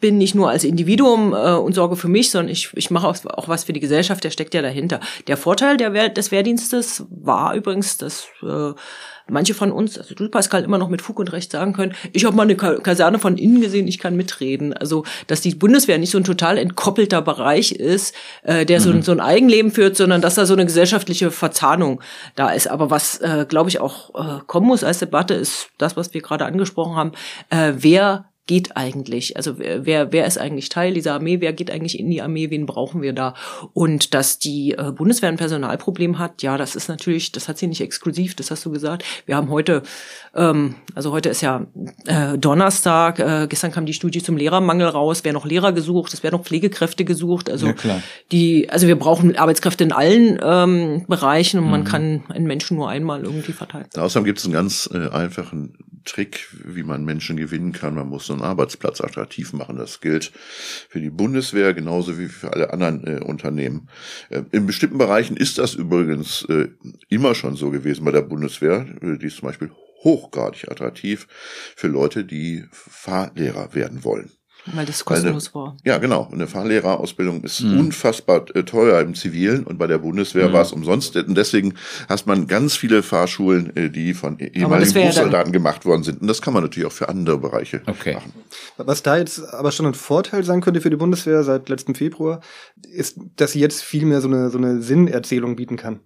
bin 0.00 0.18
nicht 0.18 0.34
nur 0.34 0.50
als 0.50 0.64
Individuum 0.64 1.32
äh, 1.32 1.52
und 1.52 1.74
sorge 1.74 1.96
für 1.96 2.08
mich, 2.08 2.30
sondern 2.30 2.50
ich, 2.50 2.70
ich 2.74 2.90
mache 2.90 3.06
auch, 3.06 3.16
auch 3.26 3.48
was 3.48 3.64
für 3.64 3.72
die 3.72 3.80
Gesellschaft, 3.80 4.24
der 4.24 4.30
steckt 4.30 4.54
ja 4.54 4.62
dahinter. 4.62 5.00
Der 5.26 5.36
Vorteil 5.36 5.76
der 5.76 5.92
Wehr, 5.92 6.08
des 6.08 6.30
Wehrdienstes 6.30 7.04
war 7.10 7.54
übrigens, 7.54 7.96
dass 7.98 8.26
äh, 8.42 8.72
manche 9.28 9.54
von 9.54 9.72
uns, 9.72 9.98
also 9.98 10.14
du 10.14 10.28
Pascal, 10.28 10.64
immer 10.64 10.78
noch 10.78 10.88
mit 10.88 11.02
Fug 11.02 11.18
und 11.18 11.32
Recht 11.32 11.52
sagen 11.52 11.72
können, 11.72 11.94
ich 12.12 12.24
habe 12.24 12.36
mal 12.36 12.42
eine 12.42 12.56
Kaserne 12.56 13.18
von 13.18 13.38
innen 13.38 13.60
gesehen, 13.60 13.88
ich 13.88 13.98
kann 13.98 14.16
mitreden. 14.16 14.72
Also, 14.72 15.04
dass 15.26 15.40
die 15.40 15.54
Bundeswehr 15.54 15.98
nicht 15.98 16.10
so 16.10 16.18
ein 16.18 16.24
total 16.24 16.58
entkoppelter 16.58 17.22
Bereich 17.22 17.72
ist, 17.72 18.14
äh, 18.42 18.66
der 18.66 18.80
mhm. 18.80 18.84
so, 18.84 19.02
so 19.02 19.12
ein 19.12 19.20
Eigenleben 19.20 19.70
führt, 19.70 19.96
sondern 19.96 20.20
dass 20.20 20.34
da 20.34 20.46
so 20.46 20.54
eine 20.54 20.66
gesellschaftliche 20.66 21.30
Verzahnung 21.30 22.00
da 22.34 22.50
ist. 22.50 22.68
Aber 22.68 22.90
was, 22.90 23.18
äh, 23.18 23.46
glaube 23.48 23.70
ich, 23.70 23.80
auch 23.80 24.14
äh, 24.14 24.40
kommen 24.46 24.66
muss 24.66 24.84
als 24.84 24.98
Debatte, 24.98 25.34
ist 25.34 25.68
das, 25.78 25.96
was 25.96 26.14
wir 26.14 26.22
gerade 26.22 26.44
angesprochen 26.44 26.96
haben, 26.96 27.12
äh, 27.50 27.72
wer 27.76 28.26
geht 28.46 28.76
eigentlich? 28.76 29.36
Also 29.36 29.58
wer, 29.58 30.12
wer 30.12 30.26
ist 30.26 30.38
eigentlich 30.38 30.68
Teil 30.68 30.94
dieser 30.94 31.14
Armee? 31.14 31.40
Wer 31.40 31.52
geht 31.52 31.70
eigentlich 31.70 31.98
in 31.98 32.10
die 32.10 32.22
Armee? 32.22 32.50
Wen 32.50 32.66
brauchen 32.66 33.02
wir 33.02 33.12
da? 33.12 33.34
Und 33.72 34.14
dass 34.14 34.38
die 34.38 34.72
äh, 34.72 34.92
Bundeswehr 34.92 35.28
ein 35.28 35.36
Personalproblem 35.36 36.18
hat, 36.18 36.42
ja, 36.42 36.56
das 36.56 36.76
ist 36.76 36.88
natürlich, 36.88 37.32
das 37.32 37.48
hat 37.48 37.58
sie 37.58 37.66
nicht 37.66 37.80
exklusiv, 37.80 38.34
das 38.36 38.50
hast 38.50 38.64
du 38.64 38.70
gesagt. 38.70 39.04
Wir 39.26 39.36
haben 39.36 39.50
heute, 39.50 39.82
ähm, 40.34 40.76
also 40.94 41.12
heute 41.12 41.28
ist 41.28 41.40
ja 41.40 41.66
äh, 42.06 42.38
Donnerstag, 42.38 43.18
äh, 43.18 43.46
gestern 43.48 43.72
kam 43.72 43.84
die 43.86 43.94
Studie 43.94 44.22
zum 44.22 44.36
Lehrermangel 44.36 44.88
raus, 44.88 45.20
wer 45.24 45.32
noch 45.32 45.44
Lehrer 45.44 45.72
gesucht, 45.72 46.14
es 46.14 46.22
werden 46.22 46.36
noch 46.36 46.44
Pflegekräfte 46.44 47.04
gesucht. 47.04 47.50
Also 47.50 47.68
Ja, 47.82 48.00
die, 48.32 48.70
also 48.70 48.86
wir 48.86 48.96
brauchen 48.98 49.36
Arbeitskräfte 49.36 49.82
in 49.84 49.92
allen 49.92 50.38
ähm, 50.42 51.04
Bereichen 51.08 51.58
und 51.58 51.70
man 51.70 51.80
Mhm. 51.80 51.84
kann 51.84 52.22
einen 52.28 52.46
Menschen 52.46 52.76
nur 52.76 52.88
einmal 52.88 53.22
irgendwie 53.22 53.52
verteilen. 53.52 53.86
Außerdem 53.96 54.24
gibt 54.24 54.38
es 54.38 54.44
einen 54.44 54.54
ganz 54.54 54.88
äh, 54.92 55.08
einfachen 55.10 55.76
Trick, 56.06 56.48
wie 56.64 56.82
man 56.82 57.04
Menschen 57.04 57.36
gewinnen 57.36 57.72
kann. 57.72 57.94
Man 57.94 58.08
muss 58.08 58.30
einen 58.30 58.40
Arbeitsplatz 58.40 59.00
attraktiv 59.00 59.52
machen. 59.52 59.76
Das 59.76 60.00
gilt 60.00 60.32
für 60.88 61.00
die 61.00 61.10
Bundeswehr 61.10 61.74
genauso 61.74 62.18
wie 62.18 62.28
für 62.28 62.52
alle 62.52 62.72
anderen 62.72 63.06
äh, 63.06 63.20
Unternehmen. 63.20 63.88
Äh, 64.30 64.42
in 64.52 64.66
bestimmten 64.66 64.98
Bereichen 64.98 65.36
ist 65.36 65.58
das 65.58 65.74
übrigens 65.74 66.46
äh, 66.48 66.68
immer 67.08 67.34
schon 67.34 67.56
so 67.56 67.70
gewesen 67.70 68.04
bei 68.04 68.12
der 68.12 68.22
Bundeswehr. 68.22 68.86
Äh, 69.02 69.18
die 69.18 69.26
ist 69.26 69.36
zum 69.36 69.48
Beispiel 69.48 69.70
hochgradig 70.04 70.70
attraktiv 70.70 71.26
für 71.76 71.88
Leute, 71.88 72.24
die 72.24 72.64
Fahrlehrer 72.70 73.74
werden 73.74 74.04
wollen. 74.04 74.30
Weil 74.74 74.84
das 74.86 75.06
Weil 75.06 75.14
kostenlos 75.16 75.54
eine, 75.54 75.54
war. 75.54 75.76
Ja, 75.84 75.98
genau. 75.98 76.28
Eine 76.32 76.46
Fahrlehrerausbildung 76.46 77.42
ist 77.44 77.60
Mhm. 77.62 77.78
unfassbar 77.80 78.44
äh, 78.54 78.64
teuer 78.64 79.00
im 79.00 79.14
Zivilen 79.14 79.64
und 79.64 79.78
bei 79.78 79.86
der 79.86 79.98
Bundeswehr 79.98 80.48
Mhm. 80.48 80.52
war 80.52 80.62
es 80.62 80.72
umsonst. 80.72 81.16
Und 81.16 81.36
deswegen 81.36 81.74
hast 82.08 82.26
man 82.26 82.46
ganz 82.48 82.74
viele 82.76 83.02
Fahrschulen, 83.02 83.74
äh, 83.76 83.90
die 83.90 84.12
von 84.14 84.38
eh- 84.40 84.46
ehemaligen 84.48 84.92
ja 84.92 85.00
Berufssoldaten 85.02 85.52
gemacht 85.52 85.84
worden 85.84 86.02
sind. 86.02 86.20
Und 86.20 86.26
das 86.26 86.42
kann 86.42 86.52
man 86.52 86.62
natürlich 86.64 86.86
auch 86.88 86.92
für 86.92 87.08
andere 87.08 87.38
Bereiche 87.38 87.82
Okay. 87.86 88.14
machen. 88.14 88.32
Was 88.76 89.02
da 89.02 89.16
jetzt 89.16 89.38
aber 89.54 89.70
schon 89.70 89.86
ein 89.86 89.94
Vorteil 89.94 90.42
sein 90.44 90.60
könnte 90.60 90.80
für 90.80 90.90
die 90.90 90.96
Bundeswehr 90.96 91.44
seit 91.44 91.68
letztem 91.68 91.94
Februar, 91.94 92.40
ist, 92.90 93.18
dass 93.36 93.52
sie 93.52 93.60
jetzt 93.60 93.82
viel 93.82 94.04
mehr 94.04 94.20
so 94.20 94.28
eine, 94.28 94.50
so 94.50 94.58
eine 94.58 94.82
Sinnerzählung 94.82 95.54
bieten 95.56 95.76
kann. 95.76 96.00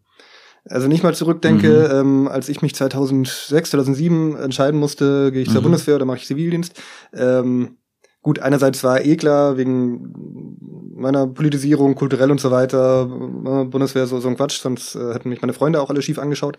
Also 0.68 0.88
nicht 0.88 1.02
mal 1.02 1.14
zurückdenke, 1.14 1.84
ähm, 1.90 2.28
als 2.28 2.50
ich 2.50 2.60
mich 2.60 2.74
2006, 2.74 3.70
2007 3.70 4.36
entscheiden 4.36 4.78
musste, 4.78 5.32
gehe 5.32 5.40
ich 5.40 5.48
zur 5.48 5.60
Mhm. 5.62 5.64
Bundeswehr 5.64 5.96
oder 5.96 6.04
mache 6.04 6.18
ich 6.18 6.26
Zivildienst. 6.26 6.74
Ähm, 7.14 7.76
gut, 8.22 8.38
einerseits 8.40 8.82
war 8.84 9.04
eh 9.04 9.16
klar, 9.16 9.56
wegen 9.56 10.56
meiner 10.94 11.26
Politisierung, 11.26 11.94
kulturell 11.94 12.30
und 12.30 12.40
so 12.40 12.50
weiter, 12.50 13.08
äh, 13.10 13.64
Bundeswehr 13.64 14.06
so, 14.06 14.20
so 14.20 14.28
ein 14.28 14.36
Quatsch, 14.36 14.60
sonst 14.60 14.94
äh, 14.94 15.14
hätten 15.14 15.30
mich 15.30 15.40
meine 15.40 15.54
Freunde 15.54 15.80
auch 15.80 15.88
alle 15.88 16.02
schief 16.02 16.18
angeschaut. 16.18 16.58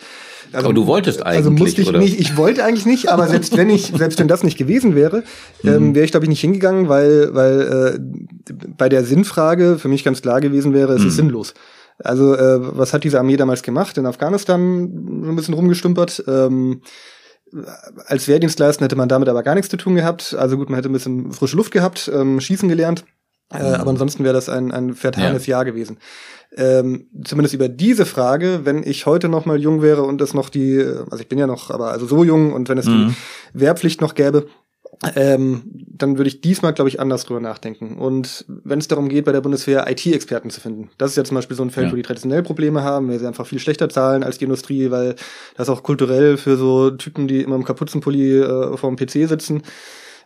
Also, 0.52 0.66
Aber 0.66 0.74
du 0.74 0.88
wolltest 0.88 1.24
Also 1.24 1.50
eigentlich, 1.50 1.60
musste 1.64 1.82
ich 1.84 1.88
oder? 1.90 2.00
nicht, 2.00 2.20
ich 2.20 2.36
wollte 2.38 2.64
eigentlich 2.64 2.88
nicht, 2.88 3.10
aber 3.10 3.28
selbst 3.28 3.56
wenn 3.56 3.70
ich, 3.70 3.94
selbst 3.96 4.18
wenn 4.20 4.28
das 4.28 4.42
nicht 4.44 4.58
gewesen 4.58 4.96
wäre, 4.96 5.24
Mhm. 5.64 5.70
ähm, 5.70 5.96
wäre 5.96 6.06
ich 6.06 6.12
glaube 6.12 6.26
ich 6.26 6.30
nicht 6.30 6.42
hingegangen, 6.42 6.90
weil, 6.90 7.36
weil 7.36 7.98
äh, 7.98 8.54
bei 8.78 8.90
der 8.90 9.04
Sinnfrage 9.06 9.78
für 9.78 9.90
mich 9.90 10.04
ganz 10.04 10.24
klar 10.24 10.42
gewesen 10.42 10.74
wäre, 10.74 10.94
es 10.94 11.04
Mhm. 11.04 11.08
ist 11.10 11.16
sinnlos. 11.18 11.54
Also 12.00 12.34
äh, 12.34 12.58
was 12.76 12.94
hat 12.94 13.04
diese 13.04 13.20
Armee 13.20 13.38
damals 13.38 13.62
gemacht? 13.62 13.96
In 14.00 14.08
Afghanistan 14.08 14.90
so 15.24 15.30
ein 15.30 15.36
bisschen 15.36 15.54
rumgestümpert. 15.54 16.24
Ähm, 16.28 16.82
als 18.06 18.28
Wehrdienstleister 18.28 18.86
hätte 18.86 18.96
man 18.96 19.10
damit 19.10 19.28
aber 19.30 19.44
gar 19.44 19.56
nichts 19.56 19.70
zu 19.70 19.78
tun 19.78 19.96
gehabt. 19.96 20.34
Also 20.38 20.58
gut, 20.58 20.70
man 20.70 20.78
hätte 20.78 20.90
ein 20.90 20.94
bisschen 20.94 21.32
frische 21.32 21.58
Luft 21.58 21.72
gehabt, 21.72 22.10
ähm, 22.14 22.40
schießen 22.40 22.70
gelernt. 22.70 23.06
Äh, 23.54 23.60
Mhm. 23.60 23.74
aber 23.76 23.90
ansonsten 23.92 24.24
wäre 24.24 24.34
das 24.34 24.48
ein, 24.48 24.72
ein 24.72 24.94
vertanes 24.94 25.46
Jahr 25.46 25.66
gewesen. 25.66 25.98
Ähm, 26.56 27.08
zumindest 27.26 27.54
über 27.54 27.68
diese 27.70 28.06
Frage, 28.06 28.62
wenn 28.64 28.84
ich 28.84 29.06
heute 29.06 29.28
noch 29.30 29.46
mal 29.46 29.60
jung 29.60 29.82
wäre 29.82 30.04
und 30.04 30.22
es 30.22 30.34
noch 30.34 30.50
die, 30.50 30.80
also 30.82 31.20
ich 31.20 31.28
bin 31.30 31.38
ja 31.40 31.48
noch, 31.48 31.70
aber 31.70 31.92
also 31.92 32.06
so 32.08 32.24
jung 32.24 32.54
und 32.54 32.70
wenn 32.70 32.78
es 32.78 32.86
Mhm. 32.88 33.14
die 33.54 33.60
Wehrpflicht 33.60 34.00
noch 34.02 34.16
gäbe, 34.16 34.48
ähm, 35.16 35.64
dann 35.88 36.18
würde 36.18 36.28
ich 36.28 36.42
diesmal, 36.42 36.74
glaube 36.74 36.90
ich, 36.90 37.00
anders 37.00 37.26
drüber 37.26 37.40
nachdenken. 37.40 37.98
Und 37.98 38.46
wenn 38.48 38.80
es 38.80 38.88
darum 38.88 39.10
geht, 39.10 39.26
bei 39.26 39.32
der 39.32 39.42
Bundeswehr 39.42 39.90
IT-Experten 39.90 40.50
zu 40.52 40.62
finden, 40.62 40.90
das 40.98 41.12
ist 41.12 41.18
ja 41.18 41.24
zum 41.24 41.36
Beispiel 41.36 41.58
so 41.58 41.64
ein 41.64 41.72
Feld, 41.72 41.88
Ja. 41.88 41.92
wo 41.92 41.96
die 41.96 42.02
traditionell 42.04 42.44
Probleme 42.44 42.84
haben, 42.84 43.10
weil 43.10 43.20
sie 43.20 43.28
einfach 43.28 43.46
viel 43.48 43.60
schlechter 43.60 43.90
zahlen 43.90 44.24
als 44.24 44.38
die 44.38 44.46
Industrie, 44.46 44.92
weil 44.92 45.16
das 45.58 45.70
auch 45.70 45.82
kulturell 45.84 46.38
für 46.38 46.56
so 46.58 46.92
Typen, 46.92 47.28
die 47.28 47.42
immer 47.42 47.56
im 47.56 47.64
Kapuzenpulli 47.66 48.40
äh, 48.42 48.78
vor 48.78 48.94
dem 48.94 48.96
PC 48.96 49.28
sitzen. 49.28 49.64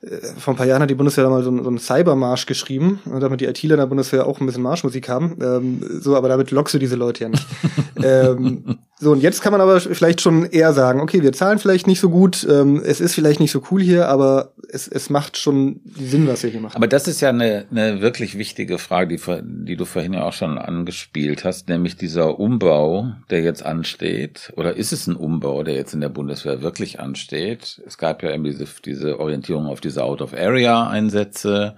Äh, 0.01 0.17
Vor 0.37 0.53
ein 0.53 0.57
paar 0.57 0.65
Jahren 0.67 0.81
hat 0.81 0.89
die 0.89 0.95
Bundeswehr 0.95 1.23
da 1.23 1.29
mal 1.29 1.41
so, 1.41 1.49
einen- 1.49 1.63
so 1.63 1.69
einen 1.69 1.77
Cybermarsch 1.79 2.45
geschrieben, 2.45 2.99
und 3.05 3.21
damit 3.21 3.39
die 3.39 3.45
ITler 3.45 3.75
in 3.75 3.79
der 3.79 3.87
Bundeswehr 3.87 4.27
auch 4.27 4.41
ein 4.41 4.45
bisschen 4.45 4.61
Marschmusik 4.61 5.07
haben. 5.07 5.37
Ähm, 5.41 5.81
so, 6.01 6.17
aber 6.17 6.27
damit 6.27 6.51
lockst 6.51 6.73
du 6.75 6.79
diese 6.79 6.97
Leute 6.97 7.23
ja 7.23 7.29
nicht. 7.29 7.45
ähm, 8.03 8.77
so, 8.99 9.11
und 9.13 9.21
jetzt 9.21 9.41
kann 9.41 9.51
man 9.51 9.61
aber 9.61 9.79
vielleicht 9.79 10.21
schon 10.21 10.45
eher 10.45 10.73
sagen, 10.73 10.99
okay, 10.99 11.21
wir 11.21 11.31
zahlen 11.33 11.59
vielleicht 11.59 11.87
nicht 11.87 11.99
so 12.01 12.09
gut, 12.09 12.45
ähm, 12.49 12.81
es 12.85 12.99
ist 13.01 13.13
vielleicht 13.15 13.39
nicht 13.39 13.51
so 13.51 13.61
cool 13.71 13.81
hier, 13.81 14.07
aber 14.09 14.51
es, 14.69 14.87
es 14.87 15.09
macht 15.09 15.37
schon 15.37 15.81
Sinn, 15.95 16.27
was 16.27 16.43
wir 16.43 16.49
hier 16.49 16.59
machen. 16.59 16.75
Aber 16.75 16.87
das 16.87 17.07
ist 17.07 17.21
ja 17.21 17.29
eine, 17.29 17.65
eine 17.71 18.01
wirklich 18.01 18.37
wichtige 18.37 18.77
Frage, 18.77 19.15
die, 19.15 19.41
die 19.65 19.75
du 19.75 19.85
vorhin 19.85 20.13
ja 20.13 20.23
auch 20.23 20.33
schon 20.33 20.57
angespielt 20.57 21.43
hast, 21.43 21.69
nämlich 21.69 21.95
dieser 21.95 22.39
Umbau, 22.39 23.13
der 23.29 23.41
jetzt 23.41 23.65
ansteht. 23.65 24.53
Oder 24.55 24.75
ist 24.75 24.93
es 24.93 25.07
ein 25.07 25.15
Umbau, 25.15 25.63
der 25.63 25.75
jetzt 25.75 25.93
in 25.93 26.01
der 26.01 26.09
Bundeswehr 26.09 26.61
wirklich 26.61 26.99
ansteht? 26.99 27.81
Es 27.85 27.97
gab 27.97 28.23
ja 28.23 28.33
eben 28.33 28.43
diese, 28.43 28.65
diese 28.83 29.19
Orientierung 29.19 29.67
auf 29.67 29.81
diese 29.81 30.03
Out-of-Area-Einsätze, 30.03 31.75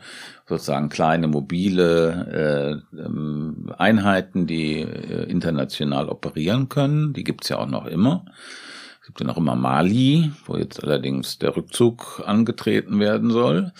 sozusagen 0.48 0.90
kleine 0.90 1.28
mobile 1.28 2.82
äh, 2.94 2.98
ähm, 2.98 3.72
Einheiten, 3.78 4.48
die 4.48 4.82
äh, 4.82 5.30
international 5.30 6.10
operieren 6.10 6.70
können. 6.70 7.14
Die 7.14 7.24
gibt's 7.24 7.50
ja 7.50 7.58
auch 7.58 7.68
noch 7.68 7.86
immer. 7.86 8.26
Gibt 9.08 9.22
ja 9.22 9.26
noch 9.26 9.38
immer 9.38 9.56
Mali, 9.56 10.32
wo 10.46 10.58
jetzt 10.58 10.84
allerdings 10.84 11.40
der 11.40 11.56
Rückzug 11.56 12.22
angetreten 12.26 13.00
werden 13.00 13.32
soll. 13.32 13.72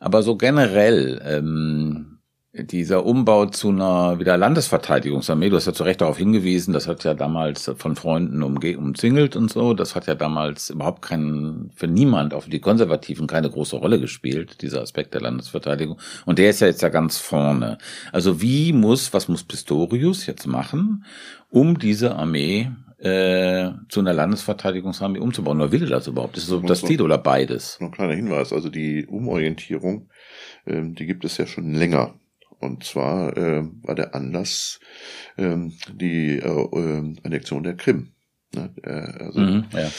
Aber 0.00 0.22
so 0.22 0.36
generell, 0.36 1.20
ähm, 1.22 2.14
dieser 2.54 3.04
Umbau 3.04 3.44
zu 3.46 3.68
einer 3.68 4.18
wieder 4.20 4.38
Landesverteidigungsarmee, 4.38 5.50
du 5.50 5.56
hast 5.56 5.66
ja 5.66 5.74
zu 5.74 5.82
Recht 5.82 6.00
darauf 6.00 6.16
hingewiesen, 6.16 6.72
das 6.72 6.88
hat 6.88 7.04
ja 7.04 7.12
damals 7.12 7.70
von 7.76 7.94
Freunden 7.94 8.42
umge 8.42 8.78
umzingelt 8.78 9.36
und 9.36 9.50
so, 9.50 9.74
das 9.74 9.94
hat 9.94 10.06
ja 10.06 10.14
damals 10.14 10.70
überhaupt 10.70 11.02
keinen, 11.02 11.70
für 11.74 11.86
niemand, 11.86 12.32
auch 12.32 12.44
für 12.44 12.50
die 12.50 12.60
Konservativen, 12.60 13.26
keine 13.26 13.50
große 13.50 13.76
Rolle 13.76 14.00
gespielt, 14.00 14.62
dieser 14.62 14.80
Aspekt 14.80 15.12
der 15.12 15.20
Landesverteidigung. 15.20 15.98
Und 16.24 16.38
der 16.38 16.48
ist 16.48 16.60
ja 16.60 16.68
jetzt 16.68 16.80
ja 16.80 16.88
ganz 16.88 17.18
vorne. 17.18 17.76
Also 18.12 18.40
wie 18.40 18.72
muss, 18.72 19.12
was 19.12 19.28
muss 19.28 19.44
Pistorius 19.44 20.24
jetzt 20.24 20.46
machen, 20.46 21.04
um 21.50 21.78
diese 21.78 22.16
Armee 22.16 22.70
äh, 23.04 23.70
zu 23.88 24.00
einer 24.00 24.14
Landesverteidigungsarmee 24.14 25.18
umzubauen? 25.18 25.60
Oder 25.60 25.72
will 25.72 25.82
er 25.84 25.90
das 25.90 26.06
überhaupt? 26.06 26.36
Ist 26.36 26.46
so 26.46 26.60
das 26.60 26.82
Ziel 26.82 27.02
oder 27.02 27.18
beides? 27.18 27.78
Noch 27.80 27.88
ein 27.88 27.92
kleiner 27.92 28.14
Hinweis, 28.14 28.52
also 28.52 28.70
die 28.70 29.06
Umorientierung, 29.06 30.08
ähm, 30.66 30.94
die 30.94 31.06
gibt 31.06 31.24
es 31.24 31.36
ja 31.36 31.46
schon 31.46 31.74
länger. 31.74 32.14
Und 32.60 32.84
zwar 32.84 33.36
äh, 33.36 33.62
war 33.82 33.94
der 33.94 34.14
Anlass 34.14 34.80
ähm, 35.36 35.74
die 35.92 36.38
äh, 36.38 36.48
äh, 36.48 37.14
Annexion 37.22 37.62
der 37.62 37.76
Krim. 37.76 38.13
Ne? 38.54 38.70
Äh, 38.82 39.24
also 39.24 39.40
Mhm, 39.40 39.64
ja. 39.72 39.90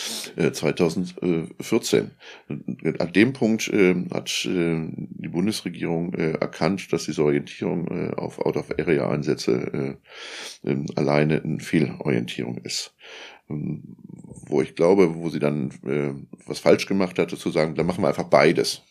äh, 0.44 0.52
2014. 0.52 2.12
Und 2.50 3.02
An 3.02 3.14
dem 3.14 3.34
Punkt 3.34 3.68
äh, 3.68 3.96
hat 4.12 4.46
äh, 4.46 4.88
die 4.90 5.28
Bundesregierung 5.28 6.14
äh, 6.14 6.32
erkannt, 6.32 6.92
dass 6.94 7.06
diese 7.06 7.24
Orientierung 7.24 7.88
äh, 7.88 8.14
auf 8.16 8.40
Out-of-Area-Einsätze 8.40 9.98
äh, 10.64 10.70
äh, 10.72 10.86
alleine 10.96 11.42
eine 11.44 11.60
Fehlorientierung 11.60 12.58
ist. 12.60 12.94
Ähm, 13.50 13.84
Wo 14.48 14.62
ich 14.62 14.76
glaube, 14.76 15.16
wo 15.16 15.30
sie 15.30 15.40
dann 15.40 15.70
äh, 15.86 16.14
was 16.46 16.60
falsch 16.60 16.86
gemacht 16.88 17.20
hatte, 17.20 17.38
zu 17.38 17.50
sagen, 17.52 17.76
dann 17.76 17.86
machen 17.86 18.04
wir 18.04 18.08
einfach 18.10 18.30
beides. 18.30 18.82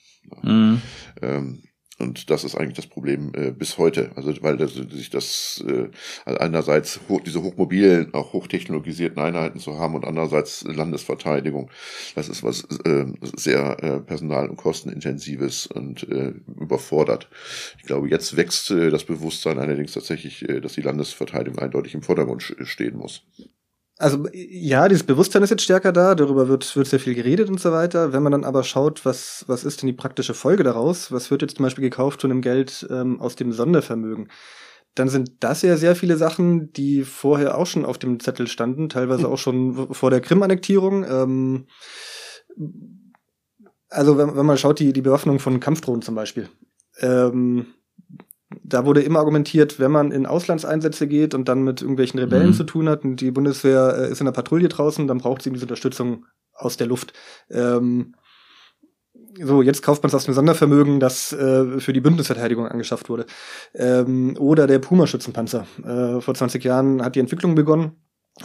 Mhm. 0.43 0.81
Ähm, 1.23 1.63
und 1.99 2.29
das 2.31 2.43
ist 2.43 2.57
eigentlich 2.57 2.77
das 2.77 2.87
Problem 2.87 3.33
äh, 3.35 3.53
bis 3.53 3.79
heute. 3.79 4.11
Also 4.17 4.35
weil 4.43 4.57
das, 4.57 4.75
sich 4.75 5.11
das 5.11 5.65
äh, 5.67 5.89
also 6.25 6.41
einerseits 6.41 7.01
hoch, 7.09 7.21
diese 7.21 7.43
hochmobilen, 7.43 8.13
auch 8.15 8.33
hochtechnologisierten 8.33 9.23
Einheiten 9.23 9.61
zu 9.61 9.79
haben 9.79 9.95
und 9.95 10.05
andererseits 10.05 10.65
Landesverteidigung. 10.65 11.71
Das 12.15 12.29
ist 12.29 12.43
was 12.43 12.65
äh, 12.85 13.07
sehr 13.37 13.83
äh, 13.83 14.01
personal- 14.01 14.49
und 14.49 14.57
kostenintensives 14.57 15.67
und 15.69 16.09
äh, 16.11 16.35
überfordert. 16.61 17.29
Ich 17.79 17.85
glaube, 17.85 18.09
jetzt 18.09 18.37
wächst 18.37 18.71
äh, 18.71 18.91
das 18.91 19.05
Bewusstsein 19.05 19.59
allerdings 19.59 19.93
tatsächlich, 19.93 20.49
äh, 20.49 20.61
dass 20.61 20.75
die 20.75 20.83
Landesverteidigung 20.83 21.61
eindeutig 21.61 21.95
im 21.95 22.03
Vordergrund 22.03 22.43
stehen 22.43 22.97
muss. 22.97 23.23
Also 23.97 24.27
ja, 24.33 24.89
dieses 24.89 25.05
Bewusstsein 25.05 25.45
ist 25.45 25.51
jetzt 25.51 25.63
stärker 25.63 25.93
da, 25.93 26.17
darüber 26.17 26.49
wird, 26.49 26.75
wird 26.75 26.87
sehr 26.89 26.99
viel 26.99 27.15
geredet 27.15 27.49
und 27.49 27.61
so 27.61 27.71
weiter. 27.71 28.13
Wenn 28.13 28.25
man 28.25 28.33
dann 28.33 28.45
aber 28.45 28.65
schaut, 28.65 29.05
was, 29.05 29.45
was 29.47 29.65
ist 29.65 29.83
denn 29.83 29.87
die 29.87 29.93
praktische 29.93 30.35
Folge 30.35 30.65
daraus, 30.65 31.13
was 31.13 31.31
wird 31.31 31.43
jetzt 31.43 31.57
zum 31.57 31.65
Beispiel 31.65 31.85
gekauft 31.85 32.21
von 32.21 32.31
dem 32.31 32.43
Geld 32.43 32.87
ähm, 32.91 33.21
aus 33.21 33.37
dem 33.37 33.53
Sondervermögen, 33.53 34.29
dann 34.97 35.09
sind 35.09 35.33
das 35.41 35.63
ja 35.63 35.77
sehr 35.77 35.95
viele 35.95 36.17
Sachen, 36.17 36.73
die 36.73 37.03
vorher 37.03 37.57
auch 37.57 37.67
schon 37.67 37.85
auf 37.85 37.99
dem 37.99 38.19
Zettel 38.19 38.49
standen, 38.49 38.89
teilweise 38.89 39.29
auch 39.29 39.39
schon 39.39 39.93
vor 39.93 40.11
der 40.11 40.21
Krim-Annektierung. 40.21 41.05
Ähm, 41.05 41.67
also 43.89 44.19
wenn, 44.19 44.37
wenn 44.37 44.47
man 44.47 44.59
schaut, 44.59 44.81
die, 44.81 44.93
die 44.93 45.03
Bewaffnung 45.03 45.39
von 45.39 45.61
Kampfdrohnen 45.61 46.03
zum 46.03 46.17
Beispiel. 46.17 46.49
Ähm, 47.01 47.74
da 48.63 48.85
wurde 48.87 49.03
immer 49.03 49.19
argumentiert, 49.21 49.79
wenn 49.81 49.91
man 49.91 50.13
in 50.13 50.27
Auslandseinsätze 50.27 51.07
geht 51.09 51.35
und 51.35 51.49
dann 51.49 51.63
mit 51.63 51.81
irgendwelchen 51.83 52.21
Rebellen 52.21 52.49
Mhm. 52.49 52.55
zu 52.55 52.65
tun 52.65 52.89
hat 52.89 53.05
und 53.05 53.21
die 53.21 53.31
Bundeswehr 53.31 53.97
äh, 53.99 54.11
ist 54.11 54.21
in 54.21 54.27
der 54.27 54.33
Patrouille 54.33 54.69
draußen, 54.69 55.07
dann 55.07 55.19
braucht 55.19 55.43
sie 55.43 55.51
diese 55.51 55.65
Unterstützung 55.65 56.27
aus 56.53 56.77
der 56.77 56.87
Luft. 56.87 57.13
Ähm, 57.51 58.15
so, 59.43 59.63
jetzt 59.63 59.83
kauft 59.83 60.03
man 60.03 60.09
es 60.09 60.15
aus 60.15 60.25
dem 60.27 60.35
Sondervermögen, 60.35 61.01
das 61.01 61.33
äh, 61.33 61.81
für 61.81 61.93
die 61.93 62.01
Bündnisverteidigung 62.01 62.69
angeschafft 62.69 63.09
wurde. 63.09 63.27
Ähm, 63.75 64.37
oder 64.39 64.67
der 64.69 64.79
Puma-Schützenpanzer. 64.79 65.67
Äh, 65.85 66.21
vor 66.21 66.35
20 66.35 66.63
Jahren 66.63 67.03
hat 67.03 67.17
die 67.17 67.21
Entwicklung 67.21 67.55
begonnen. 67.57 67.93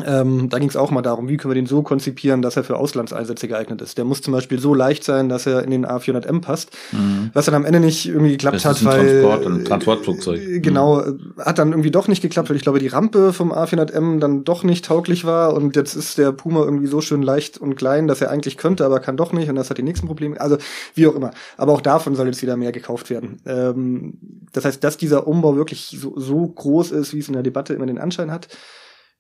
Ähm, 0.06 0.50
da 0.50 0.60
ging 0.60 0.70
es 0.70 0.76
auch 0.76 0.92
mal 0.92 1.02
darum, 1.02 1.28
wie 1.30 1.38
können 1.38 1.50
wir 1.50 1.56
den 1.56 1.66
so 1.66 1.82
konzipieren, 1.82 2.44
dass 2.44 2.56
er 2.56 2.64
für 2.64 2.78
Auslandseinsätze 2.78 3.48
geeignet 3.48 3.82
ist. 3.82 3.98
Der 3.98 4.06
muss 4.06 4.22
zum 4.22 4.34
Beispiel 4.34 4.60
so 4.60 4.76
leicht 4.76 5.04
sein, 5.04 5.30
dass 5.30 5.48
er 5.48 5.64
in 5.64 5.72
den 5.72 5.84
A400M 5.84 6.42
passt, 6.42 6.70
mhm. 6.92 7.32
was 7.34 7.46
dann 7.46 7.56
am 7.56 7.66
Ende 7.66 7.80
nicht 7.80 8.08
irgendwie 8.08 8.34
geklappt 8.34 8.58
das 8.58 8.66
hat, 8.66 8.86
weil 8.86 9.24
Transport, 9.24 9.48
ein 9.48 9.66
Transportflugzeug. 9.66 10.42
Äh, 10.42 10.60
genau, 10.60 11.02
mhm. 11.02 11.34
hat 11.40 11.58
dann 11.58 11.72
irgendwie 11.72 11.90
doch 11.90 12.08
nicht 12.08 12.22
geklappt, 12.22 12.50
weil 12.50 12.56
ich 12.56 12.62
glaube, 12.62 12.78
die 12.78 12.88
Rampe 12.88 13.34
vom 13.34 13.52
A400M 13.52 14.20
dann 14.20 14.44
doch 14.44 14.64
nicht 14.64 14.86
tauglich 14.86 15.26
war 15.26 15.56
und 15.56 15.76
jetzt 15.76 15.96
ist 15.96 16.20
der 16.20 16.34
Puma 16.34 16.64
irgendwie 16.64 16.88
so 16.88 17.02
schön 17.02 17.24
leicht 17.24 17.58
und 17.58 17.76
klein, 17.76 18.08
dass 18.08 18.22
er 18.22 18.30
eigentlich 18.30 18.58
könnte, 18.58 18.86
aber 18.86 19.00
kann 19.00 19.18
doch 19.18 19.34
nicht 19.34 19.50
und 19.50 19.56
das 19.56 19.72
hat 19.72 19.80
die 19.80 19.84
nächsten 19.84 20.06
Probleme. 20.06 20.40
Also 20.40 20.58
wie 20.94 21.08
auch 21.08 21.16
immer. 21.16 21.32
Aber 21.58 21.74
auch 21.74 21.82
davon 21.82 22.14
soll 22.14 22.28
jetzt 22.28 22.44
wieder 22.44 22.58
mehr 22.58 22.72
gekauft 22.72 23.10
werden. 23.10 23.42
Ähm, 23.48 24.20
das 24.54 24.66
heißt, 24.66 24.84
dass 24.84 24.98
dieser 24.98 25.26
Umbau 25.26 25.56
wirklich 25.56 25.98
so, 26.00 26.14
so 26.16 26.48
groß 26.48 26.92
ist, 26.92 27.16
wie 27.16 27.20
es 27.20 27.28
in 27.28 27.34
der 27.34 27.44
Debatte 27.44 27.74
immer 27.74 27.88
den 27.88 27.98
Anschein 27.98 28.32
hat, 28.32 28.50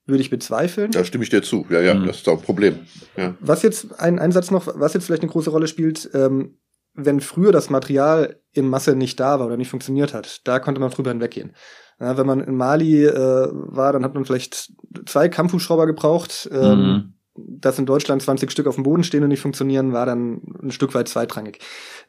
würde 0.09 0.21
ich 0.21 0.29
bezweifeln. 0.29 0.91
Da 0.91 1.03
stimme 1.03 1.23
ich 1.23 1.29
dir 1.29 1.41
zu. 1.41 1.65
Ja, 1.69 1.81
ja, 1.81 1.93
mhm. 1.93 2.07
das 2.07 2.17
ist 2.17 2.29
auch 2.29 2.39
ein 2.39 2.45
Problem. 2.45 2.79
Ja. 3.15 3.35
Was 3.39 3.61
jetzt, 3.61 3.99
ein, 3.99 4.19
ein 4.19 4.31
Satz 4.31 4.51
noch, 4.51 4.67
was 4.75 4.93
jetzt 4.93 5.05
vielleicht 5.05 5.23
eine 5.23 5.31
große 5.31 5.49
Rolle 5.49 5.67
spielt, 5.67 6.09
ähm, 6.13 6.57
wenn 6.93 7.21
früher 7.21 7.51
das 7.51 7.69
Material 7.69 8.41
in 8.51 8.67
Masse 8.67 8.95
nicht 8.95 9.19
da 9.19 9.39
war 9.39 9.47
oder 9.47 9.57
nicht 9.57 9.69
funktioniert 9.69 10.13
hat, 10.13 10.41
da 10.47 10.59
konnte 10.59 10.81
man 10.81 10.89
drüber 10.89 11.11
hinweggehen. 11.11 11.53
Ja, 11.99 12.17
wenn 12.17 12.25
man 12.25 12.41
in 12.41 12.55
Mali 12.55 13.05
äh, 13.05 13.47
war, 13.51 13.93
dann 13.93 14.03
hat 14.03 14.13
man 14.13 14.25
vielleicht 14.25 14.73
zwei 15.05 15.29
Kampfhubschrauber 15.29 15.85
gebraucht. 15.85 16.49
Ähm, 16.51 16.79
mhm 16.79 17.13
dass 17.47 17.79
in 17.79 17.85
Deutschland 17.85 18.21
20 18.21 18.51
Stück 18.51 18.67
auf 18.67 18.75
dem 18.75 18.83
Boden 18.83 19.03
stehen 19.03 19.23
und 19.23 19.29
nicht 19.29 19.41
funktionieren, 19.41 19.93
war 19.93 20.05
dann 20.05 20.41
ein 20.61 20.71
Stück 20.71 20.93
weit 20.93 21.07
zweitrangig. 21.07 21.59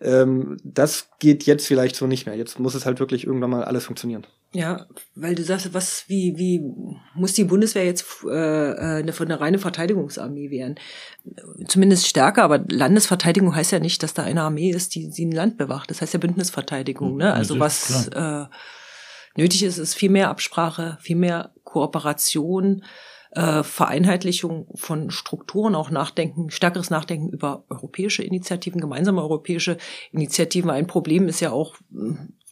Ähm, 0.01 0.57
das 0.65 1.09
geht 1.19 1.45
jetzt 1.45 1.67
vielleicht 1.67 1.97
so 1.97 2.07
nicht 2.07 2.27
mehr. 2.27 2.37
Jetzt 2.37 2.59
muss 2.59 2.75
es 2.75 2.87
halt 2.87 3.01
wirklich 3.01 3.27
irgendwann 3.27 3.51
mal 3.51 3.65
alles 3.65 3.85
funktionieren. 3.85 4.27
Ja, 4.53 4.87
weil 5.15 5.37
du 5.37 5.45
sagst, 5.45 5.73
was, 5.75 6.05
wie, 6.09 6.37
wie 6.37 6.61
muss 7.15 7.35
die 7.35 7.45
Bundeswehr 7.45 7.85
jetzt 7.85 8.05
äh, 8.25 8.29
eine, 8.29 9.13
eine 9.17 9.41
reine 9.41 9.59
Verteidigungsarmee 9.59 10.51
werden? 10.51 10.75
Zumindest 11.69 12.09
stärker, 12.09 12.43
aber 12.43 12.65
Landesverteidigung 12.69 13.55
heißt 13.55 13.71
ja 13.71 13.79
nicht, 13.79 14.03
dass 14.03 14.15
da 14.15 14.25
eine 14.25 14.43
Armee 14.43 14.71
ist, 14.71 14.95
die, 14.95 15.09
die 15.09 15.27
ein 15.27 15.33
Land 15.33 15.57
bewacht. 15.57 15.91
Das 15.91 16.03
heißt 16.03 16.15
ja 16.15 16.19
Bündnisverteidigung. 16.19 17.17
Ne? 17.17 17.33
Also 17.33 17.61
was 17.61 18.09
äh, 18.09 18.47
nötig 19.37 19.63
ist, 19.63 19.79
ist 19.79 19.95
viel 19.95 20.11
mehr 20.11 20.31
Absprache, 20.31 20.99
viel 21.01 21.17
mehr 21.17 21.53
Kooperation 21.63 22.83
äh, 23.33 23.63
Vereinheitlichung 23.63 24.67
von 24.75 25.11
Strukturen, 25.11 25.75
auch 25.75 25.91
Nachdenken, 25.91 26.51
stärkeres 26.51 26.91
Nachdenken 26.91 27.29
über 27.29 27.65
europäische 27.69 28.23
Initiativen, 28.23 28.81
gemeinsame 28.81 29.23
europäische 29.23 29.77
Initiativen. 30.13 30.71
Ein 30.71 30.87
Problem 30.87 31.29
ist 31.29 31.41
ja 31.41 31.53
auch, 31.53 31.77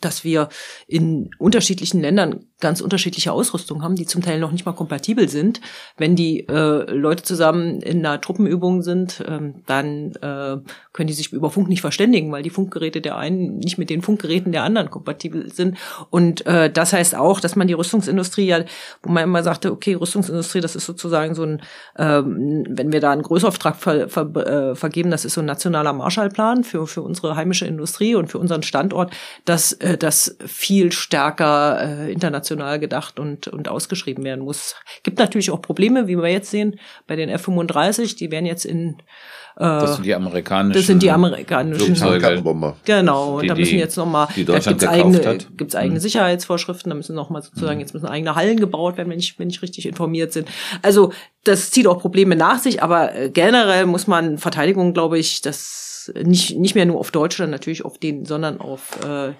dass 0.00 0.24
wir 0.24 0.48
in 0.86 1.30
unterschiedlichen 1.38 2.00
Ländern 2.00 2.44
ganz 2.60 2.80
unterschiedliche 2.80 3.32
Ausrüstung 3.32 3.82
haben, 3.82 3.94
die 3.94 4.06
zum 4.06 4.22
Teil 4.22 4.40
noch 4.40 4.50
nicht 4.50 4.66
mal 4.66 4.72
kompatibel 4.72 5.28
sind. 5.28 5.60
Wenn 5.96 6.16
die 6.16 6.48
äh, 6.48 6.90
Leute 6.90 7.22
zusammen 7.22 7.80
in 7.80 8.04
einer 8.04 8.20
Truppenübung 8.20 8.82
sind, 8.82 9.22
ähm, 9.28 9.62
dann 9.66 10.12
äh, 10.16 10.56
können 10.92 11.06
die 11.06 11.12
sich 11.12 11.32
über 11.32 11.50
Funk 11.50 11.68
nicht 11.68 11.82
verständigen, 11.82 12.32
weil 12.32 12.42
die 12.42 12.50
Funkgeräte 12.50 13.00
der 13.00 13.16
einen 13.16 13.58
nicht 13.58 13.78
mit 13.78 13.90
den 13.90 14.02
Funkgeräten 14.02 14.50
der 14.50 14.64
anderen 14.64 14.90
kompatibel 14.90 15.52
sind. 15.52 15.78
Und 16.10 16.46
äh, 16.46 16.70
das 16.70 16.92
heißt 16.92 17.14
auch, 17.14 17.38
dass 17.38 17.54
man 17.54 17.68
die 17.68 17.74
Rüstungsindustrie 17.74 18.46
ja, 18.46 18.64
wo 19.02 19.12
man 19.12 19.22
immer 19.22 19.44
sagte, 19.44 19.70
okay, 19.70 19.94
Rüstungsindustrie, 19.94 20.60
das 20.60 20.74
ist 20.74 20.86
sozusagen 20.86 21.34
so 21.36 21.44
ein, 21.44 21.62
ähm, 21.96 22.64
wenn 22.68 22.90
wir 22.92 23.00
da 23.00 23.12
einen 23.12 23.22
Großauftrag 23.22 23.76
ver, 23.76 24.08
ver, 24.08 24.36
äh, 24.36 24.74
vergeben, 24.74 25.10
das 25.12 25.24
ist 25.24 25.34
so 25.34 25.42
ein 25.42 25.46
nationaler 25.46 25.92
Marshallplan 25.92 26.64
für, 26.64 26.88
für 26.88 27.02
unsere 27.02 27.36
heimische 27.36 27.66
Industrie 27.66 28.16
und 28.16 28.28
für 28.28 28.38
unseren 28.38 28.64
Standort, 28.64 29.12
dass 29.44 29.72
äh, 29.88 29.96
das 29.96 30.36
viel 30.46 30.92
stärker 30.92 32.06
äh, 32.06 32.12
international 32.12 32.78
gedacht 32.78 33.18
und, 33.18 33.48
und 33.48 33.68
ausgeschrieben 33.68 34.24
werden 34.24 34.44
muss. 34.44 34.76
Gibt 35.02 35.18
natürlich 35.18 35.50
auch 35.50 35.62
Probleme, 35.62 36.06
wie 36.08 36.16
wir 36.16 36.28
jetzt 36.28 36.50
sehen, 36.50 36.78
bei 37.06 37.16
den 37.16 37.28
F-35, 37.28 38.16
die 38.16 38.30
werden 38.30 38.46
jetzt 38.46 38.64
in 38.64 38.96
äh, 39.56 39.64
das 39.64 39.96
sind 39.96 40.06
die 40.06 40.14
amerikanischen. 40.14 40.72
Das 40.72 40.86
sind 40.86 41.02
die 41.02 41.10
amerikanischen 41.10 41.96
Flugzeuge. 41.96 42.42
Genau. 42.84 43.38
Und 43.38 43.48
da 43.48 43.54
müssen 43.56 43.78
jetzt 43.78 43.96
nochmal, 43.96 44.28
da 44.46 44.58
gibt's 44.58 44.86
eigene, 44.86 45.38
gibt's 45.56 45.74
eigene 45.74 45.96
mhm. 45.96 46.02
Sicherheitsvorschriften, 46.02 46.90
da 46.90 46.96
müssen 46.96 47.16
nochmal 47.16 47.42
sozusagen, 47.42 47.76
mhm. 47.76 47.80
jetzt 47.80 47.92
müssen 47.92 48.06
eigene 48.06 48.36
Hallen 48.36 48.60
gebaut 48.60 48.96
werden, 48.96 49.10
wenn 49.10 49.18
ich, 49.18 49.38
wenn 49.38 49.50
ich 49.50 49.60
richtig 49.60 49.86
informiert 49.86 50.34
bin. 50.34 50.44
Also, 50.82 51.12
das 51.42 51.70
zieht 51.70 51.88
auch 51.88 51.98
Probleme 51.98 52.36
nach 52.36 52.58
sich, 52.58 52.82
aber 52.82 53.14
äh, 53.14 53.30
generell 53.30 53.86
muss 53.86 54.06
man 54.06 54.38
Verteidigung, 54.38 54.92
glaube 54.92 55.18
ich, 55.18 55.40
das 55.40 55.88
nicht, 56.14 56.56
nicht 56.56 56.74
mehr 56.74 56.86
nur 56.86 56.98
auf 56.98 57.10
Deutschland 57.10 57.50
natürlich 57.50 57.84
auf 57.84 57.98
den, 57.98 58.24
sondern 58.24 58.60
auf, 58.60 58.98
äh, 59.04 59.32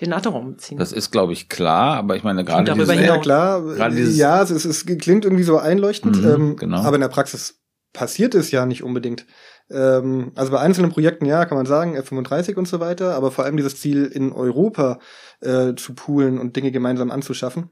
den 0.00 0.10
NATO-Raum 0.10 0.58
ziehen. 0.58 0.78
Das 0.78 0.92
ist, 0.92 1.10
glaube 1.10 1.32
ich, 1.32 1.48
klar, 1.48 1.96
aber 1.96 2.16
ich 2.16 2.22
meine 2.22 2.44
gerade 2.44 2.64
darüber 2.64 2.92
dieses, 2.92 3.06
ja 3.06 3.18
klar, 3.18 3.90
dieses, 3.90 4.16
ja, 4.16 4.42
es, 4.42 4.50
ist, 4.50 4.64
es 4.64 4.86
klingt 4.86 5.24
irgendwie 5.24 5.44
so 5.44 5.58
einleuchtend, 5.58 6.22
mhm, 6.22 6.28
ähm, 6.28 6.56
genau. 6.56 6.82
aber 6.82 6.96
in 6.96 7.00
der 7.00 7.08
Praxis 7.08 7.60
passiert 7.92 8.34
es 8.34 8.50
ja 8.50 8.66
nicht 8.66 8.82
unbedingt. 8.82 9.26
Ähm, 9.70 10.32
also 10.34 10.52
bei 10.52 10.60
einzelnen 10.60 10.90
Projekten, 10.90 11.26
ja, 11.26 11.44
kann 11.44 11.58
man 11.58 11.66
sagen, 11.66 11.94
F-35 11.96 12.56
und 12.56 12.68
so 12.68 12.80
weiter, 12.80 13.14
aber 13.14 13.30
vor 13.30 13.44
allem 13.44 13.56
dieses 13.56 13.80
Ziel 13.80 14.04
in 14.06 14.32
Europa 14.32 14.98
äh, 15.40 15.74
zu 15.74 15.94
poolen 15.94 16.38
und 16.38 16.56
Dinge 16.56 16.70
gemeinsam 16.70 17.10
anzuschaffen. 17.10 17.70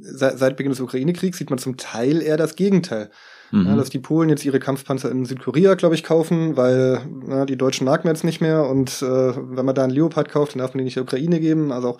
Seit, 0.00 0.38
seit 0.38 0.56
Beginn 0.56 0.72
des 0.72 0.80
Ukraine-Kriegs 0.80 1.38
sieht 1.38 1.50
man 1.50 1.58
zum 1.58 1.76
Teil 1.76 2.22
eher 2.22 2.36
das 2.36 2.56
Gegenteil. 2.56 3.10
Mhm. 3.50 3.66
Ja, 3.66 3.76
dass 3.76 3.90
die 3.90 3.98
Polen 3.98 4.28
jetzt 4.28 4.44
ihre 4.44 4.60
Kampfpanzer 4.60 5.10
in 5.10 5.24
Südkorea, 5.24 5.74
glaube 5.74 5.94
ich, 5.94 6.02
kaufen, 6.02 6.56
weil 6.56 7.00
na, 7.26 7.44
die 7.44 7.56
Deutschen 7.56 7.84
mag 7.84 8.04
man 8.04 8.14
jetzt 8.14 8.24
nicht 8.24 8.40
mehr 8.40 8.66
und 8.68 9.02
äh, 9.02 9.06
wenn 9.06 9.64
man 9.64 9.74
da 9.74 9.84
einen 9.84 9.92
Leopard 9.92 10.28
kauft, 10.28 10.54
dann 10.54 10.60
darf 10.60 10.74
man 10.74 10.78
den 10.78 10.84
nicht 10.84 10.96
der 10.96 11.04
Ukraine 11.04 11.40
geben. 11.40 11.72
Also 11.72 11.90
auch 11.90 11.98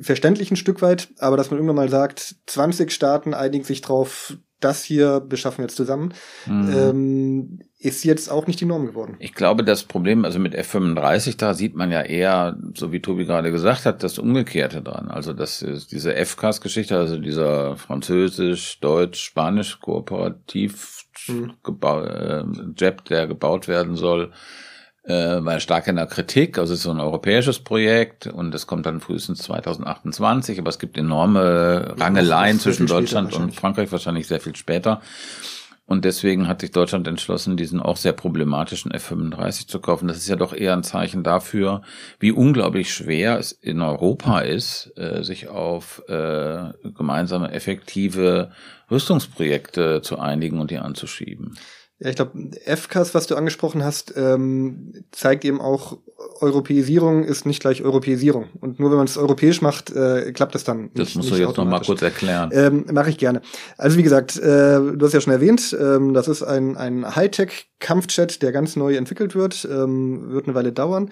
verständlich 0.00 0.50
ein 0.50 0.56
Stück 0.56 0.82
weit, 0.82 1.08
aber 1.18 1.36
dass 1.36 1.50
man 1.50 1.58
irgendwann 1.58 1.76
mal 1.76 1.88
sagt, 1.88 2.36
20 2.46 2.90
Staaten 2.90 3.34
einigen 3.34 3.64
sich 3.64 3.80
drauf, 3.80 4.36
das 4.60 4.82
hier 4.82 5.20
beschaffen 5.20 5.58
wir 5.58 5.64
jetzt 5.64 5.76
zusammen, 5.76 6.14
mhm. 6.46 6.72
ähm, 6.76 7.58
ist 7.80 8.04
jetzt 8.04 8.28
auch 8.28 8.48
nicht 8.48 8.60
die 8.60 8.64
Norm 8.64 8.86
geworden. 8.86 9.16
Ich 9.20 9.34
glaube, 9.34 9.62
das 9.62 9.84
Problem, 9.84 10.24
also 10.24 10.40
mit 10.40 10.54
F-35, 10.54 11.36
da 11.36 11.54
sieht 11.54 11.76
man 11.76 11.92
ja 11.92 12.02
eher, 12.02 12.56
so 12.74 12.90
wie 12.90 13.00
Tobi 13.00 13.24
gerade 13.24 13.52
gesagt 13.52 13.86
hat, 13.86 14.02
das 14.02 14.18
Umgekehrte 14.18 14.82
dran. 14.82 15.08
Also 15.08 15.32
das 15.32 15.62
ist 15.62 15.92
diese 15.92 16.14
F-Cast-Geschichte, 16.16 16.96
also 16.96 17.18
dieser 17.18 17.76
französisch, 17.76 18.80
deutsch, 18.80 19.22
spanisch 19.22 19.78
kooperativ 19.80 21.04
mhm. 21.28 21.52
äh, 21.64 22.42
Jet, 22.76 23.10
der 23.10 23.28
gebaut 23.28 23.68
werden 23.68 23.94
soll, 23.94 24.32
äh, 25.04 25.44
war 25.44 25.60
stark 25.60 25.86
in 25.86 25.96
der 25.96 26.06
Kritik. 26.06 26.58
Also 26.58 26.72
es 26.72 26.80
ist 26.80 26.84
so 26.84 26.90
ein 26.90 26.98
europäisches 26.98 27.60
Projekt 27.60 28.26
und 28.26 28.52
es 28.56 28.66
kommt 28.66 28.86
dann 28.86 29.00
frühestens 29.00 29.38
2028, 29.42 30.58
aber 30.58 30.70
es 30.70 30.80
gibt 30.80 30.98
enorme 30.98 31.94
Rangeleien 31.96 32.56
ja, 32.56 32.62
zwischen 32.62 32.88
Deutschland 32.88 33.34
und 33.34 33.54
Frankreich, 33.54 33.92
wahrscheinlich 33.92 34.26
sehr 34.26 34.40
viel 34.40 34.56
später. 34.56 35.00
Und 35.88 36.04
deswegen 36.04 36.48
hat 36.48 36.60
sich 36.60 36.70
Deutschland 36.70 37.08
entschlossen, 37.08 37.56
diesen 37.56 37.80
auch 37.80 37.96
sehr 37.96 38.12
problematischen 38.12 38.90
F-35 38.90 39.68
zu 39.68 39.80
kaufen. 39.80 40.06
Das 40.06 40.18
ist 40.18 40.28
ja 40.28 40.36
doch 40.36 40.52
eher 40.52 40.74
ein 40.74 40.82
Zeichen 40.82 41.22
dafür, 41.24 41.80
wie 42.20 42.30
unglaublich 42.30 42.92
schwer 42.92 43.38
es 43.38 43.52
in 43.52 43.80
Europa 43.80 44.40
ist, 44.40 44.92
äh, 44.98 45.24
sich 45.24 45.48
auf 45.48 46.02
äh, 46.06 46.74
gemeinsame, 46.94 47.52
effektive 47.52 48.50
Rüstungsprojekte 48.90 50.02
zu 50.02 50.18
einigen 50.18 50.60
und 50.60 50.70
die 50.70 50.76
anzuschieben. 50.76 51.56
Ja, 52.00 52.10
ich 52.10 52.16
glaube, 52.16 52.50
FCAS, 52.64 53.12
was 53.14 53.26
du 53.26 53.34
angesprochen 53.34 53.82
hast, 53.82 54.14
ähm, 54.16 54.92
zeigt 55.10 55.44
eben 55.44 55.60
auch, 55.60 55.98
Europäisierung 56.40 57.24
ist 57.24 57.44
nicht 57.44 57.60
gleich 57.60 57.82
Europäisierung. 57.82 58.46
Und 58.60 58.78
nur 58.78 58.90
wenn 58.90 58.98
man 58.98 59.06
es 59.06 59.16
europäisch 59.16 59.62
macht, 59.62 59.90
äh, 59.90 60.30
klappt 60.32 60.54
das 60.54 60.62
dann. 60.62 60.90
Das 60.94 61.08
nicht, 61.08 61.16
musst 61.16 61.30
du 61.32 61.34
jetzt 61.34 61.56
noch 61.56 61.64
mal 61.64 61.80
kurz 61.80 62.00
erklären. 62.02 62.50
Ähm, 62.52 62.86
Mache 62.92 63.10
ich 63.10 63.18
gerne. 63.18 63.42
Also 63.76 63.98
wie 63.98 64.04
gesagt, 64.04 64.36
äh, 64.36 64.78
du 64.78 64.98
hast 65.02 65.12
ja 65.12 65.20
schon 65.20 65.32
erwähnt, 65.32 65.76
ähm, 65.78 66.14
das 66.14 66.28
ist 66.28 66.44
ein, 66.44 66.76
ein 66.76 67.16
Hightech-Kampfjet, 67.16 68.42
der 68.42 68.52
ganz 68.52 68.76
neu 68.76 68.94
entwickelt 68.94 69.34
wird, 69.34 69.66
ähm, 69.68 70.30
wird 70.30 70.46
eine 70.46 70.54
Weile 70.54 70.72
dauern. 70.72 71.10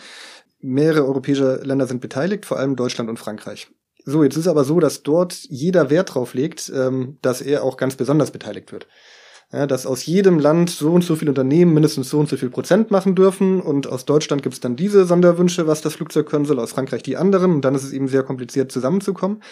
Mehrere 0.61 1.05
europäische 1.05 1.57
Länder 1.65 1.89
sind 1.89 2.01
beteiligt, 2.01 2.47
vor 2.47 2.61
allem 2.61 2.77
Deutschland 2.77 3.11
und 3.11 3.19
Frankreich. 3.19 3.69
So, 4.05 4.23
jetzt 4.23 4.37
ist 4.37 4.47
aber 4.47 4.63
so, 4.63 4.79
dass 4.79 5.03
dort 5.03 5.35
jeder 5.49 5.91
Wert 5.91 6.15
drauf 6.15 6.35
legt, 6.35 6.71
ähm, 6.73 7.19
dass 7.23 7.41
er 7.41 7.65
auch 7.65 7.77
ganz 7.77 7.97
besonders 7.97 8.31
beteiligt 8.31 8.71
wird 8.71 8.87
ja, 9.53 9.67
dass 9.67 9.87
aus 9.87 10.05
jedem 10.07 10.39
Land 10.39 10.71
so 10.71 10.93
und 10.93 11.05
so 11.05 11.15
viele 11.15 11.31
Unternehmen 11.31 11.73
mindestens 11.73 12.11
so 12.11 12.19
und 12.19 12.29
so 12.29 12.37
viel 12.37 12.51
Prozent 12.51 12.91
machen 12.91 13.15
dürfen 13.15 13.61
und 13.61 13.87
aus 13.87 14.05
Deutschland 14.05 14.43
gibt 14.43 14.55
es 14.55 14.61
dann 14.61 14.75
diese 14.75 15.05
Sonderwünsche, 15.05 15.67
was 15.67 15.83
das 15.83 15.95
Flugzeug 15.95 16.29
können 16.29 16.45
soll, 16.45 16.59
aus 16.59 16.73
Frankreich 16.73 17.03
die 17.03 17.17
anderen 17.17 17.53
und 17.55 17.65
dann 17.65 17.75
ist 17.75 17.85
es 17.85 17.93
eben 17.93 18.09
sehr 18.09 18.25
kompliziert 18.25 18.73
zusammenzukommen. 18.73 19.43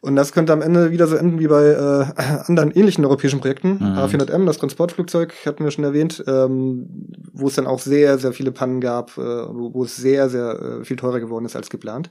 Und 0.00 0.16
das 0.16 0.32
könnte 0.32 0.52
am 0.52 0.60
Ende 0.60 0.90
wieder 0.90 1.06
so 1.06 1.16
enden 1.16 1.38
wie 1.38 1.46
bei 1.46 1.64
äh, 1.64 2.22
anderen 2.46 2.70
ähnlichen 2.72 3.04
europäischen 3.06 3.40
Projekten. 3.40 3.78
Mhm. 3.78 3.98
A400M, 3.98 4.44
das 4.44 4.58
Transportflugzeug, 4.58 5.34
hatten 5.46 5.64
wir 5.64 5.70
schon 5.70 5.84
erwähnt, 5.84 6.22
ähm, 6.26 7.08
wo 7.32 7.48
es 7.48 7.54
dann 7.54 7.66
auch 7.66 7.78
sehr, 7.78 8.18
sehr 8.18 8.34
viele 8.34 8.52
Pannen 8.52 8.82
gab, 8.82 9.16
äh, 9.16 9.22
wo, 9.22 9.72
wo 9.72 9.84
es 9.84 9.96
sehr, 9.96 10.28
sehr 10.28 10.60
äh, 10.80 10.84
viel 10.84 10.96
teurer 10.96 11.20
geworden 11.20 11.46
ist 11.46 11.56
als 11.56 11.70
geplant. 11.70 12.10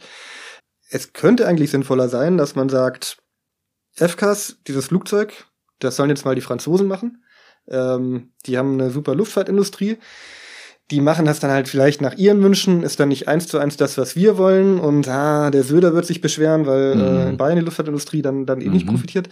Es 0.89 1.13
könnte 1.13 1.47
eigentlich 1.47 1.69
sinnvoller 1.69 2.09
sein, 2.09 2.37
dass 2.37 2.55
man 2.55 2.69
sagt, 2.69 3.17
FCAS, 3.91 4.57
dieses 4.67 4.87
Flugzeug, 4.87 5.45
das 5.79 5.95
sollen 5.95 6.09
jetzt 6.09 6.25
mal 6.25 6.35
die 6.35 6.41
Franzosen 6.41 6.87
machen. 6.87 7.22
Ähm, 7.69 8.29
die 8.45 8.57
haben 8.57 8.73
eine 8.73 8.89
super 8.89 9.15
Luftfahrtindustrie. 9.15 9.97
die 10.91 10.99
machen 11.01 11.25
das 11.25 11.39
dann 11.39 11.49
halt 11.49 11.69
vielleicht 11.69 12.01
nach 12.01 12.15
ihren 12.17 12.43
Wünschen, 12.43 12.83
ist 12.83 12.99
dann 12.99 13.07
nicht 13.09 13.27
eins 13.27 13.47
zu 13.47 13.57
eins 13.57 13.77
das, 13.77 13.97
was 13.97 14.15
wir 14.15 14.37
wollen. 14.37 14.79
Und 14.79 15.07
ah, 15.07 15.49
der 15.49 15.63
Söder 15.63 15.93
wird 15.95 16.05
sich 16.05 16.21
beschweren, 16.21 16.65
weil 16.67 16.95
Mhm. 16.95 17.01
äh, 17.01 17.29
in 17.29 17.37
Bayern 17.37 17.55
die 17.57 17.63
Luftfahrtindustrie 17.65 18.21
dann, 18.21 18.45
dann 18.45 18.61
eh 18.61 18.69
nicht 18.69 18.85
Mhm. 18.85 18.89
profitiert. 18.91 19.29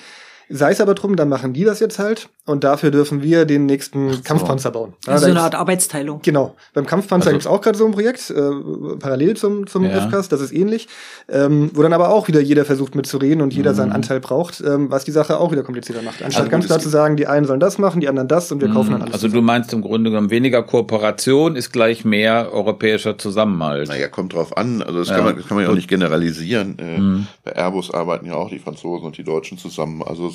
Sei 0.53 0.71
es 0.71 0.81
aber 0.81 0.93
drum, 0.95 1.15
dann 1.15 1.29
machen 1.29 1.53
die 1.53 1.63
das 1.63 1.79
jetzt 1.79 1.97
halt 1.99 2.29
und 2.45 2.63
dafür 2.63 2.91
dürfen 2.91 3.21
wir 3.23 3.45
den 3.45 3.65
nächsten 3.65 4.23
Kampfpanzer 4.23 4.71
bauen. 4.71 4.93
Ja, 5.05 5.13
Also 5.13 5.25
da 5.27 5.31
eine 5.31 5.41
Art 5.41 5.55
Arbeitsteilung. 5.55 6.19
Genau. 6.23 6.55
Beim 6.73 6.85
Kampfpanzer 6.85 7.27
Also- 7.27 7.35
gibt's 7.35 7.47
auch 7.47 7.61
gerade 7.61 7.77
so 7.77 7.85
ein 7.85 7.91
Projekt, 7.91 8.29
äh, 8.29 8.51
parallel 8.99 9.35
zum, 9.37 9.67
zum 9.67 9.83
Ja. 9.85 9.91
FCAS, 10.07 10.29
das 10.29 10.41
ist 10.41 10.51
ähnlich, 10.53 10.87
ähm, 11.29 11.71
wo 11.73 11.81
dann 11.81 11.93
aber 11.93 12.09
auch 12.09 12.27
wieder 12.27 12.41
jeder 12.41 12.65
versucht 12.65 12.95
mitzureden 12.95 13.41
und 13.41 13.53
jeder 13.53 13.73
seinen 13.73 13.91
Anteil 13.91 14.19
braucht, 14.19 14.61
ähm, 14.61 14.91
was 14.91 15.03
die 15.05 15.11
Sache 15.11 15.39
auch 15.39 15.51
wieder 15.51 15.63
komplizierter 15.63 16.01
macht. 16.01 16.21
Anstatt 16.21 16.41
Also 16.43 16.51
ganz 16.51 16.65
klar 16.65 16.79
zu 16.79 16.89
sagen, 16.89 17.15
die 17.17 17.27
einen 17.27 17.45
sollen 17.45 17.59
das 17.59 17.77
machen, 17.77 18.01
die 18.01 18.09
anderen 18.09 18.27
das 18.27 18.51
und 18.51 18.61
wir 18.61 18.69
kaufen 18.69 18.91
dann 18.91 19.01
alles. 19.03 19.13
Also 19.13 19.27
du 19.27 19.41
meinst 19.41 19.71
im 19.73 19.81
Grunde 19.81 20.09
genommen 20.09 20.29
weniger 20.29 20.63
Kooperation 20.63 21.55
ist 21.55 21.71
gleich 21.71 22.03
mehr 22.05 22.49
europäischer 22.51 23.17
Zusammenhalt. 23.17 23.87
Naja, 23.87 24.07
kommt 24.09 24.33
drauf 24.33 24.57
an. 24.57 24.81
Also 24.81 24.99
das 24.99 25.09
Ja. 25.09 25.15
kann 25.15 25.25
man, 25.25 25.35
das 25.37 25.47
kann 25.47 25.55
man 25.55 25.65
ja 25.65 25.71
auch 25.71 25.75
nicht 25.75 25.87
generalisieren. 25.87 26.77
Äh, 26.79 26.97
Mhm. 26.99 27.27
Bei 27.43 27.53
Airbus 27.55 27.91
arbeiten 27.93 28.25
ja 28.25 28.35
auch 28.35 28.49
die 28.49 28.59
Franzosen 28.59 29.05
und 29.07 29.17
die 29.17 29.23
Deutschen 29.23 29.57
zusammen. 29.57 30.03
Also 30.03 30.31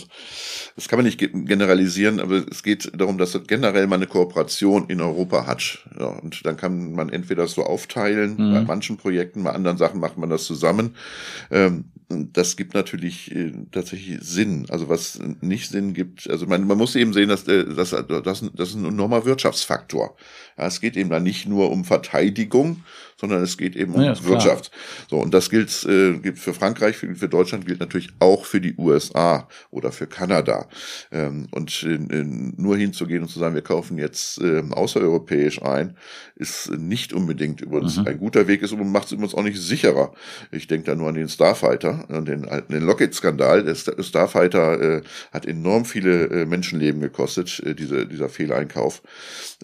das 0.77 0.89
kann 0.89 0.99
man 0.99 1.07
nicht 1.07 1.19
ge- 1.19 1.31
generalisieren, 1.33 2.21
aber 2.21 2.45
es 2.51 2.63
geht 2.63 2.91
darum, 2.95 3.19
dass 3.19 3.35
es 3.35 3.47
generell 3.47 3.87
mal 3.87 3.97
eine 3.97 4.07
Kooperation 4.07 4.89
in 4.89 5.01
Europa 5.01 5.47
hat. 5.47 5.79
Ja, 5.99 6.07
und 6.07 6.45
dann 6.45 6.57
kann 6.57 6.93
man 6.93 7.09
entweder 7.09 7.47
so 7.49 7.65
aufteilen, 7.65 8.37
Mhm. 8.39 8.53
bei 8.53 8.61
manchen 8.63 8.97
Projekten, 8.97 9.45
bei 9.45 9.53
anderen 9.53 9.79
Sachen 9.79 10.01
macht 10.01 10.19
man 10.19 10.31
das 10.31 10.45
zusammen. 10.45 10.95
Ähm, 11.51 11.85
das 12.09 12.57
gibt 12.57 12.75
natürlich 12.75 13.35
äh, 13.35 13.53
tatsächlich 13.73 14.19
Sinn. 14.21 14.67
Also 14.69 14.89
was 14.89 15.19
nicht 15.41 15.71
Sinn 15.71 15.93
gibt, 15.93 16.29
also 16.31 16.47
man, 16.47 16.67
man 16.67 16.79
muss 16.79 16.95
eben 16.95 17.13
sehen, 17.13 17.29
dass 17.29 17.47
äh, 17.49 17.65
das, 17.65 17.91
das, 17.91 18.23
das 18.55 18.69
ist 18.69 18.75
ein 18.77 18.85
enormer 18.85 19.25
Wirtschaftsfaktor. 19.25 20.17
Ja, 20.57 20.67
es 20.67 20.81
geht 20.81 20.97
eben 20.97 21.11
da 21.11 21.21
nicht 21.21 21.47
nur 21.47 21.71
um 21.71 21.85
Verteidigung, 21.85 22.83
sondern 23.19 23.43
es 23.43 23.57
geht 23.59 23.77
eben 23.77 23.95
um 23.95 24.03
Ja, 24.03 24.15
klar. 24.15 24.25
Wirtschaft. 24.29 24.71
So, 25.11 25.19
und 25.19 25.35
das 25.35 25.51
gilt, 25.51 25.85
äh, 25.85 26.19
gilt 26.19 26.39
für 26.39 26.55
Frankreich, 26.55 26.97
für, 26.97 27.15
für 27.15 27.29
Deutschland 27.29 27.67
gilt 27.67 27.81
natürlich 27.81 28.11
auch 28.21 28.45
für 28.45 28.61
die 28.61 28.75
USA 28.79 29.49
oder 29.71 29.91
für 29.93 30.07
Kanada. 30.07 30.69
Ähm, 31.11 31.49
und 31.51 31.83
äh, 31.83 31.95
äh, 31.95 32.25
nur 32.25 32.77
hinzugehen 32.77 33.23
und 33.23 33.29
zu 33.29 33.39
sagen, 33.39 33.55
wir 33.55 33.63
kaufen 33.63 33.99
jetzt 33.99 34.41
äh, 34.41 34.63
außereuropäisch 34.71 35.61
ein, 35.63 35.97
ist 36.37 36.71
nicht 36.71 37.13
unbedingt 37.13 37.61
übrigens 37.61 37.97
Mhm. 37.97 38.07
ein 38.07 38.19
guter 38.19 38.47
Weg, 38.47 38.63
ist 38.63 38.73
und 38.73 38.91
macht 38.93 39.07
es 39.07 39.13
übrigens 39.13 39.35
auch 39.35 39.43
nicht 39.43 39.59
sicherer. 39.61 40.13
Ich 40.51 40.67
denke 40.67 40.87
da 40.87 40.95
nur 40.95 41.09
an 41.09 41.15
den 41.15 41.29
Starfighter, 41.29 41.96
an 42.09 42.25
den, 42.25 42.49
an 42.49 42.63
den 42.69 42.83
Lockheed-Skandal. 42.85 43.65
Der 43.65 43.75
Star- 43.75 44.03
Starfighter 44.03 44.81
äh, 44.99 45.03
hat 45.33 45.47
enorm 45.47 45.85
viele 45.85 46.27
äh, 46.29 46.47
Menschenleben 46.47 47.01
gekostet, 47.01 47.61
äh, 47.65 47.75
diese, 47.75 48.07
dieser 48.07 48.29
Fehleinkauf. 48.29 49.03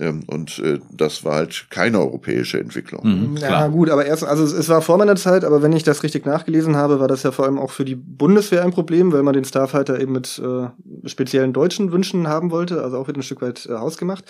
Ähm, 0.00 0.24
und 0.26 0.58
äh, 0.58 0.78
das 0.92 1.24
war 1.24 1.34
halt 1.36 1.66
keine 1.70 1.98
europäische 2.00 2.58
Entwicklung. 2.58 3.30
Mhm, 3.32 3.36
Ja, 3.36 3.66
gut, 3.68 3.90
aber 3.90 4.06
erst, 4.06 4.24
also 4.24 4.44
es, 4.44 4.52
es 4.52 4.68
war 4.68 4.82
vor 4.82 4.98
meiner 4.98 5.16
Zeit, 5.16 5.44
aber 5.44 5.62
wenn 5.62 5.72
ich 5.72 5.82
das 5.82 6.02
richtig 6.02 6.26
nachgelesen 6.26 6.76
habe, 6.76 7.00
war 7.00 7.08
das 7.08 7.22
ja 7.22 7.32
vor 7.32 7.44
allem 7.44 7.58
auch 7.58 7.70
für 7.70 7.84
die 7.84 7.94
Bundeswehr 7.96 8.62
ein 8.64 8.70
Problem, 8.72 9.12
weil 9.12 9.22
man 9.22 9.34
den 9.34 9.44
Starfighter 9.44 10.00
eben 10.00 10.12
mit 10.12 10.40
äh, 10.42 11.08
speziellen 11.08 11.52
deutschen 11.52 11.92
Wünschen 11.92 12.28
haben 12.28 12.50
wollte, 12.50 12.82
also 12.82 12.98
auch 12.98 13.08
wieder 13.08 13.18
ein 13.20 13.22
Stück 13.22 13.42
weit 13.42 13.66
äh, 13.66 13.74
hausgemacht. 13.74 14.24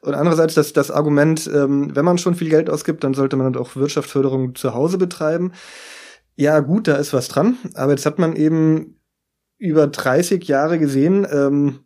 Und 0.00 0.14
andererseits 0.14 0.54
das, 0.54 0.72
das 0.72 0.90
Argument, 0.90 1.48
ähm, 1.54 1.94
wenn 1.94 2.04
man 2.04 2.18
schon 2.18 2.34
viel 2.34 2.48
Geld 2.48 2.68
ausgibt, 2.68 3.04
dann 3.04 3.14
sollte 3.14 3.36
man 3.36 3.52
dann 3.52 3.62
auch 3.62 3.76
Wirtschaftsförderung 3.76 4.56
zu 4.56 4.74
Hause 4.74 4.98
betreiben. 4.98 5.52
Ja, 6.34 6.60
gut, 6.60 6.88
da 6.88 6.96
ist 6.96 7.12
was 7.12 7.28
dran, 7.28 7.56
aber 7.74 7.92
jetzt 7.92 8.06
hat 8.06 8.18
man 8.18 8.36
eben 8.36 9.00
über 9.58 9.86
30 9.86 10.44
Jahre 10.48 10.78
gesehen, 10.78 11.26
ähm, 11.30 11.80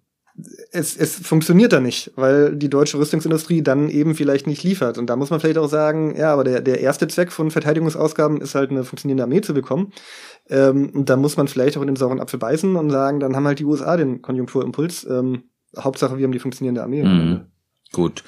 es, 0.70 0.97
es 0.97 1.16
funktioniert 1.16 1.72
da 1.72 1.80
nicht, 1.80 2.12
weil 2.16 2.57
die 2.57 2.68
deutsche 2.68 2.99
Rüstungsindustrie 2.99 3.62
dann 3.62 3.88
eben 3.88 4.14
vielleicht 4.14 4.47
nicht 4.47 4.62
liefert. 4.62 4.99
Und 4.99 5.09
da 5.09 5.16
muss 5.16 5.30
man 5.30 5.40
vielleicht 5.40 5.59
auch 5.59 5.68
sagen, 5.68 6.14
ja, 6.16 6.32
aber 6.32 6.44
der, 6.44 6.61
der 6.61 6.80
erste 6.80 7.09
Zweck 7.09 7.32
von 7.32 7.51
Verteidigungsausgaben 7.51 8.40
ist 8.40 8.55
halt 8.55 8.70
eine 8.70 8.84
funktionierende 8.84 9.24
Armee 9.24 9.40
zu 9.40 9.55
bekommen. 9.55 9.92
Ähm, 10.49 10.90
und 10.90 11.09
da 11.09 11.16
muss 11.16 11.36
man 11.36 11.49
vielleicht 11.49 11.76
auch 11.76 11.82
in 11.82 11.86
den 11.86 11.97
sauren 11.97 12.20
Apfel 12.20 12.38
beißen 12.38 12.76
und 12.76 12.90
sagen, 12.90 13.20
dann 13.20 13.34
haben 13.34 13.47
halt 13.47 13.59
die 13.59 13.64
USA 13.64 13.97
den 13.97 14.20
Konjunkturimpuls. 14.20 15.07
Ähm, 15.09 15.44
Hauptsache, 15.76 16.18
wir 16.18 16.24
haben 16.24 16.32
die 16.32 16.38
funktionierende 16.38 16.82
Armee. 16.82 17.03
Mhm. 17.03 17.47
Gut. 17.92 18.22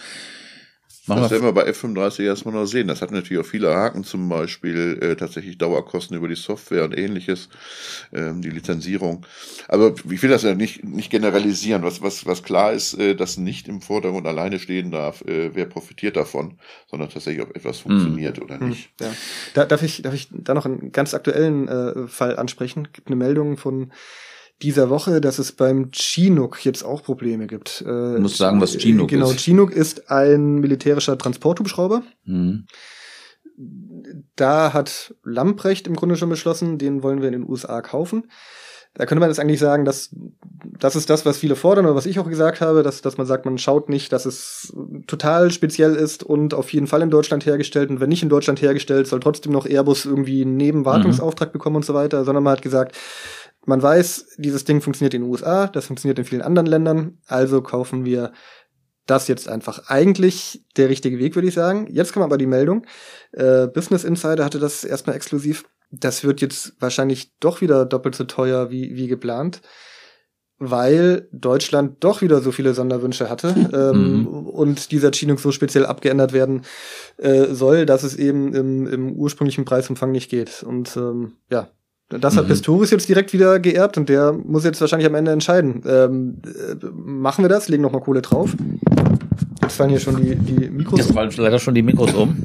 Machen 1.08 1.22
Das 1.22 1.30
werden 1.30 1.44
wir 1.44 1.52
bei 1.52 1.64
F-35 1.64 2.22
erstmal 2.24 2.54
noch 2.54 2.66
sehen. 2.66 2.88
Das 2.88 3.02
hat 3.02 3.10
natürlich 3.10 3.42
auch 3.42 3.48
viele 3.48 3.74
Haken, 3.74 4.04
zum 4.04 4.28
Beispiel 4.28 4.98
äh, 5.00 5.16
tatsächlich 5.16 5.58
Dauerkosten 5.58 6.16
über 6.16 6.28
die 6.28 6.34
Software 6.34 6.84
und 6.84 6.96
ähnliches, 6.96 7.48
ähm, 8.12 8.42
die 8.42 8.50
Lizenzierung. 8.50 9.24
Aber 9.68 9.94
ich 10.10 10.22
will 10.22 10.30
das 10.30 10.42
ja 10.42 10.54
nicht, 10.54 10.84
nicht 10.84 11.10
generalisieren. 11.10 11.82
Was, 11.82 12.02
was, 12.02 12.26
was 12.26 12.42
klar 12.42 12.72
ist, 12.72 12.94
äh, 12.94 13.14
dass 13.14 13.38
nicht 13.38 13.68
im 13.68 13.80
Vordergrund 13.80 14.26
alleine 14.26 14.58
stehen 14.58 14.90
darf, 14.90 15.22
äh, 15.22 15.54
wer 15.54 15.66
profitiert 15.66 16.16
davon, 16.16 16.58
sondern 16.90 17.08
tatsächlich, 17.10 17.42
ob 17.42 17.56
etwas 17.56 17.78
funktioniert 17.78 18.40
oder 18.40 18.60
Hm, 18.60 18.68
nicht. 18.70 18.90
Ja. 19.00 19.12
Da, 19.54 19.64
darf, 19.64 19.82
ich, 19.82 20.02
darf 20.02 20.14
ich 20.14 20.28
da 20.30 20.54
noch 20.54 20.66
einen 20.66 20.92
ganz 20.92 21.14
aktuellen 21.14 21.68
äh, 21.68 22.06
Fall 22.08 22.36
ansprechen? 22.36 22.88
Gibt 22.92 23.08
eine 23.08 23.16
Meldung 23.16 23.56
von 23.56 23.92
dieser 24.62 24.90
Woche, 24.90 25.20
dass 25.20 25.38
es 25.38 25.52
beim 25.52 25.90
Chinook 25.92 26.64
jetzt 26.64 26.82
auch 26.82 27.02
Probleme 27.02 27.46
gibt. 27.46 27.82
Äh, 27.82 27.84
Du 27.84 28.20
musst 28.20 28.36
sagen, 28.36 28.60
was 28.60 28.76
Chinook 28.76 29.08
genau, 29.08 29.30
ist. 29.30 29.40
Chinook 29.40 29.72
ist 29.72 30.10
ein 30.10 30.56
militärischer 30.56 31.16
Transporthubschrauber. 31.16 32.02
Mhm. 32.24 32.66
Da 34.36 34.72
hat 34.72 35.14
Lamprecht 35.24 35.86
im 35.86 35.96
Grunde 35.96 36.16
schon 36.16 36.28
beschlossen, 36.28 36.78
den 36.78 37.02
wollen 37.02 37.20
wir 37.20 37.28
in 37.28 37.40
den 37.40 37.48
USA 37.48 37.82
kaufen. 37.82 38.24
Da 38.94 39.06
könnte 39.06 39.20
man 39.20 39.30
jetzt 39.30 39.38
eigentlich 39.38 39.60
sagen, 39.60 39.84
dass 39.84 40.14
das 40.78 40.96
ist 40.96 41.10
das, 41.10 41.24
was 41.24 41.38
viele 41.38 41.56
fordern 41.56 41.86
oder 41.86 41.94
was 41.94 42.06
ich 42.06 42.18
auch 42.18 42.28
gesagt 42.28 42.60
habe, 42.60 42.82
dass, 42.82 43.00
dass 43.02 43.16
man 43.16 43.26
sagt, 43.26 43.44
man 43.44 43.58
schaut 43.58 43.88
nicht, 43.88 44.12
dass 44.12 44.26
es 44.26 44.72
total 45.06 45.50
speziell 45.52 45.94
ist 45.94 46.24
und 46.24 46.54
auf 46.54 46.72
jeden 46.72 46.86
Fall 46.86 47.02
in 47.02 47.10
Deutschland 47.10 47.46
hergestellt 47.46 47.90
und 47.90 48.00
wenn 48.00 48.08
nicht 48.08 48.22
in 48.22 48.28
Deutschland 48.28 48.60
hergestellt, 48.60 49.06
soll 49.06 49.20
trotzdem 49.20 49.52
noch 49.52 49.66
Airbus 49.66 50.04
irgendwie 50.04 50.42
einen 50.42 50.56
Nebenwartungsauftrag 50.56 51.52
bekommen 51.52 51.76
und 51.76 51.84
so 51.84 51.94
weiter, 51.94 52.24
sondern 52.24 52.42
man 52.42 52.52
hat 52.52 52.62
gesagt, 52.62 52.96
man 53.66 53.82
weiß, 53.82 54.36
dieses 54.38 54.64
Ding 54.64 54.80
funktioniert 54.80 55.14
in 55.14 55.22
den 55.22 55.30
USA, 55.30 55.66
das 55.66 55.86
funktioniert 55.86 56.18
in 56.18 56.24
vielen 56.24 56.42
anderen 56.42 56.66
Ländern, 56.66 57.18
also 57.26 57.60
kaufen 57.62 58.04
wir 58.04 58.32
das 59.06 59.26
jetzt 59.28 59.48
einfach. 59.48 59.88
Eigentlich 59.88 60.64
der 60.76 60.88
richtige 60.88 61.18
Weg, 61.18 61.34
würde 61.34 61.48
ich 61.48 61.54
sagen. 61.54 61.86
Jetzt 61.90 62.12
kommt 62.12 62.24
aber 62.24 62.38
die 62.38 62.46
Meldung. 62.46 62.86
Äh, 63.32 63.66
Business 63.66 64.04
Insider 64.04 64.44
hatte 64.44 64.58
das 64.58 64.84
erstmal 64.84 65.16
exklusiv. 65.16 65.64
Das 65.90 66.24
wird 66.24 66.40
jetzt 66.42 66.74
wahrscheinlich 66.80 67.32
doch 67.40 67.60
wieder 67.62 67.86
doppelt 67.86 68.14
so 68.14 68.24
teuer 68.24 68.70
wie, 68.70 68.94
wie 68.96 69.06
geplant, 69.06 69.62
weil 70.58 71.28
Deutschland 71.32 72.04
doch 72.04 72.20
wieder 72.20 72.42
so 72.42 72.52
viele 72.52 72.74
Sonderwünsche 72.74 73.30
hatte 73.30 73.48
ähm, 73.72 74.24
Mhm. 74.24 74.26
und 74.26 74.92
dieser 74.92 75.10
Chinook 75.12 75.40
so 75.40 75.52
speziell 75.52 75.86
abgeändert 75.86 76.34
werden 76.34 76.62
äh, 77.16 77.46
soll, 77.54 77.86
dass 77.86 78.02
es 78.02 78.14
eben 78.16 78.54
im, 78.54 78.86
im 78.86 79.12
ursprünglichen 79.12 79.64
Preisumfang 79.64 80.10
nicht 80.12 80.30
geht. 80.30 80.62
Und 80.62 80.94
ähm, 80.98 81.32
ja, 81.50 81.70
das 82.08 82.36
hat 82.36 82.44
Mhm. 82.44 82.48
Pistorius 82.48 82.90
jetzt 82.90 83.08
direkt 83.08 83.32
wieder 83.32 83.58
geerbt 83.60 83.98
und 83.98 84.08
der 84.08 84.32
muss 84.32 84.64
jetzt 84.64 84.80
wahrscheinlich 84.80 85.06
am 85.08 85.14
Ende 85.14 85.30
entscheiden. 85.32 85.82
Ähm, 85.86 86.36
äh, 86.44 86.86
machen 86.94 87.44
wir 87.44 87.48
das, 87.48 87.68
legen 87.68 87.82
noch 87.82 87.92
mal 87.92 88.00
Kohle 88.00 88.22
drauf. 88.22 88.54
Jetzt 89.62 89.76
fallen 89.76 89.90
hier 89.90 90.00
schon 90.00 90.16
die, 90.16 90.34
die 90.34 90.70
Mikros 90.70 91.00
Jetzt 91.00 91.12
fallen 91.12 91.30
leider 91.36 91.58
schon 91.58 91.74
die 91.74 91.82
Mikros 91.82 92.14
um. 92.14 92.36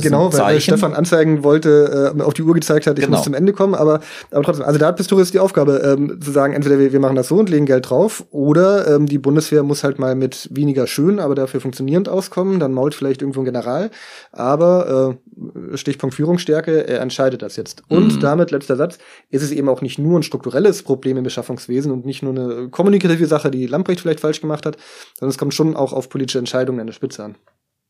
Genau, 0.00 0.24
weil, 0.24 0.32
Zeichen. 0.32 0.60
Stefan 0.62 0.94
anzeigen 0.94 1.44
wollte, 1.44 2.12
äh, 2.16 2.22
auf 2.22 2.34
die 2.34 2.42
Uhr 2.42 2.54
gezeigt 2.54 2.88
hat, 2.88 2.98
ich 2.98 3.04
Genau. 3.04 3.18
muss 3.18 3.24
zum 3.24 3.34
Ende 3.34 3.52
kommen, 3.52 3.74
aber, 3.76 4.00
aber 4.32 4.42
trotzdem, 4.42 4.64
also 4.64 4.80
da 4.80 4.86
hat 4.88 4.96
Pistorius 4.96 5.30
die 5.30 5.38
Aufgabe, 5.38 5.80
ähm, 5.84 6.20
zu 6.20 6.32
sagen, 6.32 6.54
entweder 6.54 6.80
wir, 6.80 6.92
wir 6.92 6.98
machen 6.98 7.14
das 7.14 7.28
so 7.28 7.36
und 7.36 7.48
legen 7.50 7.66
Geld 7.66 7.88
drauf, 7.88 8.24
oder 8.30 8.88
ähm, 8.88 9.06
die 9.06 9.18
Bundeswehr 9.18 9.62
muss 9.62 9.84
halt 9.84 10.00
mal 10.00 10.16
mit 10.16 10.48
weniger 10.50 10.88
schön, 10.88 11.20
aber 11.20 11.36
dafür 11.36 11.60
funktionierend 11.60 12.08
auskommen, 12.08 12.58
dann 12.58 12.72
mault 12.72 12.94
vielleicht 12.96 13.22
irgendwo 13.22 13.42
ein 13.42 13.44
General, 13.44 13.90
aber 14.32 15.16
äh, 15.20 15.31
Stichpunkt 15.74 16.14
Führungsstärke, 16.14 16.86
er 16.86 17.00
entscheidet 17.00 17.42
das 17.42 17.56
jetzt. 17.56 17.82
Und 17.88 18.16
Mhm. 18.16 18.20
damit, 18.20 18.50
letzter 18.50 18.76
Satz, 18.76 18.98
ist 19.30 19.42
es 19.42 19.50
eben 19.50 19.68
auch 19.68 19.80
nicht 19.80 19.98
nur 19.98 20.18
ein 20.18 20.22
strukturelles 20.22 20.82
Problem 20.82 21.16
im 21.16 21.24
Beschaffungswesen 21.24 21.90
und 21.90 22.04
nicht 22.04 22.22
nur 22.22 22.32
eine 22.32 22.68
kommunikative 22.68 23.26
Sache, 23.26 23.50
die 23.50 23.66
Lamprecht 23.66 24.00
vielleicht 24.00 24.20
falsch 24.20 24.40
gemacht 24.40 24.66
hat, 24.66 24.76
sondern 25.18 25.30
es 25.30 25.38
kommt 25.38 25.54
schon 25.54 25.74
auch 25.76 25.92
auf 25.92 26.08
politische 26.08 26.38
Entscheidungen 26.38 26.80
an 26.80 26.86
der 26.86 26.94
Spitze 26.94 27.24
an. 27.24 27.36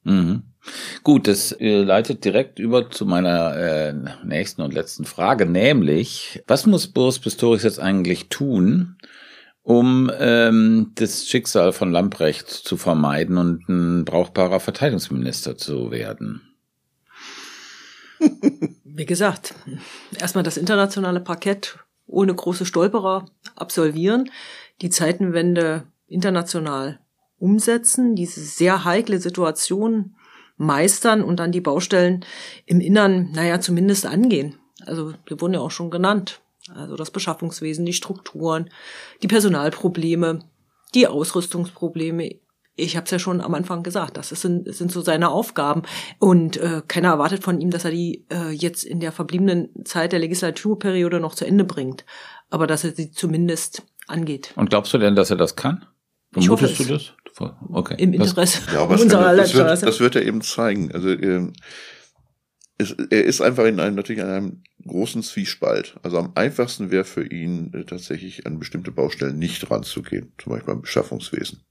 Mhm. 0.05 0.43
Gut, 1.05 1.29
das 1.29 1.53
äh, 1.53 1.83
leitet 1.83 2.25
direkt 2.25 2.59
über 2.59 2.91
zu 2.91 3.07
meiner 3.07 3.57
äh, 3.57 3.95
nächsten 4.25 4.63
und 4.63 4.75
letzten 4.75 5.05
Frage, 5.05 5.47
nämlich, 5.47 6.43
was 6.47 6.67
muss 6.67 6.89
Boris 6.89 7.19
Pistorius 7.21 7.63
jetzt 7.63 7.81
eigentlich 7.81 8.29
tun, 8.29 8.97
um 9.63 10.11
ähm, 10.19 10.91
das 10.97 11.29
Schicksal 11.29 11.73
von 11.73 11.93
Lamprecht 11.93 12.49
zu 12.49 12.77
vermeiden 12.77 13.37
und 13.39 13.69
ein 13.69 14.05
brauchbarer 14.05 14.59
Verteidigungsminister 14.59 15.57
zu 15.57 15.93
werden? 15.93 16.43
Wie 18.85 19.07
gesagt, 19.07 19.55
erstmal 20.19 20.45
das 20.45 20.57
internationale 20.57 21.21
Parkett 21.21 21.79
ohne 22.07 22.35
große 22.35 22.67
Stolperer 22.67 23.27
absolvieren, 23.57 24.31
die 24.81 24.91
Zeitenwende 24.91 25.85
international 26.07 27.01
umsetzen, 27.39 28.15
diese 28.15 28.41
sehr 28.41 28.85
heikle 28.85 29.19
Situation 29.19 30.15
meistern 30.57 31.23
und 31.23 31.39
dann 31.39 31.53
die 31.53 31.61
Baustellen 31.61 32.25
im 32.67 32.81
Innern, 32.81 33.33
naja, 33.33 33.61
zumindest 33.61 34.07
angehen. 34.07 34.59
Also, 34.85 35.15
die 35.29 35.41
wurden 35.41 35.55
ja 35.55 35.61
auch 35.61 35.71
schon 35.71 35.91
genannt. 35.91 36.41
Also 36.75 36.97
das 36.97 37.11
Beschaffungswesen, 37.11 37.85
die 37.85 37.93
Strukturen, 37.93 38.71
die 39.23 39.29
Personalprobleme, 39.29 40.45
die 40.95 41.07
Ausrüstungsprobleme 41.09 42.37
Ich 42.75 42.97
habe 42.97 43.05
es 43.05 43.11
ja 43.11 43.19
schon 43.19 43.41
am 43.41 43.55
Anfang 43.55 43.83
gesagt, 43.83 44.17
das 44.17 44.31
sind, 44.31 44.73
sind 44.75 44.91
so 44.91 45.03
seine 45.03 45.29
Aufgaben. 45.29 45.83
Und 46.19 46.57
äh, 46.57 46.83
keiner 46.89 47.09
erwartet 47.09 47.43
von 47.43 47.61
ihm, 47.61 47.71
dass 47.71 47.85
er 47.85 47.91
die 47.91 48.25
äh, 48.31 48.51
jetzt 48.51 48.85
in 48.85 49.01
der 49.01 49.13
verbliebenen 49.13 49.85
Zeit 49.85 50.13
der 50.13 50.21
Legislaturperiode 50.21 51.21
noch 51.21 51.35
zu 51.35 51.45
Ende 51.45 51.65
bringt. 51.65 52.07
Aber 52.49 52.67
dass 52.67 52.85
er 52.85 52.93
sie 52.93 53.11
zumindest 53.11 53.83
angeht. 54.07 54.53
Und 54.57 54.71
glaubst 54.71 54.93
du 54.95 54.99
denn, 54.99 55.15
dass 55.17 55.31
er 55.31 55.37
das 55.37 55.55
kann? 55.57 55.85
Vermutest 56.33 56.81
du 56.81 56.85
das? 56.85 57.13
Okay. 57.71 57.97
Im 57.99 58.15
Interesse 58.15 58.61
ja, 58.73 58.83
aber 58.83 58.95
unserer 59.01 59.37
das, 59.37 59.55
wird, 59.55 59.83
das 59.83 60.01
wird 60.01 60.17
er 60.17 60.23
eben 60.23 60.41
zeigen. 60.41 60.93
Also 60.93 61.11
äh, 61.11 61.53
es, 62.79 62.93
er 63.11 63.25
ist 63.25 63.43
einfach 63.43 63.65
in 63.65 63.81
einem 63.81 63.97
natürlich 63.97 64.23
in 64.23 64.29
einem 64.29 64.63
großen 64.87 65.23
Zwiespalt. 65.23 65.97
Also 66.03 66.19
am 66.19 66.33
einfachsten 66.35 66.91
wäre 66.91 67.05
für 67.05 67.27
ihn 67.27 67.73
äh, 67.75 67.85
tatsächlich 67.85 68.47
an 68.47 68.59
bestimmte 68.59 68.93
Baustellen 68.93 69.39
nicht 69.39 69.71
ranzugehen, 69.71 70.33
zum 70.39 70.53
Beispiel 70.53 70.75
beim 70.75 70.83
Beschaffungswesen 70.83 71.65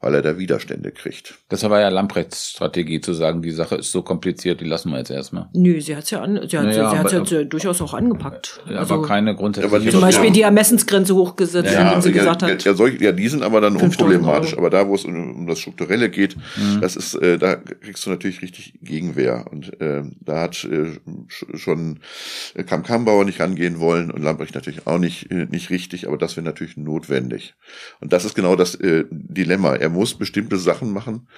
weil 0.00 0.14
er 0.14 0.22
da 0.22 0.38
Widerstände 0.38 0.92
kriegt. 0.92 1.34
Das 1.48 1.62
war 1.68 1.80
ja 1.80 1.88
Lamprechts 1.88 2.50
Strategie 2.50 3.00
zu 3.00 3.12
sagen, 3.12 3.42
die 3.42 3.50
Sache 3.50 3.76
ist 3.76 3.92
so 3.92 4.02
kompliziert, 4.02 4.60
die 4.60 4.64
lassen 4.64 4.90
wir 4.90 4.98
jetzt 4.98 5.10
erstmal. 5.10 5.48
Nö, 5.54 5.80
sie 5.80 5.96
hat's 5.96 6.10
ja 6.10 6.20
an, 6.20 6.40
sie 6.48 6.58
hat 6.58 6.64
naja, 6.66 6.90
sie 6.90 6.98
hat's 6.98 7.14
aber, 7.14 7.26
ja 7.26 7.44
durchaus 7.44 7.80
auch 7.80 7.94
angepackt. 7.94 8.60
Ja, 8.68 8.78
also, 8.78 8.94
aber 8.94 9.06
keine 9.06 9.34
grundsätzliche. 9.34 9.90
Zum 9.90 10.00
Beispiel 10.00 10.26
ja. 10.26 10.32
die 10.32 10.42
Ermessensgrenze 10.42 11.14
hochgesetzt, 11.14 11.72
ja, 11.72 11.88
indem 11.88 12.02
sie 12.02 12.10
ja, 12.10 12.14
gesagt 12.14 12.42
hat. 12.42 12.64
Ja, 12.64 12.74
solche, 12.74 13.02
ja, 13.02 13.12
die 13.12 13.28
sind 13.28 13.42
aber 13.42 13.60
dann 13.60 13.76
unproblematisch. 13.76 14.56
Aber 14.56 14.70
da, 14.70 14.86
wo 14.86 14.94
es 14.94 15.04
um, 15.04 15.36
um 15.36 15.46
das 15.46 15.58
Strukturelle 15.58 16.10
geht, 16.10 16.36
mhm. 16.36 16.80
das 16.80 16.96
ist, 16.96 17.14
äh, 17.14 17.38
da 17.38 17.56
kriegst 17.56 18.04
du 18.06 18.10
natürlich 18.10 18.42
richtig 18.42 18.74
Gegenwehr. 18.82 19.46
Und 19.50 19.80
äh, 19.80 20.02
da 20.20 20.42
hat 20.42 20.64
äh, 20.64 20.98
schon 21.28 22.00
äh, 22.54 22.64
Kam 22.64 22.82
Kambauer 22.82 23.24
nicht 23.24 23.40
rangehen 23.40 23.80
wollen 23.80 24.10
und 24.10 24.22
Lambrecht 24.22 24.54
natürlich 24.54 24.86
auch 24.86 24.98
nicht, 24.98 25.30
äh, 25.30 25.46
nicht 25.46 25.70
richtig, 25.70 26.06
aber 26.06 26.18
das 26.18 26.36
wäre 26.36 26.44
natürlich 26.44 26.76
notwendig. 26.76 27.54
Und 28.00 28.12
das 28.12 28.24
ist 28.24 28.34
genau 28.34 28.56
das 28.56 28.74
äh, 28.74 29.04
Dilemma. 29.10 29.74
Er 29.74 29.85
muss 29.88 30.14
bestimmte 30.14 30.56
Sachen 30.58 30.92
machen, 30.92 31.28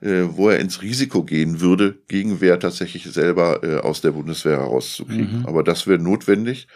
äh, 0.00 0.24
wo 0.28 0.48
er 0.48 0.60
ins 0.60 0.82
Risiko 0.82 1.24
gehen 1.24 1.60
würde, 1.60 1.98
Gegenwehr 2.08 2.58
tatsächlich 2.58 3.04
selber 3.04 3.62
äh, 3.62 3.78
aus 3.78 4.00
der 4.00 4.12
Bundeswehr 4.12 4.58
herauszukriegen. 4.58 5.40
Mhm. 5.40 5.46
Aber 5.46 5.62
das 5.62 5.86
wäre 5.86 5.98
notwendig. 5.98 6.68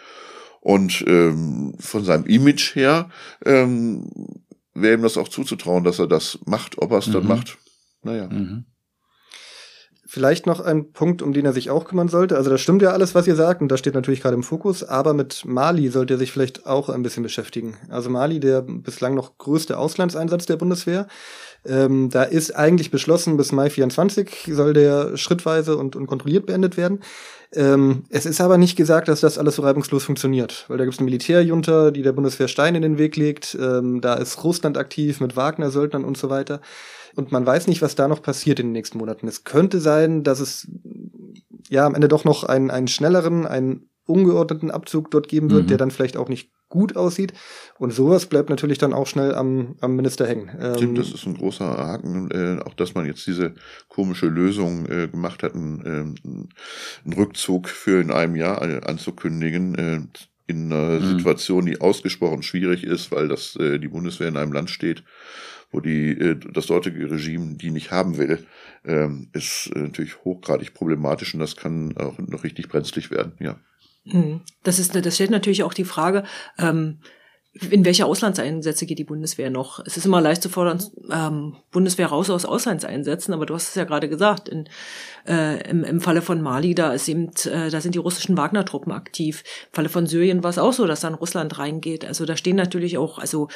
Und 0.59 1.03
ähm, 1.07 1.73
von 1.79 2.03
seinem 2.03 2.25
Image 2.25 2.75
her 2.75 3.09
ähm, 3.45 4.07
wäre 4.73 4.95
ihm 4.95 5.01
das 5.01 5.17
auch 5.17 5.27
zuzutrauen, 5.27 5.83
dass 5.83 5.99
er 5.99 6.07
das 6.07 6.39
macht. 6.45 6.77
Ob 6.77 6.91
er 6.91 6.99
es 6.99 7.07
mhm. 7.07 7.13
dann 7.13 7.27
macht, 7.27 7.57
naja. 8.03 8.27
Mhm. 8.27 8.65
Vielleicht 10.13 10.45
noch 10.45 10.59
ein 10.59 10.91
Punkt, 10.91 11.21
um 11.21 11.31
den 11.31 11.45
er 11.45 11.53
sich 11.53 11.69
auch 11.69 11.85
kümmern 11.85 12.09
sollte. 12.09 12.35
Also 12.35 12.49
das 12.49 12.59
stimmt 12.59 12.81
ja 12.81 12.89
alles, 12.89 13.15
was 13.15 13.27
ihr 13.27 13.37
sagt, 13.37 13.61
und 13.61 13.69
das 13.69 13.79
steht 13.79 13.93
natürlich 13.93 14.19
gerade 14.19 14.35
im 14.35 14.43
Fokus, 14.43 14.83
aber 14.83 15.13
mit 15.13 15.45
Mali 15.45 15.87
sollte 15.87 16.15
er 16.15 16.17
sich 16.17 16.33
vielleicht 16.33 16.65
auch 16.65 16.89
ein 16.89 17.01
bisschen 17.01 17.23
beschäftigen. 17.23 17.77
Also 17.87 18.09
Mali, 18.09 18.41
der 18.41 18.61
bislang 18.61 19.15
noch 19.15 19.37
größte 19.37 19.77
Auslandseinsatz 19.77 20.47
der 20.47 20.57
Bundeswehr, 20.57 21.07
ähm, 21.63 22.09
da 22.09 22.23
ist 22.23 22.53
eigentlich 22.53 22.91
beschlossen, 22.91 23.37
bis 23.37 23.53
Mai 23.53 23.69
24 23.69 24.49
soll 24.51 24.73
der 24.73 25.15
schrittweise 25.15 25.77
und, 25.77 25.95
und 25.95 26.07
kontrolliert 26.07 26.45
beendet 26.45 26.75
werden. 26.75 26.99
Ähm, 27.53 28.03
es 28.09 28.25
ist 28.25 28.41
aber 28.41 28.57
nicht 28.57 28.75
gesagt, 28.75 29.07
dass 29.07 29.21
das 29.21 29.37
alles 29.37 29.55
so 29.55 29.61
reibungslos 29.61 30.03
funktioniert, 30.03 30.65
weil 30.67 30.77
da 30.77 30.83
gibt 30.83 30.95
es 30.95 30.99
eine 30.99 31.05
Militärjunta, 31.05 31.91
die 31.91 32.01
der 32.01 32.11
Bundeswehr 32.11 32.49
Steine 32.49 32.79
in 32.79 32.81
den 32.81 32.97
Weg 32.97 33.15
legt. 33.15 33.57
Ähm, 33.57 34.01
da 34.01 34.15
ist 34.15 34.43
Russland 34.43 34.77
aktiv 34.77 35.21
mit 35.21 35.37
Wagner-Söldnern 35.37 36.03
und 36.03 36.17
so 36.17 36.29
weiter. 36.29 36.59
Und 37.15 37.31
man 37.31 37.45
weiß 37.45 37.67
nicht, 37.67 37.81
was 37.81 37.95
da 37.95 38.07
noch 38.07 38.21
passiert 38.21 38.59
in 38.59 38.67
den 38.67 38.73
nächsten 38.73 38.97
Monaten. 38.97 39.27
Es 39.27 39.43
könnte 39.43 39.79
sein, 39.79 40.23
dass 40.23 40.39
es 40.39 40.67
ja 41.69 41.85
am 41.85 41.95
Ende 41.95 42.07
doch 42.07 42.25
noch 42.25 42.43
einen, 42.43 42.71
einen 42.71 42.87
schnelleren, 42.87 43.45
einen 43.45 43.89
ungeordneten 44.05 44.71
Abzug 44.71 45.11
dort 45.11 45.27
geben 45.27 45.51
wird, 45.51 45.63
mhm. 45.63 45.67
der 45.67 45.77
dann 45.77 45.91
vielleicht 45.91 46.17
auch 46.17 46.29
nicht 46.29 46.51
gut 46.71 46.95
aussieht. 46.95 47.33
Und 47.77 47.93
sowas 47.93 48.25
bleibt 48.25 48.49
natürlich 48.49 48.77
dann 48.77 48.93
auch 48.93 49.05
schnell 49.05 49.35
am, 49.35 49.75
am 49.81 49.95
Minister 49.95 50.25
hängen. 50.25 50.49
Stimmt, 50.75 50.81
ähm, 50.81 50.95
das 50.95 51.11
ist 51.11 51.25
ein 51.27 51.35
großer 51.35 51.65
Haken, 51.65 52.31
äh, 52.31 52.61
auch 52.63 52.73
dass 52.73 52.95
man 52.95 53.05
jetzt 53.05 53.27
diese 53.27 53.53
komische 53.89 54.27
Lösung 54.27 54.87
äh, 54.87 55.07
gemacht 55.07 55.43
hat, 55.43 55.53
einen, 55.53 55.81
äh, 55.81 57.05
einen 57.05 57.13
Rückzug 57.13 57.69
für 57.69 58.01
in 58.01 58.11
einem 58.11 58.35
Jahr 58.35 58.61
äh, 58.61 58.81
anzukündigen. 58.81 59.75
Äh, 59.75 60.01
in 60.47 60.73
einer 60.73 60.99
mhm. 60.99 61.17
Situation, 61.17 61.65
die 61.65 61.79
ausgesprochen 61.79 62.43
schwierig 62.43 62.83
ist, 62.83 63.11
weil 63.11 63.29
das 63.29 63.55
äh, 63.55 63.79
die 63.79 63.87
Bundeswehr 63.87 64.27
in 64.27 64.35
einem 64.35 64.51
Land 64.51 64.69
steht, 64.69 65.03
wo 65.71 65.79
die, 65.79 66.11
äh, 66.11 66.35
das 66.35 66.67
dortige 66.67 67.09
Regime 67.09 67.55
die 67.55 67.71
nicht 67.71 67.91
haben 67.91 68.17
will, 68.17 68.45
ähm, 68.85 69.29
ist 69.33 69.71
äh, 69.75 69.79
natürlich 69.79 70.23
hochgradig 70.23 70.73
problematisch 70.73 71.33
und 71.33 71.39
das 71.39 71.55
kann 71.55 71.95
auch 71.97 72.17
noch 72.19 72.43
richtig 72.43 72.69
brenzlig 72.69 73.11
werden, 73.11 73.33
ja. 73.39 73.59
Mhm. 74.05 74.41
Das 74.63 74.79
ist, 74.79 74.95
das 74.95 75.15
stellt 75.15 75.31
natürlich 75.31 75.63
auch 75.63 75.73
die 75.73 75.85
Frage, 75.85 76.23
ähm, 76.57 76.99
in 77.53 77.83
welche 77.83 78.05
Auslandseinsätze 78.05 78.85
geht 78.85 78.97
die 78.97 79.03
Bundeswehr 79.03 79.49
noch? 79.49 79.81
Es 79.85 79.97
ist 79.97 80.05
immer 80.05 80.21
leicht 80.21 80.41
zu 80.41 80.47
fordern, 80.47 80.81
ähm, 81.11 81.57
Bundeswehr 81.71 82.07
raus 82.07 82.29
aus 82.29 82.45
Auslandseinsätzen, 82.45 83.33
aber 83.33 83.45
du 83.45 83.53
hast 83.53 83.69
es 83.69 83.75
ja 83.75 83.83
gerade 83.83 84.07
gesagt, 84.07 84.47
in, 84.47 84.69
äh, 85.27 85.69
im, 85.69 85.83
im 85.83 85.99
Falle 85.99 86.21
von 86.21 86.41
Mali, 86.41 86.75
da 86.75 86.93
ist 86.93 87.09
eben, 87.09 87.29
äh, 87.45 87.69
da 87.69 87.81
sind 87.81 87.93
die 87.93 87.99
russischen 87.99 88.37
Wagner-Truppen 88.37 88.93
aktiv. 88.93 89.43
Im 89.67 89.73
Falle 89.73 89.89
von 89.89 90.07
Syrien 90.07 90.43
war 90.43 90.49
es 90.49 90.59
auch 90.59 90.71
so, 90.71 90.87
dass 90.87 91.01
dann 91.01 91.13
Russland 91.13 91.59
reingeht. 91.59 92.05
Also 92.05 92.25
da 92.25 92.37
stehen 92.37 92.55
natürlich 92.55 92.97
auch, 92.97 93.19
also 93.19 93.49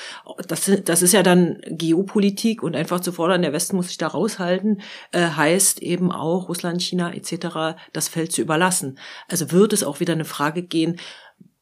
das, 0.46 0.70
das 0.84 1.02
ist 1.02 1.14
ja 1.14 1.24
dann 1.24 1.62
Geopolitik 1.66 2.64
und 2.64 2.76
einfach 2.76 3.00
zu 3.00 3.14
fordern, 3.14 3.44
der 3.44 3.54
Westen 3.54 3.78
muss 3.78 3.88
sich 3.88 3.98
da 3.98 4.08
raushalten, 4.08 4.82
äh, 5.14 5.22
heißt 5.22 5.82
eben 5.82 6.12
auch 6.12 6.50
Russland, 6.50 6.82
China 6.82 7.14
etc. 7.14 7.78
das 7.94 8.10
Feld 8.10 8.34
zu 8.34 8.42
überlassen. 8.42 9.00
Also 9.30 9.52
wird 9.52 9.72
es 9.72 9.86
auch 9.86 10.02
wieder 10.02 10.14
eine 10.14 10.26
Frage 10.26 10.64
gehen, 10.64 10.98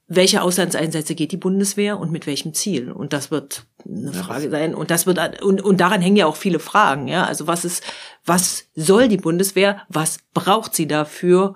welche 0.08 0.42
Auslandseinsätze 0.42 1.16
geht 1.16 1.32
die 1.32 1.38
Bundeswehr 1.38 2.00
und 2.00 2.12
mit 2.12 2.28
welchem 2.28 2.54
Ziel? 2.54 2.92
Und 2.92 3.14
das 3.14 3.32
wird 3.32 3.66
eine 3.86 4.14
Frage 4.14 4.50
sein. 4.50 4.76
Und 4.76 4.92
das 4.92 5.06
wird 5.06 5.42
und, 5.42 5.62
und 5.62 5.80
daran 5.80 6.02
hängen 6.02 6.18
ja 6.18 6.26
auch 6.26 6.36
viele 6.36 6.60
Fragen. 6.60 7.08
Ja, 7.08 7.26
also 7.26 7.48
was 7.48 7.66
ist, 7.66 7.84
was 8.26 8.66
soll 8.76 9.08
die 9.08 9.18
Bundeswehr? 9.18 9.82
Was 9.90 10.20
braucht 10.34 10.76
sie 10.76 10.88
dafür? 10.88 11.56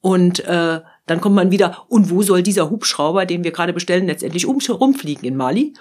Und 0.00 0.40
äh, 0.44 0.80
dann 1.06 1.20
kommt 1.20 1.34
man 1.34 1.50
wieder. 1.50 1.86
Und 1.88 2.10
wo 2.10 2.22
soll 2.22 2.42
dieser 2.42 2.70
Hubschrauber, 2.70 3.24
den 3.24 3.44
wir 3.44 3.52
gerade 3.52 3.72
bestellen, 3.72 4.06
letztendlich 4.06 4.46
um, 4.46 4.58
rumfliegen 4.58 5.24
in 5.24 5.36
Mali? 5.36 5.72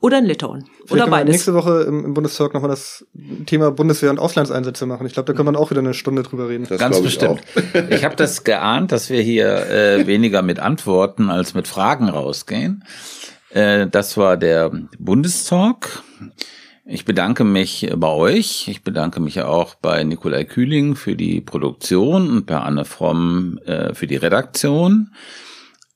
Oder 0.00 0.18
in 0.18 0.24
Litauen. 0.24 0.64
Vielleicht 0.86 0.92
oder 0.92 1.06
beides. 1.08 1.32
nächste 1.32 1.54
Woche 1.54 1.82
im, 1.82 2.04
im 2.06 2.14
Bundestag 2.14 2.54
nochmal 2.54 2.70
das 2.70 3.06
Thema 3.46 3.70
Bundeswehr 3.70 4.10
und 4.10 4.18
Auslandseinsätze 4.18 4.86
machen. 4.86 5.06
Ich 5.06 5.12
glaube, 5.12 5.26
da 5.26 5.36
kann 5.36 5.44
man 5.44 5.56
auch 5.56 5.70
wieder 5.70 5.80
eine 5.80 5.94
Stunde 5.94 6.22
drüber 6.22 6.48
reden. 6.48 6.66
Das 6.68 6.78
Ganz 6.78 7.02
bestimmt. 7.02 7.42
Ich, 7.54 7.96
ich 7.96 8.04
habe 8.04 8.16
das 8.16 8.44
geahnt, 8.44 8.92
dass 8.92 9.10
wir 9.10 9.20
hier 9.20 9.66
äh, 9.70 10.06
weniger 10.06 10.42
mit 10.42 10.58
Antworten 10.58 11.30
als 11.30 11.54
mit 11.54 11.68
Fragen 11.68 12.08
rausgehen. 12.08 12.84
Äh, 13.50 13.88
das 13.88 14.16
war 14.16 14.36
der 14.36 14.72
Bundestalk. 14.98 16.02
Ich 16.86 17.04
bedanke 17.04 17.44
mich 17.44 17.88
bei 17.94 18.08
euch. 18.08 18.68
Ich 18.68 18.82
bedanke 18.82 19.20
mich 19.20 19.42
auch 19.42 19.74
bei 19.74 20.02
Nikolai 20.02 20.44
Kühling 20.44 20.96
für 20.96 21.14
die 21.14 21.40
Produktion 21.40 22.30
und 22.30 22.46
bei 22.46 22.58
Anne 22.58 22.84
Fromm 22.84 23.58
äh, 23.66 23.94
für 23.94 24.06
die 24.06 24.16
Redaktion. 24.16 25.12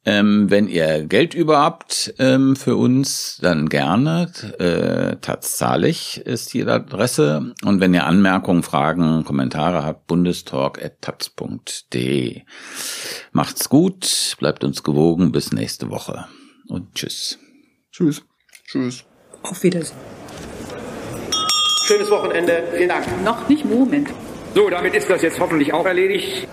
Ähm, 0.07 0.50
wenn 0.50 0.68
ihr 0.68 1.07
Geld 1.07 1.32
über 1.34 1.59
habt 1.59 2.14
ähm, 2.18 2.57
für 2.57 2.76
uns, 2.76 3.38
dann 3.40 3.70
gerne. 3.70 4.30
Äh, 4.59 5.16
Taz 5.16 5.64
ist 6.24 6.52
die 6.52 6.62
Adresse. 6.64 7.55
Und 7.64 7.80
wenn 7.80 7.94
ihr 7.94 8.05
Anmerkungen, 8.05 8.62
Fragen, 8.62 9.24
Kommentare 9.24 9.82
habt, 9.82 10.07
bundestalk.taz.de. 10.07 12.42
Macht's 13.32 13.70
gut, 13.70 14.36
bleibt 14.38 14.62
uns 14.62 14.82
gewogen, 14.82 15.32
bis 15.32 15.52
nächste 15.52 15.88
Woche. 15.90 16.26
Und 16.68 16.94
tschüss. 16.94 17.38
Tschüss. 17.90 18.22
Tschüss. 18.66 19.05
Auf 19.42 19.62
Wiedersehen. 19.62 19.96
Schönes 21.86 22.11
Wochenende. 22.11 22.64
Vielen 22.74 22.88
Dank. 22.88 23.07
Noch 23.24 23.48
nicht 23.48 23.64
Moment. 23.64 24.09
So, 24.55 24.70
damit 24.70 24.94
ist 24.94 25.11
das 25.11 25.22
jetzt 25.22 25.38
hoffentlich 25.38 25.72
auch 25.72 25.84
erledigt. 25.84 26.48